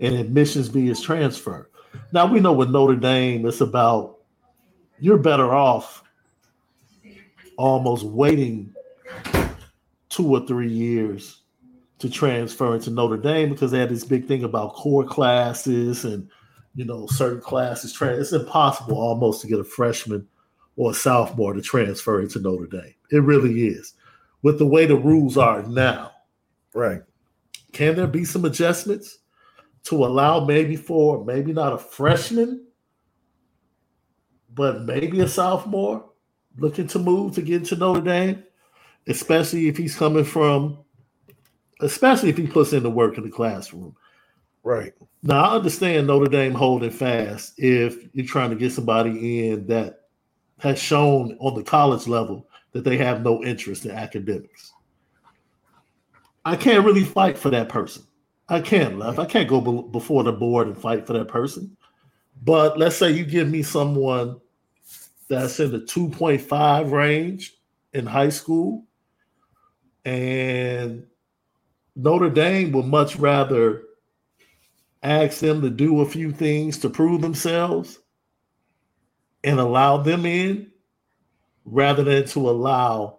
and 0.00 0.14
admissions 0.14 0.68
via 0.68 0.94
transfer. 0.94 1.70
Now 2.12 2.26
we 2.26 2.40
know 2.40 2.52
with 2.52 2.70
Notre 2.70 2.96
Dame, 2.96 3.46
it's 3.46 3.60
about 3.60 4.18
you're 4.98 5.18
better 5.18 5.54
off 5.54 6.02
almost 7.56 8.04
waiting 8.04 8.74
two 10.08 10.28
or 10.28 10.46
three 10.46 10.70
years 10.70 11.42
to 11.98 12.10
transfer 12.10 12.74
into 12.74 12.90
Notre 12.90 13.16
Dame 13.16 13.50
because 13.50 13.70
they 13.70 13.78
had 13.78 13.88
this 13.88 14.04
big 14.04 14.26
thing 14.26 14.44
about 14.44 14.74
core 14.74 15.04
classes 15.04 16.04
and 16.04 16.28
you 16.74 16.84
know, 16.84 17.06
certain 17.06 17.40
classes. 17.40 17.92
Trans- 17.92 18.18
it's 18.20 18.32
impossible 18.32 18.96
almost 18.96 19.40
to 19.42 19.46
get 19.46 19.60
a 19.60 19.64
freshman 19.64 20.26
or 20.76 20.90
a 20.90 20.94
sophomore 20.94 21.54
to 21.54 21.62
transfer 21.62 22.20
into 22.20 22.40
Notre 22.40 22.66
Dame. 22.66 22.94
It 23.10 23.22
really 23.22 23.66
is. 23.66 23.94
With 24.42 24.58
the 24.58 24.66
way 24.66 24.86
the 24.86 24.96
rules 24.96 25.36
are 25.36 25.62
now, 25.62 26.10
right? 26.74 27.02
Can 27.72 27.96
there 27.96 28.06
be 28.06 28.24
some 28.24 28.44
adjustments 28.44 29.18
to 29.84 30.04
allow 30.04 30.44
maybe 30.44 30.76
for 30.76 31.24
maybe 31.24 31.52
not 31.52 31.72
a 31.72 31.78
freshman, 31.78 32.66
but 34.54 34.82
maybe 34.82 35.20
a 35.20 35.28
sophomore 35.28 36.10
looking 36.56 36.86
to 36.88 36.98
move 36.98 37.34
to 37.34 37.42
get 37.42 37.56
into 37.56 37.76
Notre 37.76 38.00
Dame, 38.00 38.42
especially 39.06 39.68
if 39.68 39.76
he's 39.76 39.96
coming 39.96 40.24
from, 40.24 40.78
especially 41.80 42.30
if 42.30 42.36
he 42.36 42.46
puts 42.46 42.72
in 42.72 42.82
the 42.82 42.90
work 42.90 43.18
in 43.18 43.24
the 43.24 43.30
classroom. 43.30 43.94
Right. 44.62 44.94
Now 45.22 45.44
I 45.44 45.56
understand 45.56 46.06
Notre 46.06 46.30
Dame 46.30 46.54
holding 46.54 46.90
fast 46.90 47.54
if 47.58 48.08
you're 48.14 48.26
trying 48.26 48.50
to 48.50 48.56
get 48.56 48.72
somebody 48.72 49.48
in 49.48 49.66
that 49.66 50.00
has 50.58 50.78
shown 50.78 51.36
on 51.40 51.54
the 51.54 51.62
college 51.62 52.06
level 52.06 52.48
that 52.72 52.84
they 52.84 52.96
have 52.96 53.22
no 53.22 53.42
interest 53.44 53.84
in 53.84 53.90
academics. 53.90 54.72
I 56.44 56.56
can't 56.56 56.84
really 56.84 57.04
fight 57.04 57.36
for 57.36 57.50
that 57.50 57.68
person. 57.68 58.04
I 58.48 58.60
can't 58.60 58.98
left. 58.98 59.18
I 59.18 59.26
can't 59.26 59.48
go 59.48 59.60
be- 59.60 59.88
before 59.90 60.22
the 60.22 60.32
board 60.32 60.66
and 60.66 60.76
fight 60.76 61.06
for 61.06 61.14
that 61.14 61.28
person. 61.28 61.76
But 62.42 62.78
let's 62.78 62.96
say 62.96 63.10
you 63.10 63.24
give 63.24 63.48
me 63.48 63.62
someone 63.62 64.40
that's 65.28 65.58
in 65.60 65.72
the 65.72 65.80
2.5 65.80 66.90
range 66.90 67.54
in 67.92 68.06
high 68.06 68.28
school, 68.28 68.84
and 70.04 71.06
Notre 71.96 72.28
Dame 72.28 72.72
would 72.72 72.86
much 72.86 73.16
rather 73.16 73.82
ask 75.02 75.38
them 75.38 75.62
to 75.62 75.70
do 75.70 76.00
a 76.00 76.06
few 76.06 76.32
things 76.32 76.78
to 76.78 76.90
prove 76.90 77.22
themselves 77.22 77.98
and 79.42 79.60
allow 79.60 79.98
them 79.98 80.26
in 80.26 80.70
rather 81.64 82.02
than 82.02 82.24
to 82.26 82.50
allow 82.50 83.18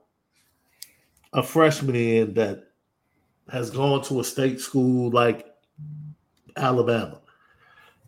a 1.33 1.43
freshman 1.43 1.95
in 1.95 2.33
that 2.33 2.64
has 3.51 3.69
gone 3.69 4.03
to 4.03 4.19
a 4.19 4.23
state 4.23 4.59
school 4.59 5.11
like 5.11 5.45
Alabama, 6.57 7.19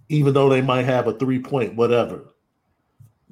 even 0.10 0.34
though 0.34 0.50
they 0.50 0.62
might 0.62 0.86
have 0.86 1.08
a 1.08 1.13
three 1.13 1.39
point 1.39 1.76
whatever. 1.76 2.26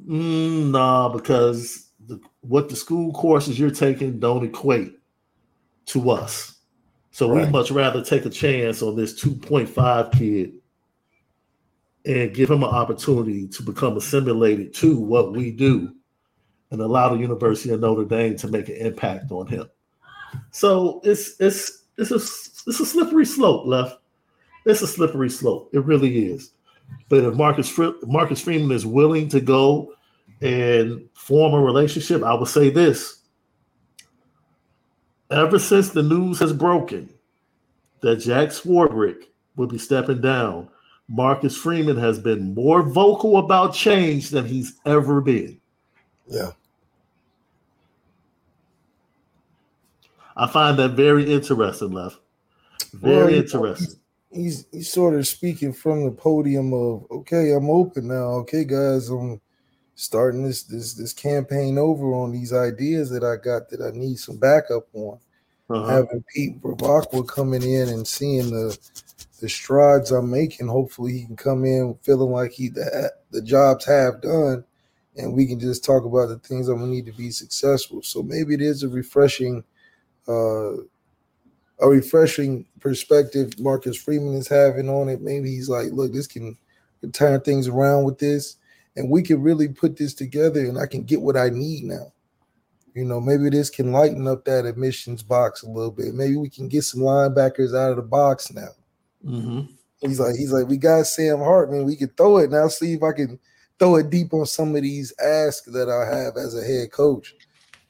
Mm, 0.08 0.72
nah, 0.72 1.10
because 1.10 1.90
the, 2.06 2.20
what 2.42 2.70
the 2.70 2.76
school 2.76 3.12
courses 3.14 3.60
you're 3.60 3.72
taking 3.72 4.20
don't 4.20 4.46
equate 4.46 4.94
to 5.88 6.12
us. 6.12 6.56
So 7.12 7.30
right. 7.30 7.46
we'd 7.46 7.52
much 7.52 7.72
rather 7.72 8.04
take 8.04 8.26
a 8.26 8.30
chance 8.30 8.82
on 8.82 8.96
this 8.96 9.20
2.5 9.24 10.12
kid 10.12 10.54
and 12.06 12.34
give 12.34 12.52
him 12.52 12.64
an 12.64 12.70
opportunity 12.70 13.48
to 13.48 13.64
become 13.64 13.98
assimilated 13.98 14.74
to 14.76 15.00
what 15.00 15.32
we 15.32 15.52
do 15.52 15.96
and 16.72 16.82
allow 16.82 17.10
the 17.10 17.20
University 17.20 17.70
of 17.72 17.80
Notre 17.80 18.06
Dame 18.06 18.36
to 18.38 18.48
make 18.48 18.70
an 18.70 18.76
impact 18.76 19.32
on 19.32 19.48
him. 19.48 19.70
So 20.52 21.00
it's 21.04 21.40
it's 21.40 21.85
it's 21.98 22.12
a 22.12 22.16
it's 22.16 22.80
a 22.80 22.86
slippery 22.86 23.26
slope 23.26 23.66
left. 23.66 24.00
It's 24.66 24.82
a 24.82 24.88
slippery 24.88 25.30
slope. 25.30 25.70
It 25.74 25.86
really 25.86 26.28
is. 26.28 26.52
But 27.10 27.24
if 27.24 27.36
Marcus 27.36 27.78
Marcus 28.04 28.42
Freeman 28.42 28.72
is 28.72 28.86
willing 28.86 29.30
to 29.30 29.40
go 29.40 29.94
and 30.42 31.08
form 31.14 31.54
a 31.54 31.62
relationship, 31.62 32.24
I 32.24 32.34
would 32.34 32.48
say 32.48 32.70
this: 32.70 33.22
ever 35.32 35.60
since 35.60 35.90
the 35.90 36.04
news 36.04 36.40
has 36.40 36.54
broken 36.54 37.10
that 38.02 38.18
Jack 38.18 38.50
Swarbrick 38.50 39.26
will 39.56 39.68
be 39.68 39.78
stepping 39.78 40.22
down, 40.22 40.70
Marcus 41.08 41.56
Freeman 41.56 41.98
has 41.98 42.20
been 42.20 42.54
more 42.54 42.82
vocal 42.82 43.38
about 43.38 43.74
change 43.74 44.30
than 44.30 44.46
he's 44.46 44.80
ever 44.86 45.22
been. 45.22 45.60
Yeah. 46.28 46.52
I 50.36 50.48
find 50.48 50.78
that 50.80 50.90
very 50.90 51.32
interesting, 51.32 51.92
Left. 51.92 52.18
Very 52.94 53.16
well, 53.16 53.34
interesting. 53.34 54.00
He's, 54.32 54.66
he's 54.72 54.92
sort 54.92 55.16
of 55.16 55.28
speaking 55.28 55.72
from 55.72 56.06
the 56.06 56.12
podium 56.12 56.74
of 56.74 57.06
okay, 57.10 57.54
I'm 57.54 57.70
open 57.70 58.08
now. 58.08 58.32
Okay, 58.42 58.66
guys, 58.66 59.10
I'm 59.10 59.40
starting 59.96 60.44
this 60.44 60.64
this 60.64 60.94
this 60.94 61.14
campaign 61.14 61.78
over 61.78 62.14
on 62.14 62.32
these 62.32 62.54
ideas 62.54 63.10
that 63.10 63.24
I 63.24 63.38
got 63.38 63.70
that 63.70 63.82
I 63.82 63.98
need 63.98 64.20
some 64.20 64.38
backup 64.38 64.88
on. 64.94 65.20
Uh-huh. 65.70 65.88
Having 65.88 66.24
Pete 66.34 66.62
Bevacqua 66.62 67.28
coming 67.28 67.64
in 67.64 67.90
and 67.90 68.06
seeing 68.06 68.52
the 68.52 68.78
the 69.42 69.50
strides 69.50 70.12
I'm 70.12 70.30
making, 70.30 70.68
hopefully 70.68 71.14
he 71.14 71.26
can 71.26 71.36
come 71.36 71.66
in 71.66 71.98
feeling 72.02 72.32
like 72.32 72.52
he 72.52 72.70
the, 72.70 73.12
the 73.32 73.42
job's 73.42 73.86
half 73.86 74.22
done, 74.22 74.64
and 75.18 75.34
we 75.34 75.46
can 75.46 75.60
just 75.60 75.84
talk 75.84 76.06
about 76.06 76.28
the 76.28 76.40
things 76.40 76.68
I'm 76.68 76.80
gonna 76.80 76.92
need 76.92 77.06
to 77.08 77.14
be 77.14 77.32
successful. 77.32 78.02
So 78.02 78.22
maybe 78.22 78.54
it 78.54 78.62
is 78.62 78.84
a 78.84 78.90
refreshing, 78.90 79.64
uh, 80.28 80.74
a 81.80 81.88
refreshing 81.88 82.66
perspective 82.80 83.60
Marcus 83.60 83.98
Freeman 83.98 84.36
is 84.36 84.48
having 84.48 84.90
on 84.90 85.10
it. 85.10 85.22
Maybe 85.22 85.50
he's 85.50 85.70
like, 85.70 85.88
look, 85.92 86.14
this 86.14 86.28
can, 86.28 86.58
can 87.02 87.12
turn 87.12 87.42
things 87.42 87.68
around 87.68 88.04
with 88.04 88.18
this, 88.18 88.58
and 88.96 89.10
we 89.10 89.22
can 89.22 89.42
really 89.42 89.68
put 89.68 89.98
this 89.98 90.14
together, 90.14 90.62
and 90.62 90.78
I 90.78 90.86
can 90.86 91.04
get 91.04 91.22
what 91.22 91.38
I 91.38 91.50
need 91.50 91.84
now. 91.84 92.12
You 92.94 93.04
know, 93.04 93.20
maybe 93.20 93.50
this 93.50 93.70
can 93.70 93.92
lighten 93.92 94.26
up 94.26 94.46
that 94.46 94.66
admissions 94.66 95.22
box 95.22 95.64
a 95.64 95.70
little 95.70 95.92
bit. 95.92 96.14
Maybe 96.14 96.38
we 96.38 96.50
can 96.50 96.70
get 96.70 96.84
some 96.84 97.02
linebackers 97.02 97.78
out 97.78 97.92
of 97.92 97.98
the 97.98 98.04
box 98.04 98.54
now. 98.54 98.70
Mm-hmm. 99.26 99.74
He's 100.00 100.20
like, 100.20 100.36
he's 100.36 100.54
like, 100.54 100.68
we 100.68 100.78
got 100.78 101.06
Sam 101.06 101.40
Hartman. 101.40 101.84
We 101.84 101.98
can 101.98 102.08
throw 102.10 102.38
it 102.38 102.52
now. 102.52 102.70
See 102.70 102.94
if 102.94 103.04
I 103.04 103.12
can 103.12 103.38
throw 103.80 103.98
it 103.98 104.10
deep 104.10 104.34
on 104.34 104.46
some 104.46 104.76
of 104.76 104.82
these 104.82 105.14
asks 105.20 105.68
that 105.72 105.90
I 105.90 106.16
have 106.16 106.38
as 106.38 106.56
a 106.56 106.64
head 106.64 106.92
coach, 106.92 107.34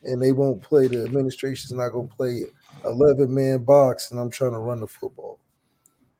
and 0.05 0.21
they 0.21 0.31
won't 0.31 0.61
play. 0.61 0.87
The 0.87 1.03
administration's 1.03 1.71
not 1.71 1.89
going 1.89 2.09
to 2.09 2.15
play 2.15 2.43
eleven 2.85 3.33
man 3.33 3.63
box, 3.63 4.11
and 4.11 4.19
I'm 4.19 4.31
trying 4.31 4.53
to 4.53 4.59
run 4.59 4.79
the 4.79 4.87
football. 4.87 5.39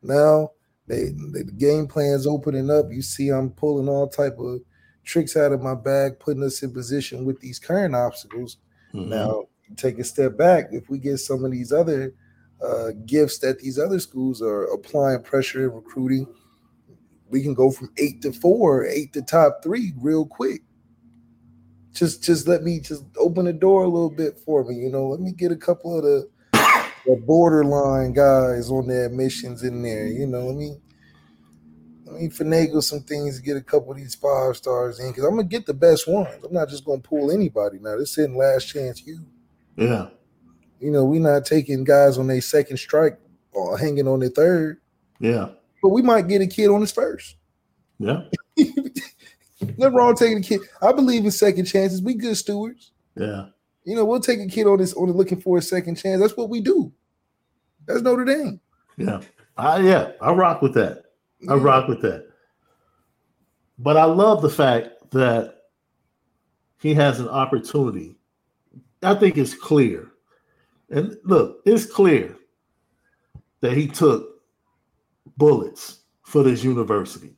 Now 0.02 0.52
they, 0.88 1.10
they 1.34 1.44
the 1.44 1.54
game 1.58 1.88
plan's 1.88 2.28
opening 2.28 2.70
up. 2.70 2.86
You 2.92 3.02
see, 3.02 3.30
I'm 3.30 3.50
pulling 3.52 3.90
all 3.90 4.08
type 4.08 4.38
of 4.40 4.62
tricks 5.04 5.38
out 5.38 5.52
of 5.52 5.62
my 5.62 5.76
bag, 5.76 6.20
putting 6.20 6.44
us 6.44 6.64
in 6.64 6.74
position 6.74 7.26
with 7.26 7.40
these 7.40 7.60
current 7.60 7.96
obstacles 7.96 8.58
Mm-hmm. 8.96 9.10
Now, 9.10 9.44
take 9.76 10.00
a 10.00 10.04
step 10.04 10.38
back. 10.38 10.68
If 10.72 10.90
we 10.90 11.00
get 11.00 11.18
some 11.18 11.44
of 11.44 11.52
these 11.52 11.74
other 11.74 12.14
uh, 12.64 12.92
gifts 13.06 13.40
that 13.40 13.60
these 13.60 13.78
other 13.78 14.00
schools 14.00 14.42
are 14.42 14.66
applying 14.74 15.22
pressure 15.22 15.66
in 15.66 15.76
recruiting, 15.76 16.28
we 17.30 17.42
can 17.42 17.54
go 17.54 17.72
from 17.72 17.92
eight 17.98 18.22
to 18.22 18.32
four, 18.32 18.86
eight 18.86 19.12
to 19.14 19.22
top 19.22 19.60
three 19.64 19.94
real 19.98 20.26
quick. 20.26 20.62
Just, 21.96 22.24
just 22.24 22.48
let 22.48 22.62
me 22.62 22.80
just 22.82 23.04
open 23.18 23.46
the 23.46 23.54
door 23.54 23.86
a 23.86 23.88
little 23.88 24.10
bit 24.10 24.38
for 24.38 24.64
me. 24.66 24.76
You 24.76 24.90
know, 24.92 25.08
let 25.08 25.22
me 25.22 25.32
get 25.32 25.52
a 25.52 25.56
couple 25.56 25.98
of 25.98 26.04
the, 26.04 26.30
the 27.06 27.16
borderline 27.26 28.12
guys 28.12 28.70
on 28.70 28.88
their 28.88 29.10
missions 29.10 29.64
in 29.64 29.82
there. 29.82 30.06
You 30.06 30.28
know, 30.28 30.46
let 30.46 30.56
me 30.58 30.76
let 32.06 32.22
me 32.22 32.30
finagle 32.30 32.84
some 32.84 33.00
things 33.02 33.38
to 33.38 33.44
get 33.44 33.58
a 33.58 33.62
couple 33.62 33.92
of 33.92 33.98
these 33.98 34.14
five 34.14 34.56
stars 34.56 35.00
in 35.00 35.08
because 35.08 35.24
I'm 35.24 35.32
gonna 35.32 35.44
get 35.44 35.66
the 35.66 35.74
best 35.74 36.08
ones. 36.08 36.28
I'm 36.44 36.54
not 36.54 36.70
just 36.70 36.86
gonna 36.86 37.02
pull 37.02 37.32
anybody 37.32 37.80
now. 37.80 37.98
This 37.98 38.18
isn't 38.18 38.36
Last 38.36 38.66
Chance 38.66 39.06
U. 39.06 39.26
Yeah. 39.76 40.10
You 40.80 40.92
know, 40.92 41.06
we're 41.06 41.22
not 41.22 41.46
taking 41.46 41.84
guys 41.84 42.18
on 42.18 42.28
their 42.28 42.42
second 42.42 42.78
strike 42.78 43.18
or 43.54 43.78
hanging 43.78 44.08
on 44.08 44.20
their 44.20 44.30
third. 44.30 44.82
Yeah. 45.20 45.50
But 45.82 45.90
we 45.90 46.02
might 46.02 46.28
get 46.28 46.42
a 46.42 46.48
kid 46.48 46.68
on 46.68 46.82
his 46.82 46.92
first. 46.92 47.38
Yeah. 47.98 48.24
Nothing 49.78 49.96
wrong 49.96 50.16
taking 50.16 50.38
a 50.40 50.42
kid. 50.42 50.62
I 50.82 50.92
believe 50.92 51.26
in 51.26 51.32
second 51.32 51.66
chances. 51.66 52.02
We 52.02 52.14
good 52.14 52.38
stewards. 52.38 52.92
Yeah. 53.16 53.48
You 53.84 53.96
know, 53.96 54.06
we'll 54.06 54.20
take 54.20 54.40
a 54.40 54.48
kid 54.48 54.68
on 54.68 54.80
this 54.80 54.94
on 54.94 55.12
looking 55.12 55.40
for 55.40 55.58
a 55.58 55.62
second 55.62 55.96
chance. 55.96 56.22
That's 56.22 56.36
what 56.36 56.50
we 56.50 56.62
do. 56.62 56.92
That's 57.86 58.02
Notre 58.02 58.26
Dame. 58.26 58.60
Yeah. 58.98 59.22
I 59.58 59.80
yeah, 59.80 60.12
I 60.22 60.32
rock 60.32 60.62
with 60.62 60.74
that. 60.74 61.04
I 61.48 61.54
rock 61.54 61.88
with 61.88 62.02
that. 62.02 62.28
But 63.78 63.98
I 63.98 64.06
love 64.06 64.42
the 64.42 64.50
fact 64.50 64.90
that 65.12 65.56
he 66.80 66.94
has 66.94 67.20
an 67.20 67.30
opportunity. 67.30 68.18
I 69.04 69.16
think 69.16 69.38
it's 69.38 69.54
clear. 69.54 70.12
And 70.90 71.18
look, 71.24 71.62
it's 71.66 71.86
clear 71.86 72.36
that 73.62 73.74
he 73.74 73.88
took 73.88 74.42
bullets 75.38 76.02
for 76.24 76.44
this 76.44 76.64
university 76.64 77.36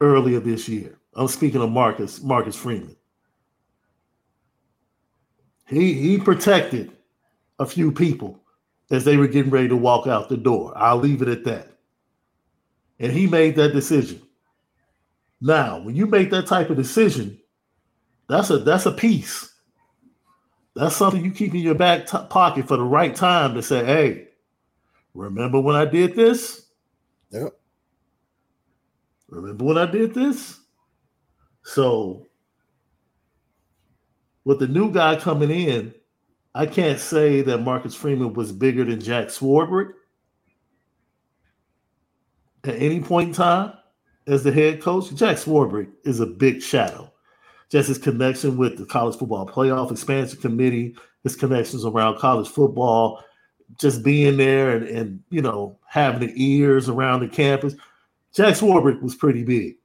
earlier 0.00 0.40
this 0.40 0.68
year. 0.68 0.98
I'm 1.14 1.28
speaking 1.28 1.62
of 1.62 1.70
Marcus 1.70 2.22
Marcus 2.22 2.56
Freeman. 2.56 2.96
He 5.66 5.94
he 5.94 6.18
protected 6.18 6.92
a 7.58 7.66
few 7.66 7.92
people 7.92 8.40
as 8.90 9.04
they 9.04 9.16
were 9.16 9.28
getting 9.28 9.52
ready 9.52 9.68
to 9.68 9.76
walk 9.76 10.06
out 10.06 10.28
the 10.28 10.36
door. 10.36 10.72
I'll 10.76 10.98
leave 10.98 11.22
it 11.22 11.28
at 11.28 11.44
that 11.44 11.68
and 13.00 13.12
he 13.12 13.26
made 13.26 13.56
that 13.56 13.72
decision. 13.72 14.22
Now, 15.40 15.80
when 15.80 15.96
you 15.96 16.06
make 16.06 16.30
that 16.30 16.46
type 16.46 16.70
of 16.70 16.76
decision, 16.76 17.38
that's 18.28 18.50
a 18.50 18.58
that's 18.58 18.86
a 18.86 18.92
piece. 18.92 19.52
That's 20.76 20.96
something 20.96 21.24
you 21.24 21.32
keep 21.32 21.54
in 21.54 21.60
your 21.60 21.74
back 21.74 22.06
t- 22.06 22.18
pocket 22.30 22.68
for 22.68 22.76
the 22.76 22.84
right 22.84 23.14
time 23.14 23.54
to 23.54 23.62
say, 23.62 23.84
"Hey, 23.84 24.28
remember 25.14 25.60
when 25.60 25.76
I 25.76 25.84
did 25.86 26.14
this? 26.16 26.66
Yep. 27.32 27.59
Remember 29.30 29.64
when 29.64 29.78
I 29.78 29.86
did 29.86 30.14
this?" 30.14 30.60
So, 31.62 32.28
with 34.44 34.58
the 34.58 34.68
new 34.68 34.92
guy 34.92 35.16
coming 35.16 35.50
in, 35.50 35.94
I 36.54 36.66
can't 36.66 36.98
say 36.98 37.42
that 37.42 37.58
Marcus 37.58 37.94
Freeman 37.94 38.34
was 38.34 38.52
bigger 38.52 38.84
than 38.84 39.00
Jack 39.00 39.28
Swarbrick 39.28 39.92
at 42.64 42.74
any 42.76 43.00
point 43.00 43.28
in 43.28 43.34
time 43.34 43.72
as 44.26 44.44
the 44.44 44.52
head 44.52 44.82
coach, 44.82 45.14
Jack 45.14 45.36
Swarbrick 45.36 45.88
is 46.04 46.20
a 46.20 46.26
big 46.26 46.62
shadow. 46.62 47.12
Just 47.70 47.88
his 47.88 47.98
connection 47.98 48.56
with 48.56 48.76
the 48.76 48.84
college 48.84 49.16
football 49.16 49.46
playoff 49.46 49.90
expansion 49.90 50.40
committee, 50.40 50.96
his 51.22 51.36
connections 51.36 51.84
around 51.84 52.18
college 52.18 52.48
football, 52.48 53.22
just 53.78 54.02
being 54.02 54.36
there 54.36 54.76
and, 54.76 54.88
and 54.88 55.20
you 55.30 55.40
know 55.40 55.78
having 55.86 56.26
the 56.26 56.32
ears 56.36 56.88
around 56.88 57.20
the 57.20 57.28
campus. 57.28 57.74
Jack 58.34 58.54
Swarbrick 58.54 59.02
was 59.02 59.14
pretty 59.14 59.44
big. 59.44 59.76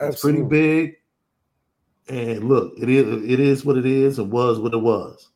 That's 0.00 0.20
pretty 0.20 0.42
big. 0.42 0.96
And 2.08 2.44
look, 2.48 2.74
it 2.78 2.88
is 2.88 3.30
it 3.30 3.40
is 3.40 3.64
what 3.64 3.78
it 3.78 3.86
is. 3.86 4.18
It 4.18 4.26
was 4.26 4.58
what 4.58 4.74
it 4.74 4.78
was. 4.78 5.30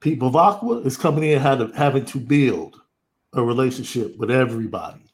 Pete 0.00 0.18
Bevacqua 0.18 0.86
is 0.86 0.96
coming 0.96 1.24
in 1.24 1.38
having 1.40 2.04
to 2.06 2.18
build 2.18 2.80
a 3.34 3.42
relationship 3.42 4.16
with 4.16 4.30
everybody, 4.30 5.12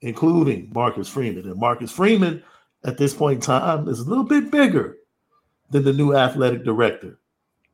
including 0.00 0.70
Marcus 0.74 1.08
Freeman. 1.08 1.48
And 1.48 1.60
Marcus 1.60 1.92
Freeman, 1.92 2.42
at 2.84 2.98
this 2.98 3.14
point 3.14 3.36
in 3.36 3.40
time, 3.40 3.88
is 3.88 4.00
a 4.00 4.08
little 4.08 4.24
bit 4.24 4.50
bigger 4.50 4.96
than 5.70 5.84
the 5.84 5.92
new 5.92 6.14
athletic 6.14 6.64
director. 6.64 7.18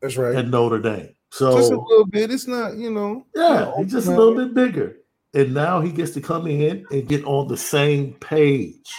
That's 0.03 0.17
right. 0.19 0.35
At 0.35 0.49
Notre 0.49 0.79
Dame. 0.79 1.15
So 1.31 1.57
just 1.57 1.73
a 1.73 1.79
little 1.79 2.07
bit. 2.07 2.31
It's 2.31 2.47
not, 2.47 2.77
you 2.77 2.91
know. 2.91 3.27
Yeah, 3.35 3.73
he's 3.79 3.93
just 3.93 4.09
a 4.09 4.11
little 4.11 4.35
bit 4.35 4.53
bigger. 4.53 4.99
And 5.33 5.55
now 5.55 5.81
he 5.81 5.93
gets 5.93 6.11
to 6.13 6.21
come 6.21 6.47
in 6.47 6.85
and 6.91 7.09
get 7.09 7.25
on 7.25 7.49
the 7.49 7.57
same 7.57 8.15
page 8.15 8.93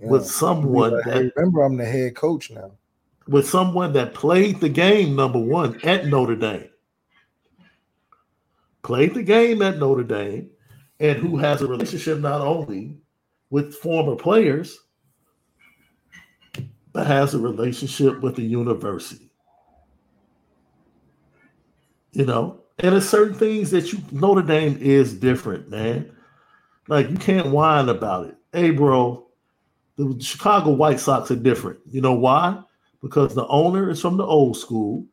yeah. 0.00 0.08
with 0.08 0.26
someone 0.26 0.92
that 1.04 1.32
remember 1.34 1.62
I'm 1.62 1.76
the 1.76 1.84
head 1.84 2.14
coach 2.14 2.50
now. 2.50 2.72
With 3.26 3.48
someone 3.48 3.92
that 3.94 4.14
played 4.14 4.60
the 4.60 4.68
game 4.68 5.16
number 5.16 5.40
one 5.40 5.80
at 5.82 6.06
Notre 6.06 6.36
Dame. 6.36 6.68
Played 8.82 9.14
the 9.14 9.22
game 9.24 9.62
at 9.62 9.78
Notre 9.78 10.04
Dame 10.04 10.48
and 11.00 11.18
who 11.18 11.36
has 11.36 11.60
a 11.60 11.66
relationship 11.66 12.20
not 12.20 12.40
only 12.40 12.96
with 13.50 13.74
former 13.74 14.14
players, 14.14 14.78
but 16.92 17.06
has 17.06 17.34
a 17.34 17.38
relationship 17.38 18.20
with 18.20 18.36
the 18.36 18.42
university. 18.42 19.28
You 22.12 22.24
know, 22.24 22.60
and 22.78 22.92
there's 22.92 23.08
certain 23.08 23.34
things 23.34 23.70
that 23.70 23.92
you 23.92 24.00
Notre 24.12 24.42
Dame 24.42 24.76
is 24.80 25.14
different, 25.14 25.70
man. 25.70 26.10
Like 26.88 27.10
you 27.10 27.16
can't 27.16 27.48
whine 27.48 27.88
about 27.88 28.26
it. 28.26 28.36
Hey, 28.52 28.70
bro, 28.70 29.26
the 29.96 30.16
Chicago 30.20 30.70
White 30.70 31.00
Sox 31.00 31.30
are 31.30 31.36
different. 31.36 31.80
You 31.90 32.00
know 32.00 32.14
why? 32.14 32.62
Because 33.00 33.34
the 33.34 33.46
owner 33.46 33.90
is 33.90 34.00
from 34.00 34.16
the 34.16 34.26
old 34.26 34.56
school. 34.56 35.06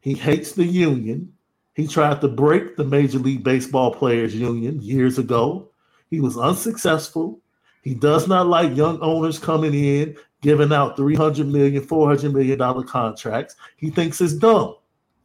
He 0.00 0.14
hates 0.14 0.52
the 0.52 0.64
union. 0.64 1.32
He 1.74 1.86
tried 1.86 2.20
to 2.20 2.28
break 2.28 2.76
the 2.76 2.84
Major 2.84 3.18
League 3.18 3.44
Baseball 3.44 3.94
Players 3.94 4.34
Union 4.34 4.80
years 4.82 5.18
ago. 5.18 5.70
He 6.10 6.20
was 6.20 6.36
unsuccessful. 6.36 7.40
He 7.82 7.94
does 7.94 8.26
not 8.26 8.48
like 8.48 8.76
young 8.76 9.00
owners 9.00 9.38
coming 9.38 9.74
in, 9.74 10.16
giving 10.42 10.72
out 10.72 10.96
300 10.96 11.46
million, 11.46 11.82
400 11.82 12.34
million 12.34 12.58
dollar 12.58 12.82
contracts. 12.82 13.54
He 13.76 13.90
thinks 13.90 14.20
it's 14.20 14.34
dumb 14.34 14.74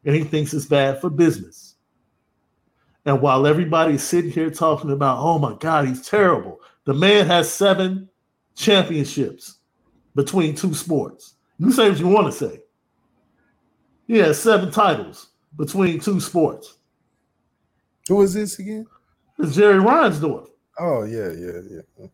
and 0.06 0.16
he 0.16 0.24
thinks 0.24 0.53
it's 0.53 0.66
bad 0.66 1.01
for 1.01 1.10
business. 1.10 1.76
And 3.06 3.22
while 3.22 3.45
everybody's 3.45 4.03
sitting 4.03 4.32
here 4.32 4.49
talking 4.49 4.91
about, 4.91 5.20
oh 5.20 5.38
my 5.38 5.56
God, 5.60 5.88
he's 5.88 6.08
terrible, 6.08 6.60
the 6.86 6.93
man 6.93 7.28
has 7.28 7.51
seven 7.51 8.10
championships 8.56 9.60
between 10.16 10.56
two 10.56 10.74
sports. 10.74 11.36
You 11.60 11.72
say 11.72 11.89
what 11.89 11.99
you 11.99 12.08
want 12.08 12.28
to 12.28 12.32
say. 12.32 12.62
He 14.08 14.18
has 14.20 14.39
seven 14.39 14.72
titles 14.72 15.30
between 15.56 15.99
two 15.99 16.20
sports. 16.20 16.78
Who 18.08 18.22
is 18.22 18.34
this 18.34 18.60
again? 18.60 18.86
It's 19.39 19.56
Jerry 19.56 19.80
Reinsdorf. 19.80 20.47
Oh, 20.80 21.03
yeah, 21.03 21.32
yeah, 21.32 21.82
yeah. 21.99 22.08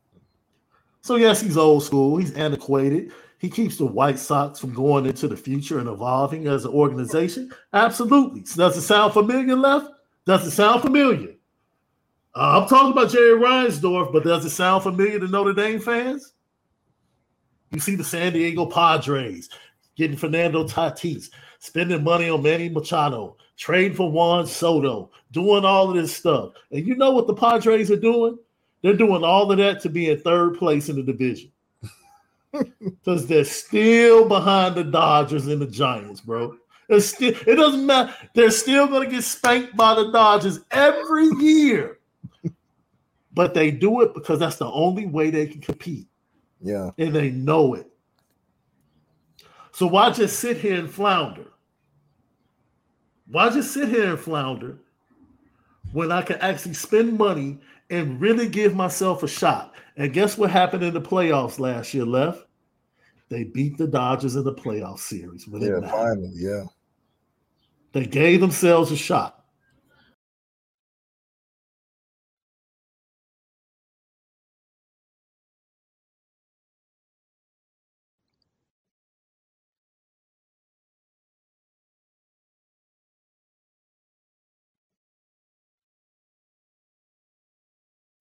So, 1.02 1.16
yes, 1.16 1.42
he's 1.42 1.58
old 1.58 1.84
school, 1.84 2.18
he's 2.18 2.34
antiquated, 2.34 3.12
he 3.42 3.50
keeps 3.50 3.76
the 3.76 3.88
White 3.88 4.20
Sox 4.20 4.60
from 4.60 4.72
going 4.72 5.08
into 5.08 5.28
the 5.28 5.36
future 5.36 5.80
and 5.80 5.90
evolving 5.90 6.46
as 6.46 6.64
an 6.64 6.72
organization. 6.72 7.52
Absolutely. 7.74 8.42
Does 8.42 8.78
it 8.78 8.82
sound 8.82 9.14
familiar, 9.14 9.56
left? 9.56 9.92
Does 10.28 10.46
it 10.46 10.52
sound 10.52 10.84
familiar? 10.84 11.30
Uh, 12.36 12.62
I'm 12.62 12.70
talking 12.70 12.92
about 12.92 13.10
Jerry 13.10 13.40
Reinsdorf, 13.40 14.14
but 14.14 14.26
does 14.26 14.46
it 14.46 14.52
sound 14.52 14.84
familiar 14.84 15.20
to 15.20 15.28
Notre 15.28 15.54
Dame 15.54 15.80
fans? 15.80 16.34
You 17.72 17.80
see 17.80 17.96
the 17.96 18.04
San 18.04 18.34
Diego 18.34 18.68
Padres 18.68 19.50
getting 19.96 20.18
Fernando 20.18 20.68
Tatis, 20.68 21.32
spending 21.58 22.04
money 22.04 22.30
on 22.30 22.44
Manny 22.44 22.70
Machado, 22.70 23.38
trade 23.58 23.96
for 23.96 24.12
Juan 24.12 24.46
Soto, 24.46 25.10
doing 25.32 25.66
all 25.66 25.90
of 25.90 25.96
this 25.96 26.16
stuff. 26.16 26.52
And 26.70 26.86
you 26.86 26.96
know 26.96 27.10
what 27.10 27.26
the 27.26 27.34
Padres 27.34 27.90
are 27.90 27.96
doing? 27.96 28.38
They're 28.84 28.94
doing 28.94 29.24
all 29.24 29.52
of 29.52 29.58
that 29.58 29.82
to 29.82 29.90
be 29.90 30.12
in 30.12 30.20
third 30.20 30.60
place 30.60 30.90
in 30.90 30.96
the 30.96 31.02
division 31.02 31.52
because 32.80 33.28
they're 33.28 33.46
still 33.46 34.28
behind 34.28 34.76
the 34.76 34.84
Dodgers 34.84 35.48
and 35.48 35.62
the 35.62 35.68
Giants, 35.68 36.22
bro. 36.22 36.58
It's 36.90 37.08
still, 37.08 37.34
it 37.48 37.56
doesn't 37.56 37.86
matter. 37.86 38.14
They're 38.36 38.52
still 38.52 38.88
going 38.88 39.10
to 39.10 39.16
get 39.16 39.24
spanked 39.24 39.78
by 39.78 39.96
the 39.96 40.12
Dodgers 40.12 40.60
every 40.72 41.28
year. 41.40 42.00
but 43.34 43.54
they 43.54 43.72
do 43.72 44.02
it 44.02 44.14
because 44.14 44.40
that's 44.40 44.58
the 44.58 44.70
only 44.70 45.06
way 45.06 45.30
they 45.30 45.48
can 45.48 45.62
compete. 45.62 46.08
Yeah. 46.62 46.92
And 46.98 47.14
they 47.14 47.30
know 47.32 47.76
it. 47.76 47.88
So 49.72 49.88
why 49.88 50.12
just 50.12 50.40
sit 50.40 50.58
here 50.58 50.80
and 50.80 50.92
flounder? 50.92 51.46
Why 53.28 53.50
just 53.50 53.74
sit 53.74 53.88
here 53.88 54.12
and 54.12 54.20
flounder 54.20 54.78
when 55.94 56.12
I 56.12 56.22
can 56.22 56.36
actually 56.38 56.74
spend 56.74 57.18
money 57.18 57.60
and 57.90 58.20
really 58.20 58.50
give 58.50 58.76
myself 58.76 59.24
a 59.24 59.28
shot? 59.28 59.74
And 59.98 60.14
guess 60.14 60.38
what 60.38 60.52
happened 60.52 60.84
in 60.84 60.94
the 60.94 61.02
playoffs 61.02 61.60
last 61.60 61.94
year, 61.94 62.06
left? 62.06 62.46
They 63.30 63.46
beat 63.46 63.78
the 63.78 63.88
Dodgers 63.88 64.36
in 64.36 64.44
the 64.44 64.54
playoff 64.54 65.00
series. 65.00 65.48
yeah, 65.48 65.80
finally, 65.90 66.32
yeah. 66.34 66.64
They 67.94 68.06
gave 68.06 68.42
themselves 68.42 68.92
a 68.92 68.98
shot. 68.98 69.41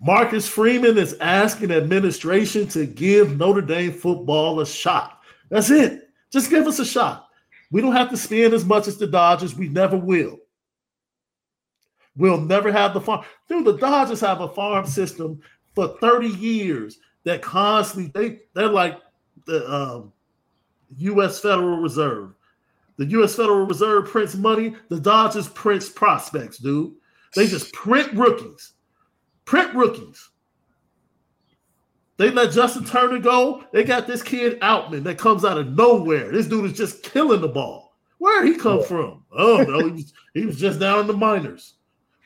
Marcus 0.00 0.48
Freeman 0.48 0.98
is 0.98 1.16
asking 1.20 1.70
administration 1.70 2.66
to 2.68 2.86
give 2.86 3.36
Notre 3.36 3.62
Dame 3.62 3.92
football 3.92 4.60
a 4.60 4.66
shot. 4.66 5.20
That's 5.50 5.70
it. 5.70 6.08
Just 6.30 6.50
give 6.50 6.66
us 6.66 6.78
a 6.78 6.84
shot. 6.84 7.28
We 7.70 7.80
don't 7.80 7.92
have 7.94 8.10
to 8.10 8.16
spend 8.16 8.54
as 8.54 8.64
much 8.64 8.86
as 8.86 8.98
the 8.98 9.06
Dodgers. 9.06 9.54
We 9.54 9.68
never 9.68 9.96
will. 9.96 10.38
We'll 12.16 12.40
never 12.40 12.70
have 12.70 12.94
the 12.94 13.00
farm. 13.00 13.24
Dude, 13.48 13.64
the 13.64 13.76
Dodgers 13.76 14.20
have 14.20 14.40
a 14.40 14.48
farm 14.48 14.86
system 14.86 15.40
for 15.74 15.96
30 16.00 16.28
years 16.28 16.98
that 17.24 17.42
constantly 17.42 18.10
they 18.14 18.40
they're 18.54 18.68
like 18.68 19.00
the 19.46 19.68
um, 19.72 20.12
U.S. 20.98 21.40
Federal 21.40 21.78
Reserve. 21.78 22.34
The 22.96 23.06
U.S. 23.06 23.34
Federal 23.34 23.66
Reserve 23.66 24.06
prints 24.06 24.36
money. 24.36 24.76
The 24.88 25.00
Dodgers 25.00 25.48
prints 25.48 25.88
prospects, 25.88 26.58
dude. 26.58 26.94
They 27.34 27.48
just 27.48 27.72
print 27.72 28.12
rookies 28.12 28.73
print 29.44 29.74
rookies. 29.74 30.30
They 32.16 32.30
let 32.30 32.52
Justin 32.52 32.84
Turner 32.84 33.18
go. 33.18 33.64
They 33.72 33.82
got 33.82 34.06
this 34.06 34.22
kid 34.22 34.60
Outman 34.60 35.02
that 35.04 35.18
comes 35.18 35.44
out 35.44 35.58
of 35.58 35.76
nowhere. 35.76 36.30
This 36.30 36.46
dude 36.46 36.66
is 36.66 36.76
just 36.76 37.02
killing 37.02 37.40
the 37.40 37.48
ball. 37.48 37.96
Where 38.18 38.44
he 38.44 38.54
come 38.54 38.82
from? 38.84 39.24
Oh 39.32 39.64
no, 39.68 39.86
he 39.86 39.90
was, 39.90 40.12
he 40.32 40.46
was 40.46 40.58
just 40.58 40.78
down 40.78 41.00
in 41.00 41.06
the 41.06 41.12
minors, 41.12 41.74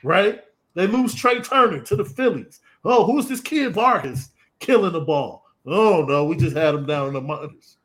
right? 0.05 0.41
They 0.75 0.87
lose 0.87 1.15
Trea 1.15 1.41
Turner 1.41 1.81
to 1.81 1.97
the 1.97 2.05
Phillies. 2.05 2.61
Oh, 2.85 3.05
who's 3.05 3.27
this 3.27 3.41
kid 3.41 3.73
Vargas 3.73 4.31
killing 4.61 4.93
the 4.93 5.01
ball? 5.01 5.45
Oh 5.67 6.05
no, 6.05 6.25
we 6.25 6.37
just 6.37 6.57
had 6.57 6.75
him 6.75 6.87
down 6.87 7.09
in 7.09 7.15
the 7.15 7.21
minors. 7.21 7.79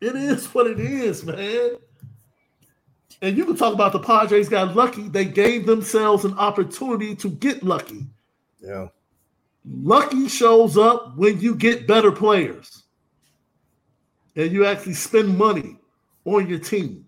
It 0.00 0.14
is 0.14 0.46
what 0.46 0.66
it 0.66 0.80
is, 0.80 1.24
man. 1.24 1.76
And 3.22 3.36
you 3.36 3.44
can 3.44 3.56
talk 3.56 3.72
about 3.72 3.92
the 3.92 4.00
Padres 4.00 4.48
got 4.48 4.74
lucky. 4.74 5.08
They 5.08 5.24
gave 5.24 5.64
themselves 5.64 6.24
an 6.24 6.36
opportunity 6.38 7.14
to 7.16 7.30
get 7.30 7.62
lucky. 7.62 8.04
Yeah. 8.60 8.88
Lucky 9.64 10.28
shows 10.28 10.76
up 10.76 11.16
when 11.16 11.40
you 11.40 11.54
get 11.54 11.86
better 11.86 12.10
players 12.10 12.82
and 14.34 14.50
you 14.50 14.66
actually 14.66 14.94
spend 14.94 15.38
money 15.38 15.76
on 16.24 16.48
your 16.48 16.58
team. 16.58 17.06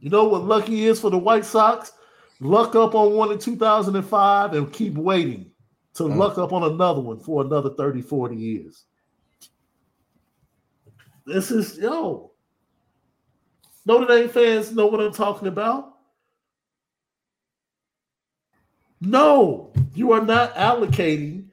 You 0.00 0.10
know 0.10 0.24
what 0.24 0.44
lucky 0.44 0.84
is 0.84 1.00
for 1.00 1.10
the 1.10 1.18
White 1.18 1.44
Sox? 1.44 1.92
Luck 2.40 2.74
up 2.74 2.96
on 2.96 3.14
one 3.14 3.30
in 3.30 3.38
2005 3.38 4.54
and 4.54 4.72
keep 4.72 4.94
waiting 4.94 5.52
to 5.94 6.02
mm. 6.02 6.16
luck 6.16 6.36
up 6.36 6.52
on 6.52 6.64
another 6.64 7.00
one 7.00 7.20
for 7.20 7.44
another 7.44 7.70
30, 7.70 8.02
40 8.02 8.36
years. 8.36 8.84
This 11.24 11.50
is, 11.50 11.78
yo, 11.78 12.32
Notre 13.86 14.06
Dame 14.06 14.28
fans 14.28 14.72
know 14.72 14.86
what 14.86 15.00
I'm 15.00 15.12
talking 15.12 15.46
about. 15.46 15.94
No, 19.00 19.72
you 19.94 20.12
are 20.12 20.24
not 20.24 20.54
allocating 20.56 21.50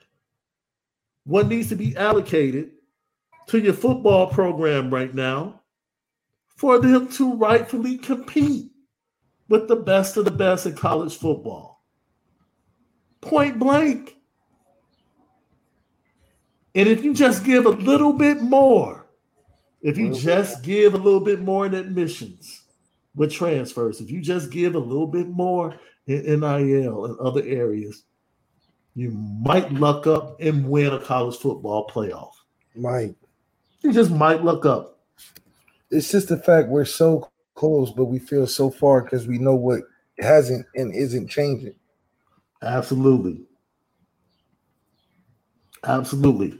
what 1.25 1.47
needs 1.47 1.69
to 1.69 1.75
be 1.75 1.95
allocated 1.95 2.71
to 3.47 3.59
your 3.59 3.73
football 3.73 4.27
program 4.27 4.91
right 4.91 5.13
now 5.13 5.61
for 6.55 6.79
them 6.79 7.07
to 7.09 7.35
rightfully 7.35 7.97
compete 7.97 8.71
with 9.49 9.67
the 9.67 9.75
best 9.75 10.17
of 10.17 10.25
the 10.25 10.31
best 10.31 10.65
in 10.65 10.73
college 10.73 11.15
football. 11.15 11.83
Point 13.21 13.59
blank. 13.59 14.15
And 16.73 16.89
if 16.89 17.03
you 17.03 17.13
just 17.13 17.43
give 17.43 17.65
a 17.67 17.69
little 17.69 18.13
bit 18.13 18.41
more, 18.41 19.02
if 19.83 19.97
you 19.97 20.07
mm-hmm. 20.07 20.25
just 20.25 20.63
give 20.63 20.93
a 20.93 20.97
little 20.97 21.19
bit 21.19 21.41
more 21.41 21.65
in 21.65 21.75
admissions 21.75 22.63
with 23.15 23.31
transfers, 23.31 23.99
if 23.99 24.09
you 24.09 24.21
just 24.21 24.49
give 24.49 24.75
a 24.75 24.79
little 24.79 25.07
bit 25.07 25.27
more 25.27 25.75
in 26.07 26.39
NIL 26.39 27.05
and 27.05 27.19
other 27.19 27.43
areas, 27.43 28.05
you 28.95 29.11
might 29.11 29.71
luck 29.73 30.07
up 30.07 30.39
and 30.41 30.67
win 30.67 30.93
a 30.93 30.99
college 30.99 31.37
football 31.37 31.87
playoff. 31.87 32.31
Might. 32.75 33.15
You 33.81 33.91
just 33.91 34.11
might 34.11 34.43
luck 34.43 34.65
up. 34.65 35.01
It's 35.91 36.09
just 36.09 36.29
the 36.29 36.37
fact 36.37 36.69
we're 36.69 36.85
so 36.85 37.29
close, 37.53 37.91
but 37.91 38.05
we 38.05 38.19
feel 38.19 38.47
so 38.47 38.69
far 38.71 39.01
because 39.01 39.27
we 39.27 39.37
know 39.37 39.55
what 39.55 39.81
hasn't 40.19 40.65
and 40.75 40.95
isn't 40.95 41.27
changing. 41.27 41.75
Absolutely. 42.61 43.41
Absolutely. 45.83 46.57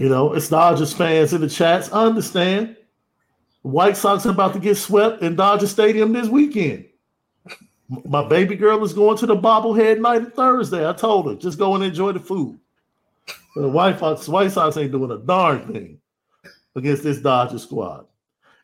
You 0.00 0.08
know, 0.08 0.32
it's 0.32 0.48
Dodgers 0.48 0.94
fans 0.94 1.34
in 1.34 1.42
the 1.42 1.48
chats. 1.48 1.92
I 1.92 2.06
understand. 2.06 2.74
White 3.60 3.98
Sox 3.98 4.24
are 4.24 4.30
about 4.30 4.54
to 4.54 4.58
get 4.58 4.76
swept 4.76 5.20
in 5.20 5.36
Dodger 5.36 5.66
Stadium 5.66 6.14
this 6.14 6.26
weekend. 6.26 6.86
My 8.06 8.26
baby 8.26 8.56
girl 8.56 8.82
is 8.82 8.94
going 8.94 9.18
to 9.18 9.26
the 9.26 9.36
bobblehead 9.36 10.00
night 10.00 10.34
Thursday. 10.34 10.88
I 10.88 10.94
told 10.94 11.26
her, 11.26 11.34
just 11.34 11.58
go 11.58 11.74
and 11.74 11.84
enjoy 11.84 12.12
the 12.12 12.18
food. 12.18 12.58
The 13.54 13.68
White 13.68 13.98
Sox, 13.98 14.26
White 14.26 14.52
Sox 14.52 14.78
ain't 14.78 14.90
doing 14.90 15.10
a 15.10 15.18
darn 15.18 15.70
thing 15.70 16.00
against 16.74 17.02
this 17.02 17.18
Dodger 17.18 17.58
squad. 17.58 18.06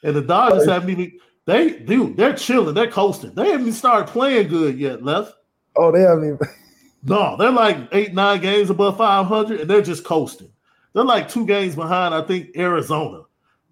And 0.03 0.16
the 0.16 0.22
Dodgers 0.22 0.64
haven't 0.64 0.89
even 0.89 1.18
they 1.45 1.80
dude, 1.80 2.16
they're 2.16 2.34
chilling, 2.34 2.74
they're 2.74 2.91
coasting. 2.91 3.34
They 3.34 3.51
haven't 3.51 3.61
even 3.61 3.72
started 3.74 4.09
playing 4.09 4.49
good 4.49 4.78
yet, 4.78 5.03
left. 5.03 5.34
Oh, 5.76 5.93
they 5.93 6.01
haven't 6.01 6.24
even 6.24 6.39
no, 7.03 7.37
they're 7.37 7.51
like 7.51 7.76
eight, 7.93 8.14
nine 8.14 8.41
games 8.41 8.70
above 8.70 8.97
500, 8.97 9.61
and 9.61 9.68
they're 9.68 9.82
just 9.82 10.03
coasting. 10.03 10.51
They're 10.97 11.05
like 11.05 11.28
two 11.28 11.44
games 11.44 11.74
behind, 11.74 12.14
I 12.14 12.22
think, 12.22 12.57
Arizona. 12.57 13.24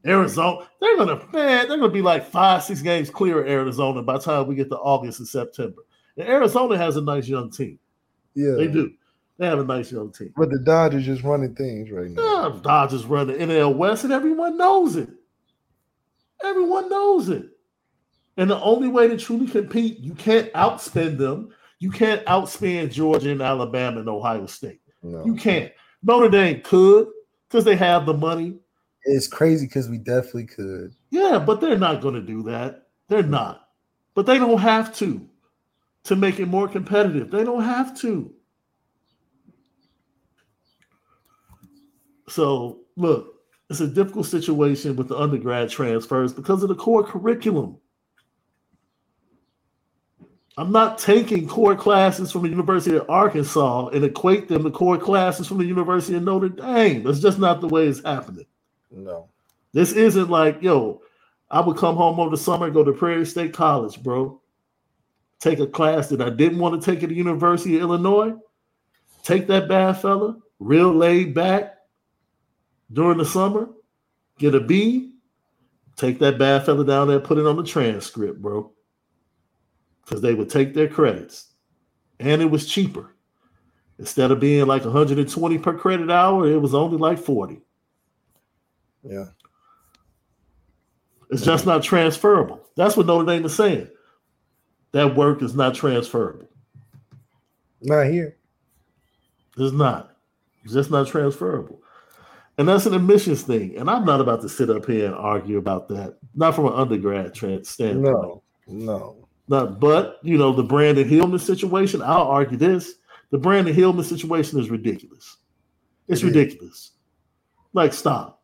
Arizona, 0.07 0.69
they're 0.79 0.99
gonna 0.99 1.17
man, 1.33 1.67
they're 1.69 1.79
gonna 1.79 1.89
be 1.89 2.03
like 2.03 2.27
five, 2.27 2.63
six 2.63 2.83
games 2.83 3.09
clear 3.09 3.41
of 3.41 3.49
Arizona 3.49 4.03
by 4.03 4.19
the 4.19 4.19
time 4.19 4.47
we 4.47 4.55
get 4.55 4.69
to 4.69 4.77
August 4.77 5.21
and 5.21 5.29
September. 5.29 5.81
And 6.19 6.29
Arizona 6.29 6.77
has 6.77 6.99
a 6.99 7.01
nice 7.01 7.27
young 7.27 7.51
team. 7.51 7.79
Yeah, 8.35 8.57
they 8.57 8.67
do. 8.67 8.93
They 9.39 9.47
have 9.47 9.59
a 9.59 9.65
nice 9.65 9.91
young 9.91 10.13
team. 10.13 10.35
But 10.37 10.51
the 10.51 10.59
Dodgers 10.59 11.07
just 11.07 11.23
running 11.23 11.55
things 11.55 11.91
right 11.91 12.11
now. 12.11 12.43
Yeah, 12.43 12.49
the 12.57 12.61
Dodgers 12.61 13.07
run 13.07 13.29
the 13.29 13.35
NL 13.35 13.75
West, 13.75 14.05
and 14.05 14.13
everyone 14.13 14.59
knows 14.59 14.97
it. 14.97 15.09
Everyone 16.45 16.91
knows 16.91 17.31
it. 17.31 17.47
And 18.37 18.51
the 18.51 18.61
only 18.61 18.89
way 18.89 19.09
to 19.09 19.17
truly 19.17 19.47
compete, 19.47 19.99
you 19.99 20.13
can't 20.13 20.53
outspend 20.53 21.17
them. 21.17 21.55
You 21.79 21.91
can't 21.91 22.23
outspend 22.27 22.93
Georgia 22.93 23.31
and 23.31 23.41
Alabama 23.41 24.01
and 24.01 24.11
Ohio 24.11 24.45
State. 24.45 24.83
No. 25.03 25.25
You 25.25 25.37
can't. 25.37 25.73
Notre 26.05 26.29
Dame 26.29 26.61
could 26.61 27.09
because 27.49 27.65
they 27.65 27.77
have 27.77 28.07
the 28.07 28.15
money 28.15 28.59
it's 29.05 29.29
crazy 29.29 29.67
because 29.67 29.89
we 29.89 29.99
definitely 29.99 30.47
could. 30.47 30.95
Yeah, 31.11 31.39
but 31.39 31.61
they're 31.61 31.79
not 31.79 32.01
going 32.01 32.15
to 32.15 32.23
do 32.23 32.43
that. 32.45 32.89
They're 33.09 33.23
not. 33.23 33.69
But 34.15 34.27
they 34.27 34.39
don't 34.39 34.59
have 34.59 34.95
to 34.97 35.29
to 36.05 36.17
make 36.17 36.41
it 36.41 36.47
more 36.47 36.69
competitive. 36.69 37.31
They 37.31 37.45
don't 37.45 37.63
have 37.63 37.99
to. 38.01 38.33
So, 42.29 42.81
look, 42.97 43.35
it's 43.69 43.81
a 43.81 43.87
difficult 43.87 44.27
situation 44.27 44.97
with 44.97 45.09
the 45.09 45.19
undergrad 45.19 45.69
transfers 45.69 46.33
because 46.33 46.63
of 46.63 46.69
the 46.69 46.75
core 46.75 47.05
curriculum. 47.05 47.79
I'm 50.57 50.71
not 50.71 50.99
taking 50.99 51.49
core 51.49 51.75
classes 51.75 52.31
from 52.31 52.43
the 52.43 52.49
University 52.49 52.97
of 52.97 53.11
Arkansas 53.11 53.89
and 53.89 54.05
equate 54.05 54.47
them 54.49 54.63
to 54.63 54.71
core 54.71 54.99
classes 54.99 55.49
from 55.49 55.59
the 55.59 55.65
University 55.65 56.17
of 56.17 56.23
Notre 56.23 56.49
Dame. 56.49 57.03
That's 57.03 57.21
just 57.21 57.41
not 57.41 57.61
the 57.61 57.67
way 57.67 57.89
it's 57.89 58.05
happening. 58.05 58.47
No. 58.91 59.29
This 59.73 59.93
isn't 59.93 60.31
like, 60.31 60.63
yo, 60.63 61.03
I 61.51 61.61
would 61.61 61.77
come 61.77 61.97
home 61.97 62.21
over 62.21 62.31
the 62.31 62.37
summer 62.37 62.67
and 62.67 62.75
go 62.75 62.85
to 62.85 62.93
Prairie 62.93 63.27
State 63.27 63.53
College, 63.53 64.01
bro. 64.03 64.41
Take 65.41 65.59
a 65.59 65.67
class 65.67 66.09
that 66.09 66.23
I 66.23 66.31
didn't 66.31 66.61
want 66.61 66.81
to 66.81 66.91
take 66.91 67.03
at 67.03 67.09
the 67.09 67.17
University 67.17 67.77
of 67.77 67.83
Illinois. 67.83 68.35
Take 69.25 69.49
that 69.49 69.69
bad 69.69 69.95
fella, 69.95 70.37
real 70.61 70.93
laid 70.93 71.35
back 71.35 71.75
during 72.93 73.19
the 73.19 73.25
summer, 73.25 73.69
get 74.39 74.55
a 74.55 74.61
B. 74.61 75.13
Take 75.97 76.19
that 76.21 76.39
bad 76.39 76.67
fella 76.67 76.85
down 76.85 77.09
there, 77.09 77.21
put 77.21 77.39
it 77.39 77.47
on 77.47 77.57
the 77.57 77.65
transcript, 77.65 78.41
bro. 78.41 78.74
Because 80.05 80.21
they 80.21 80.35
would 80.35 80.51
take 80.51 80.75
their 80.75 80.89
credits. 80.89 81.55
And 82.21 82.43
it 82.43 82.51
was 82.51 82.67
cheaper. 82.67 83.15
Instead 83.99 84.31
of 84.31 84.41
being 84.41 84.67
like 84.67 84.85
120 84.85 85.59
per 85.59 85.79
credit 85.79 86.11
hour, 86.11 86.51
it 86.51 86.61
was 86.61 86.75
only 86.75 86.97
like 86.97 87.19
40. 87.19 87.61
Yeah. 89.03 89.27
It's 91.31 91.45
just 91.45 91.67
not 91.67 91.83
transferable. 91.83 92.61
That's 92.77 92.97
what 92.97 93.07
Notre 93.07 93.27
Dame 93.27 93.45
is 93.45 93.55
saying. 93.55 93.89
That 94.93 95.17
work 95.17 95.43
is 95.43 95.55
not 95.55 95.75
transferable. 95.75 96.49
Not 97.83 98.07
here. 98.07 98.37
It's 99.57 99.73
not. 99.73 100.17
It's 100.65 100.73
just 100.73 100.91
not 100.91 101.07
transferable. 101.07 101.81
And 102.57 102.69
that's 102.69 102.87
an 102.87 102.95
admissions 102.95 103.43
thing. 103.43 103.77
And 103.77 103.91
I'm 103.91 104.05
not 104.05 104.21
about 104.21 104.41
to 104.43 104.49
sit 104.49 104.71
up 104.71 104.87
here 104.87 105.07
and 105.07 105.15
argue 105.15 105.59
about 105.59 105.89
that. 105.89 106.19
Not 106.35 106.55
from 106.55 106.67
an 106.67 106.75
undergrad 106.75 107.35
trans 107.35 107.69
standpoint. 107.69 108.15
No, 108.15 108.43
no. 108.67 109.24
Not, 109.49 109.79
but 109.79 110.19
you 110.23 110.39
know, 110.39 110.53
the 110.53 110.65
Brandyn 110.65 111.09
Hillman 111.09 111.39
situation, 111.39 112.03
I'll 112.03 112.29
argue 112.29 112.57
this. 112.57 112.95
The 113.31 113.39
Brandyn 113.39 113.75
Hillman 113.75 114.05
situation 114.05 114.59
is 114.59 114.71
ridiculous. 114.71 115.37
It's 116.09 116.23
yeah. 116.23 116.29
ridiculous. 116.29 116.93
Like, 117.73 117.93
stop. 117.93 118.43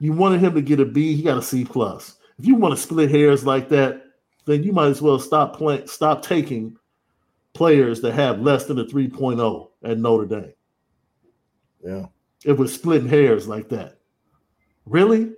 You 0.00 0.12
wanted 0.12 0.40
him 0.40 0.54
to 0.54 0.62
get 0.62 0.80
a 0.80 0.84
B, 0.84 1.14
he 1.14 1.22
got 1.22 1.38
a 1.38 1.42
C 1.42 1.64
plus. 1.64 2.16
If 2.38 2.46
you 2.46 2.54
want 2.54 2.74
to 2.74 2.80
split 2.80 3.10
hairs 3.10 3.44
like 3.44 3.68
that, 3.70 4.02
then 4.46 4.62
you 4.62 4.72
might 4.72 4.86
as 4.86 5.02
well 5.02 5.18
stop 5.18 5.56
playing, 5.56 5.86
stop 5.86 6.22
taking 6.22 6.76
players 7.52 8.00
that 8.00 8.12
have 8.12 8.40
less 8.40 8.64
than 8.64 8.78
a 8.78 8.84
3.0 8.84 9.68
at 9.82 9.98
Notre 9.98 10.26
Dame. 10.26 10.52
Yeah. 11.84 12.06
If 12.44 12.58
we're 12.58 12.68
splitting 12.68 13.08
hairs 13.08 13.48
like 13.48 13.68
that. 13.70 13.98
Really? 14.86 15.32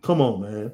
Come 0.00 0.20
on, 0.20 0.40
man. 0.40 0.72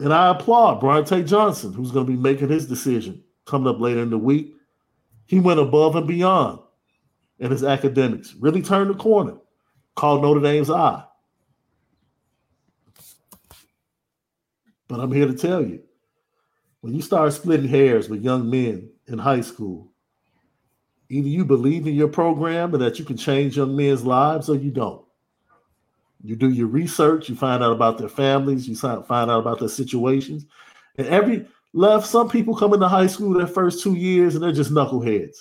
And 0.00 0.12
I 0.12 0.30
applaud 0.30 0.80
Brian 0.80 1.04
Bronte 1.04 1.26
Johnson, 1.26 1.72
who's 1.72 1.90
going 1.90 2.06
to 2.06 2.12
be 2.12 2.18
making 2.18 2.48
his 2.48 2.66
decision 2.66 3.22
coming 3.46 3.68
up 3.68 3.80
later 3.80 4.00
in 4.00 4.10
the 4.10 4.18
week. 4.18 4.54
He 5.26 5.40
went 5.40 5.60
above 5.60 5.96
and 5.96 6.06
beyond 6.06 6.60
in 7.38 7.50
his 7.50 7.64
academics. 7.64 8.34
Really 8.34 8.62
turned 8.62 8.90
the 8.90 8.94
corner. 8.94 9.36
Called 9.96 10.22
Notre 10.22 10.40
Dame's 10.40 10.70
eye. 10.70 11.02
But 14.86 15.00
I'm 15.00 15.12
here 15.12 15.26
to 15.26 15.34
tell 15.34 15.62
you, 15.62 15.82
when 16.80 16.94
you 16.94 17.02
start 17.02 17.32
splitting 17.32 17.68
hairs 17.68 18.08
with 18.08 18.22
young 18.22 18.48
men 18.48 18.90
in 19.08 19.18
high 19.18 19.40
school, 19.40 19.92
either 21.10 21.28
you 21.28 21.44
believe 21.44 21.86
in 21.86 21.94
your 21.94 22.08
program 22.08 22.72
and 22.72 22.82
that 22.82 22.98
you 22.98 23.04
can 23.04 23.16
change 23.16 23.56
young 23.56 23.74
men's 23.74 24.04
lives 24.04 24.48
or 24.48 24.54
you 24.54 24.70
don't. 24.70 25.04
You 26.22 26.36
do 26.36 26.50
your 26.50 26.66
research, 26.66 27.28
you 27.28 27.36
find 27.36 27.62
out 27.62 27.72
about 27.72 27.98
their 27.98 28.08
families, 28.08 28.68
you 28.68 28.74
find 28.76 29.30
out 29.30 29.38
about 29.38 29.60
their 29.60 29.68
situations. 29.68 30.46
And 30.96 31.06
every 31.06 31.46
left, 31.72 32.06
some 32.06 32.28
people 32.28 32.56
come 32.56 32.74
into 32.74 32.88
high 32.88 33.06
school 33.06 33.32
their 33.32 33.46
first 33.46 33.82
two 33.82 33.94
years 33.94 34.34
and 34.34 34.42
they're 34.42 34.52
just 34.52 34.72
knuckleheads. 34.72 35.36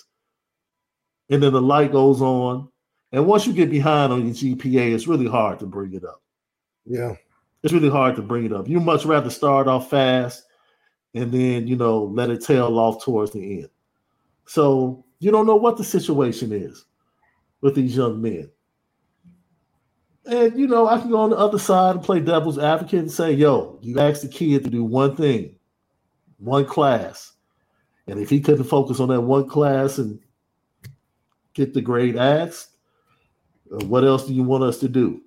And 1.30 1.42
then 1.42 1.54
the 1.54 1.62
light 1.62 1.92
goes 1.92 2.22
on. 2.22 2.70
And 3.12 3.26
once 3.26 3.48
you 3.48 3.54
get 3.54 3.70
behind 3.70 4.14
on 4.14 4.26
your 4.26 4.36
GPA, 4.36 4.94
it's 4.94 5.08
really 5.08 5.28
hard 5.28 5.60
to 5.60 5.66
bring 5.66 5.94
it 5.94 6.04
up. 6.04 6.22
Yeah. 6.86 7.16
It's 7.64 7.74
really 7.74 7.90
hard 7.90 8.16
to 8.18 8.22
bring 8.22 8.46
it 8.46 8.54
up. 8.54 8.68
You 8.68 8.80
much 8.80 9.06
rather 9.06 9.30
start 9.30 9.68
off 9.68 9.90
fast 9.90 10.44
and 11.14 11.32
then, 11.32 11.68
you 11.68 11.76
know, 11.76 12.04
let 12.04 12.30
it 12.30 12.44
tail 12.44 12.78
off 12.78 13.04
towards 13.04 13.32
the 13.32 13.62
end. 13.62 13.70
So 14.46 15.04
you 15.20 15.32
don't 15.32 15.48
know 15.48 15.56
what 15.56 15.78
the 15.78 15.84
situation 15.84 16.52
is 16.52 16.86
with 17.62 17.76
these 17.76 17.96
young 17.96 18.22
men. 18.22 18.50
And 20.28 20.60
you 20.60 20.68
know, 20.68 20.88
I 20.88 21.00
can 21.00 21.10
go 21.10 21.22
on 21.22 21.30
the 21.30 21.38
other 21.38 21.58
side 21.58 21.96
and 21.96 22.04
play 22.04 22.20
devil's 22.20 22.60
advocate 22.60 23.00
and 23.00 23.12
say, 23.12 23.32
yo, 23.32 23.80
you 23.82 24.00
asked 24.00 24.24
the 24.24 24.28
kid 24.28 24.66
to 24.66 24.70
do 24.70 24.84
one 24.84 25.16
thing, 25.16 25.56
one 26.38 26.66
class. 26.66 27.32
And 28.08 28.20
if 28.20 28.30
he 28.30 28.42
couldn't 28.42 28.66
focus 28.66 29.00
on 29.00 29.08
that 29.10 29.22
one 29.22 29.48
class 29.48 29.98
and 29.98 30.20
get 31.54 31.74
the 31.74 31.82
grade 31.82 32.18
asked, 32.18 32.72
uh, 33.72 33.86
what 33.86 34.04
else 34.04 34.28
do 34.28 34.34
you 34.34 34.44
want 34.44 34.64
us 34.64 34.80
to 34.80 34.90
do? 34.90 35.22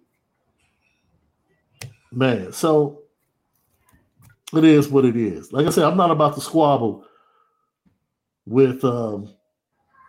Man, 2.12 2.53
so 2.53 3.03
it 4.55 4.64
is 4.64 4.88
what 4.88 5.07
it 5.07 5.16
is. 5.16 5.51
Like 5.53 5.66
I 5.66 5.70
said, 5.70 5.84
I'm 5.84 5.96
not 5.96 6.11
about 6.11 6.34
to 6.34 6.42
squabble 6.42 7.07
with 8.46 8.84
um, 8.84 9.32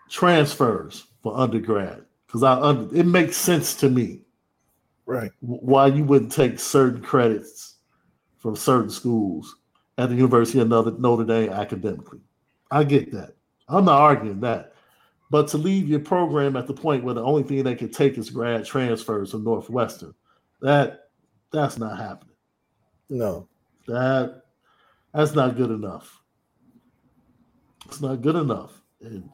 transfers 0.09 1.07
for 1.23 1.37
undergrad 1.37 2.03
because 2.27 2.43
I 2.43 2.59
under, 2.59 2.93
it 2.93 3.05
makes 3.05 3.37
sense 3.37 3.73
to 3.75 3.89
me 3.89 4.21
right 5.12 5.32
why 5.41 5.88
you 5.88 6.03
wouldn't 6.03 6.32
take 6.32 6.59
certain 6.59 7.01
credits 7.01 7.76
from 8.38 8.55
certain 8.55 8.89
schools 8.89 9.57
at 9.97 10.09
the 10.09 10.16
University 10.16 10.59
of 10.59 10.68
Notre 10.68 11.26
Dame 11.26 11.51
academically. 11.51 12.22
I 12.72 12.84
get 12.84 13.12
that. 13.12 13.36
I'm 13.68 13.86
not 13.86 13.99
arguing 13.99 14.39
that. 14.41 14.74
But 15.30 15.47
to 15.49 15.57
leave 15.57 15.88
your 15.88 15.99
program 15.99 16.55
at 16.55 16.68
the 16.68 16.74
point 16.74 17.03
where 17.03 17.14
the 17.14 17.24
only 17.24 17.43
thing 17.43 17.64
they 17.64 17.76
can 17.76 17.91
take 17.91 18.18
is 18.18 18.30
grad 18.30 18.66
transfers 18.66 19.32
from 19.32 19.43
Northwestern, 19.43 20.14
that 20.62 21.09
that's 21.51 21.78
not 21.78 21.97
happening. 21.97 22.36
No. 23.09 23.47
That 23.88 24.43
that's 25.14 25.34
not 25.34 25.57
good 25.57 25.72
enough. 25.72 26.22
It's 27.86 28.01
not 28.01 28.22
good 28.22 28.36
enough. 28.36 28.82
And 29.01 29.30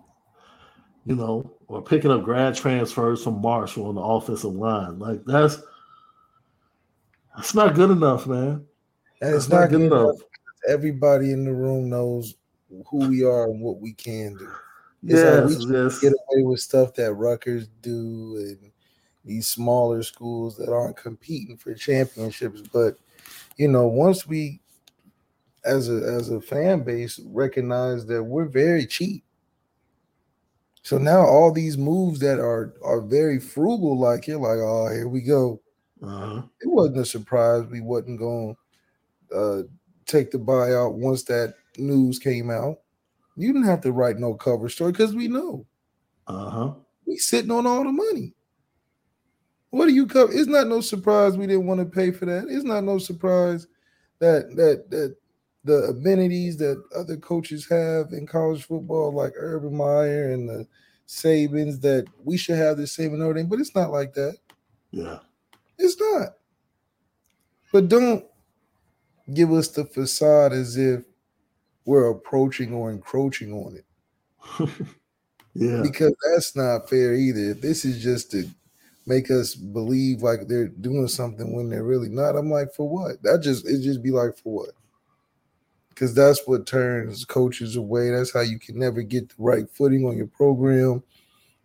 you 1.05 1.15
know, 1.15 1.56
or 1.67 1.81
picking 1.81 2.11
up 2.11 2.23
grad 2.23 2.55
transfers 2.55 3.23
from 3.23 3.41
Marshall 3.41 3.87
on 3.87 3.95
the 3.95 4.01
offensive 4.01 4.53
line. 4.53 4.99
Like 4.99 5.23
that's 5.25 5.59
that's 7.35 7.53
not 7.53 7.75
good 7.75 7.91
enough, 7.91 8.25
man. 8.25 8.65
And 9.21 9.35
it's 9.35 9.49
not, 9.49 9.61
not, 9.61 9.69
good 9.71 9.81
enough. 9.81 10.01
enough. 10.01 10.21
Everybody 10.67 11.31
in 11.31 11.45
the 11.45 11.53
room 11.53 11.89
knows 11.89 12.35
who 12.87 13.07
we 13.09 13.23
are 13.23 13.45
and 13.45 13.61
what 13.61 13.79
we 13.79 13.93
can 13.93 14.35
do. 14.35 14.49
It's 15.03 15.13
yes, 15.13 15.49
like 15.49 15.59
we 15.59 15.75
yes. 15.75 15.99
get 15.99 16.13
away 16.13 16.43
with 16.43 16.59
stuff 16.59 16.93
that 16.95 17.13
Rutgers 17.13 17.67
do 17.81 18.35
and 18.37 18.71
these 19.23 19.47
smaller 19.47 20.01
schools 20.03 20.57
that 20.57 20.69
aren't 20.69 20.97
competing 20.97 21.57
for 21.57 21.73
championships. 21.73 22.61
But 22.61 22.97
you 23.57 23.67
know, 23.67 23.87
once 23.87 24.25
we 24.25 24.61
as 25.65 25.89
a 25.89 25.97
as 25.97 26.29
a 26.29 26.41
fan 26.41 26.81
base 26.83 27.19
recognize 27.25 28.05
that 28.07 28.23
we're 28.23 28.45
very 28.45 28.85
cheap 28.85 29.23
so 30.87 30.97
now 30.97 31.19
all 31.19 31.51
these 31.51 31.77
moves 31.77 32.19
that 32.19 32.39
are 32.39 32.73
are 32.81 33.01
very 33.01 33.41
frugal, 33.41 33.99
like 33.99 34.25
you're 34.25 34.39
like, 34.39 34.59
oh, 34.59 34.87
here 34.87 35.09
we 35.09 35.19
go. 35.19 35.59
Uh-huh. 36.01 36.43
It 36.61 36.69
wasn't 36.69 36.99
a 36.99 37.05
surprise 37.05 37.65
we 37.65 37.81
wasn't 37.81 38.19
going 38.19 38.55
to 39.29 39.37
uh, 39.37 39.63
take 40.05 40.31
the 40.31 40.37
buyout 40.37 40.93
once 40.93 41.23
that 41.23 41.55
news 41.77 42.19
came 42.19 42.49
out. 42.49 42.77
You 43.35 43.51
didn't 43.51 43.67
have 43.67 43.81
to 43.81 43.91
write 43.91 44.17
no 44.17 44.33
cover 44.35 44.69
story 44.69 44.93
because 44.93 45.13
we 45.13 45.27
know. 45.27 45.65
Uh 46.25 46.49
huh. 46.49 46.73
We 47.05 47.17
sitting 47.17 47.51
on 47.51 47.67
all 47.67 47.83
the 47.83 47.91
money. 47.91 48.33
What 49.71 49.87
do 49.87 49.93
you 49.93 50.07
cover? 50.07 50.31
It's 50.31 50.47
not 50.47 50.67
no 50.67 50.79
surprise 50.79 51.35
we 51.35 51.47
didn't 51.47 51.67
want 51.67 51.81
to 51.81 51.85
pay 51.85 52.11
for 52.11 52.23
that. 52.27 52.45
It's 52.47 52.63
not 52.63 52.85
no 52.85 52.97
surprise 52.97 53.67
that 54.19 54.55
that 54.55 54.89
that 54.89 55.17
the 55.67 55.89
amenities 55.89 56.57
that 56.57 56.81
other 56.95 57.17
coaches 57.17 57.67
have 57.69 58.13
in 58.13 58.25
college 58.25 58.63
football, 58.63 59.11
like 59.11 59.33
Urban 59.35 59.75
Meyer 59.75 60.31
and 60.31 60.49
the 60.49 60.67
Sabans, 61.07 61.81
that 61.81 62.05
we 62.23 62.37
should 62.37 62.57
have 62.57 62.77
the 62.77 62.87
same 62.87 63.13
in 63.13 63.19
Notre 63.19 63.35
Dame, 63.35 63.47
but 63.47 63.59
it's 63.59 63.75
not 63.75 63.91
like 63.91 64.13
that. 64.13 64.37
Yeah. 64.91 65.19
It's 65.77 65.99
not. 65.99 66.29
But 67.71 67.89
don't 67.89 68.25
give 69.33 69.51
us 69.51 69.67
the 69.67 69.85
facade 69.85 70.53
as 70.53 70.77
if 70.77 71.03
we're 71.85 72.09
approaching 72.09 72.73
or 72.73 72.91
encroaching 72.91 73.53
on 73.53 73.75
it. 73.75 74.69
yeah. 75.53 75.81
Because 75.81 76.15
that's 76.33 76.55
not 76.55 76.89
fair 76.89 77.13
either. 77.13 77.51
If 77.51 77.61
this 77.61 77.83
is 77.85 78.01
just 78.01 78.31
to 78.31 78.49
make 79.05 79.29
us 79.29 79.53
believe 79.53 80.21
like 80.21 80.47
they're 80.47 80.67
doing 80.67 81.07
something 81.07 81.53
when 81.53 81.69
they're 81.69 81.83
really 81.83 82.09
not, 82.09 82.35
I'm 82.35 82.49
like, 82.49 82.73
for 82.73 82.87
what? 82.87 83.21
That 83.23 83.41
just 83.41 83.67
it 83.67 83.81
just 83.81 84.01
be 84.01 84.11
like 84.11 84.37
for 84.37 84.53
what? 84.53 84.69
Because 85.97 86.13
that's 86.13 86.45
what 86.45 86.67
turns 86.67 87.25
coaches 87.25 87.75
away. 87.75 88.11
That's 88.11 88.31
how 88.31 88.41
you 88.41 88.59
can 88.59 88.77
never 88.77 89.01
get 89.01 89.29
the 89.29 89.35
right 89.39 89.67
footing 89.71 90.05
on 90.05 90.15
your 90.15 90.27
program 90.27 91.01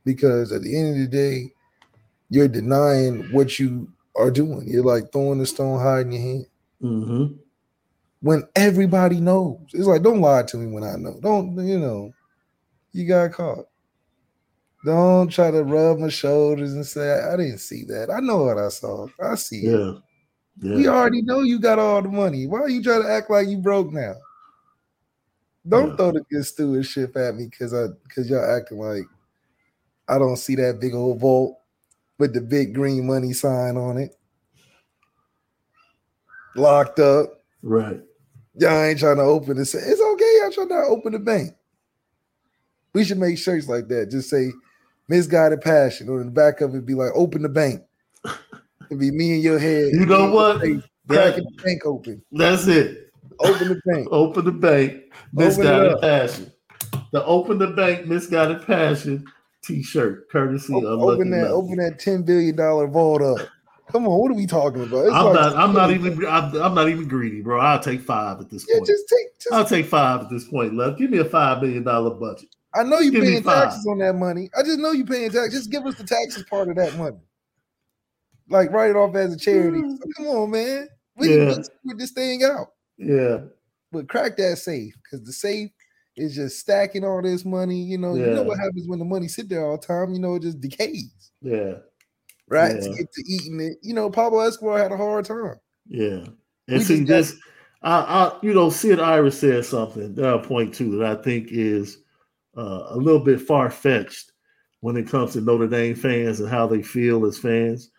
because 0.06 0.52
at 0.52 0.62
the 0.62 0.74
end 0.74 0.94
of 0.94 0.96
the 0.96 1.06
day, 1.06 1.52
you're 2.30 2.48
denying 2.48 3.24
what 3.30 3.58
you 3.58 3.92
are 4.16 4.30
doing. 4.30 4.66
You're 4.66 4.84
like 4.84 5.12
throwing 5.12 5.38
the 5.38 5.44
stone 5.44 5.78
high 5.78 6.00
in 6.00 6.12
your 6.12 6.22
hand. 6.22 6.46
Mm-hmm. 6.82 7.34
When 8.22 8.48
everybody 8.56 9.20
knows, 9.20 9.60
it's 9.74 9.86
like, 9.86 10.02
don't 10.02 10.22
lie 10.22 10.44
to 10.44 10.56
me 10.56 10.72
when 10.72 10.84
I 10.84 10.96
know. 10.96 11.18
Don't, 11.20 11.54
you 11.66 11.78
know, 11.78 12.14
you 12.92 13.06
got 13.06 13.32
caught. 13.32 13.66
Don't 14.86 15.28
try 15.28 15.50
to 15.50 15.62
rub 15.62 15.98
my 15.98 16.08
shoulders 16.08 16.72
and 16.72 16.86
say, 16.86 17.20
I 17.20 17.36
didn't 17.36 17.58
see 17.58 17.84
that. 17.84 18.10
I 18.10 18.20
know 18.20 18.44
what 18.44 18.56
I 18.56 18.68
saw. 18.68 19.08
I 19.22 19.34
see 19.34 19.64
yeah. 19.64 19.90
it. 19.90 19.96
Yeah. 20.60 20.76
We 20.76 20.88
already 20.88 21.22
know 21.22 21.40
you 21.40 21.58
got 21.58 21.78
all 21.78 22.02
the 22.02 22.08
money. 22.08 22.46
Why 22.46 22.60
are 22.60 22.68
you 22.68 22.82
trying 22.82 23.02
to 23.02 23.10
act 23.10 23.30
like 23.30 23.48
you 23.48 23.58
broke 23.58 23.92
now? 23.92 24.14
Don't 25.66 25.90
yeah. 25.90 25.96
throw 25.96 26.12
the 26.12 26.20
good 26.30 26.44
stewardship 26.44 27.16
at 27.16 27.34
me 27.36 27.46
because 27.46 27.72
I 27.72 27.86
because 28.04 28.28
y'all 28.28 28.44
acting 28.44 28.78
like 28.78 29.04
I 30.08 30.18
don't 30.18 30.36
see 30.36 30.56
that 30.56 30.80
big 30.80 30.94
old 30.94 31.20
vault 31.20 31.58
with 32.18 32.34
the 32.34 32.40
big 32.40 32.74
green 32.74 33.06
money 33.06 33.32
sign 33.32 33.76
on 33.76 33.98
it. 33.98 34.16
Locked 36.54 36.98
up. 36.98 37.42
Right. 37.62 38.00
Y'all 38.54 38.82
ain't 38.82 38.98
trying 38.98 39.16
to 39.16 39.22
open 39.22 39.56
it. 39.56 39.60
It's 39.60 39.74
okay. 39.74 40.38
Y'all 40.40 40.50
trying 40.52 40.68
to 40.68 40.86
open 40.88 41.12
the 41.12 41.18
bank. 41.18 41.52
We 42.92 43.04
should 43.04 43.18
make 43.18 43.38
shirts 43.38 43.68
like 43.68 43.88
that. 43.88 44.10
Just 44.10 44.28
say 44.28 44.50
misguided 45.08 45.62
passion. 45.62 46.08
Or 46.08 46.20
in 46.20 46.26
the 46.26 46.32
back 46.32 46.60
of 46.60 46.74
it 46.74 46.84
be 46.84 46.94
like 46.94 47.12
open 47.14 47.42
the 47.42 47.48
bank. 47.48 47.82
It'd 48.92 49.00
be 49.00 49.10
me 49.10 49.36
in 49.36 49.40
your 49.40 49.58
head. 49.58 49.94
You 49.94 50.04
know 50.04 50.30
what? 50.30 50.58
Cracking 51.08 51.44
the 51.44 51.62
bank 51.64 51.86
open. 51.86 52.22
That's 52.30 52.66
it. 52.66 53.10
Open 53.40 53.68
the 53.68 53.80
bank. 53.86 54.08
open 54.12 54.44
the 54.44 54.52
bank. 54.52 55.04
Misguided 55.32 55.98
passion. 55.98 56.52
The 57.10 57.24
open 57.24 57.56
the 57.56 57.68
bank 57.68 58.06
misguided 58.06 58.66
passion 58.66 59.24
T-shirt, 59.62 60.28
courtesy 60.28 60.74
open, 60.74 60.86
of 60.86 61.00
open 61.00 61.30
that. 61.30 61.46
Open 61.46 61.76
that 61.76 61.98
ten 61.98 62.22
billion 62.22 62.54
dollar 62.54 62.86
vault 62.86 63.22
up. 63.22 63.48
Come 63.88 64.06
on, 64.06 64.18
what 64.18 64.30
are 64.30 64.34
we 64.34 64.46
talking 64.46 64.82
about? 64.82 65.06
It's 65.06 65.14
I'm 65.14 65.24
like 65.24 65.34
not. 65.36 65.56
I'm 65.56 65.72
not 65.72 65.90
even. 65.90 66.26
I'm, 66.26 66.54
I'm, 66.60 66.74
not 66.74 66.90
even 66.90 67.08
greedy, 67.08 67.40
bro. 67.40 67.60
I'll 67.60 67.80
take 67.80 68.02
five 68.02 68.40
at 68.40 68.50
this 68.50 68.66
yeah, 68.68 68.76
point. 68.76 68.88
Just 68.88 69.08
take. 69.08 69.38
Just, 69.38 69.52
I'll 69.54 69.64
take 69.64 69.86
five 69.86 70.20
at 70.20 70.28
this 70.28 70.44
point. 70.44 70.74
Love. 70.74 70.98
Give 70.98 71.10
me 71.10 71.18
a 71.18 71.24
five 71.24 71.62
million 71.62 71.82
dollar 71.82 72.10
budget. 72.10 72.54
I 72.74 72.82
know 72.82 72.98
you're 72.98 73.22
paying 73.22 73.42
taxes 73.42 73.86
on 73.86 73.98
that 74.00 74.16
money. 74.16 74.50
I 74.54 74.62
just 74.62 74.80
know 74.80 74.92
you're 74.92 75.06
paying 75.06 75.30
taxes. 75.30 75.60
Just 75.60 75.70
give 75.70 75.86
us 75.86 75.94
the 75.94 76.04
taxes 76.04 76.44
part 76.50 76.68
of 76.68 76.76
that 76.76 76.94
money 76.98 77.18
like 78.52 78.70
write 78.70 78.90
it 78.90 78.96
off 78.96 79.14
as 79.16 79.34
a 79.34 79.38
charity. 79.38 79.78
Mm. 79.78 79.96
So 79.98 80.04
come 80.16 80.26
on, 80.26 80.50
man. 80.50 80.88
We 81.16 81.36
yeah. 81.36 81.54
can 81.54 81.64
put 81.86 81.98
this 81.98 82.12
thing 82.12 82.44
out. 82.44 82.68
Yeah. 82.96 83.38
But 83.90 84.08
crack 84.08 84.36
that 84.36 84.58
safe 84.58 84.94
because 85.02 85.24
the 85.26 85.32
safe 85.32 85.70
is 86.16 86.34
just 86.34 86.58
stacking 86.58 87.04
all 87.04 87.22
this 87.22 87.44
money. 87.44 87.82
You 87.82 87.98
know, 87.98 88.14
yeah. 88.14 88.26
you 88.26 88.34
know 88.34 88.42
what 88.44 88.58
happens 88.58 88.86
when 88.86 88.98
the 88.98 89.04
money 89.04 89.28
sit 89.28 89.48
there 89.48 89.66
all 89.66 89.76
the 89.76 89.86
time. 89.86 90.12
You 90.12 90.20
know, 90.20 90.36
it 90.36 90.42
just 90.42 90.60
decays. 90.60 91.32
Yeah. 91.40 91.74
Right. 92.48 92.76
Yeah. 92.76 92.80
To 92.80 92.94
get 92.94 93.12
to 93.12 93.24
eating 93.26 93.60
it. 93.60 93.78
You 93.82 93.94
know, 93.94 94.10
Pablo 94.10 94.40
Escobar 94.40 94.78
had 94.78 94.92
a 94.92 94.96
hard 94.96 95.24
time. 95.24 95.56
Yeah. 95.86 96.24
And 96.68 96.78
we 96.78 96.80
see 96.80 97.04
this, 97.04 97.36
I, 97.82 97.98
I, 97.98 98.38
you 98.42 98.54
know, 98.54 98.70
Sid 98.70 99.00
Ira 99.00 99.30
said 99.30 99.64
something 99.64 100.14
that 100.14 100.24
I'll 100.24 100.38
point 100.38 100.74
to 100.74 100.98
that 100.98 101.18
I 101.18 101.22
think 101.22 101.48
is 101.50 101.98
uh, 102.56 102.86
a 102.90 102.96
little 102.96 103.20
bit 103.20 103.40
far 103.40 103.70
fetched 103.70 104.32
when 104.80 104.96
it 104.96 105.08
comes 105.08 105.32
to 105.32 105.40
Notre 105.40 105.66
Dame 105.66 105.94
fans 105.94 106.40
and 106.40 106.48
how 106.48 106.66
they 106.66 106.82
feel 106.82 107.26
as 107.26 107.38
fans 107.38 107.90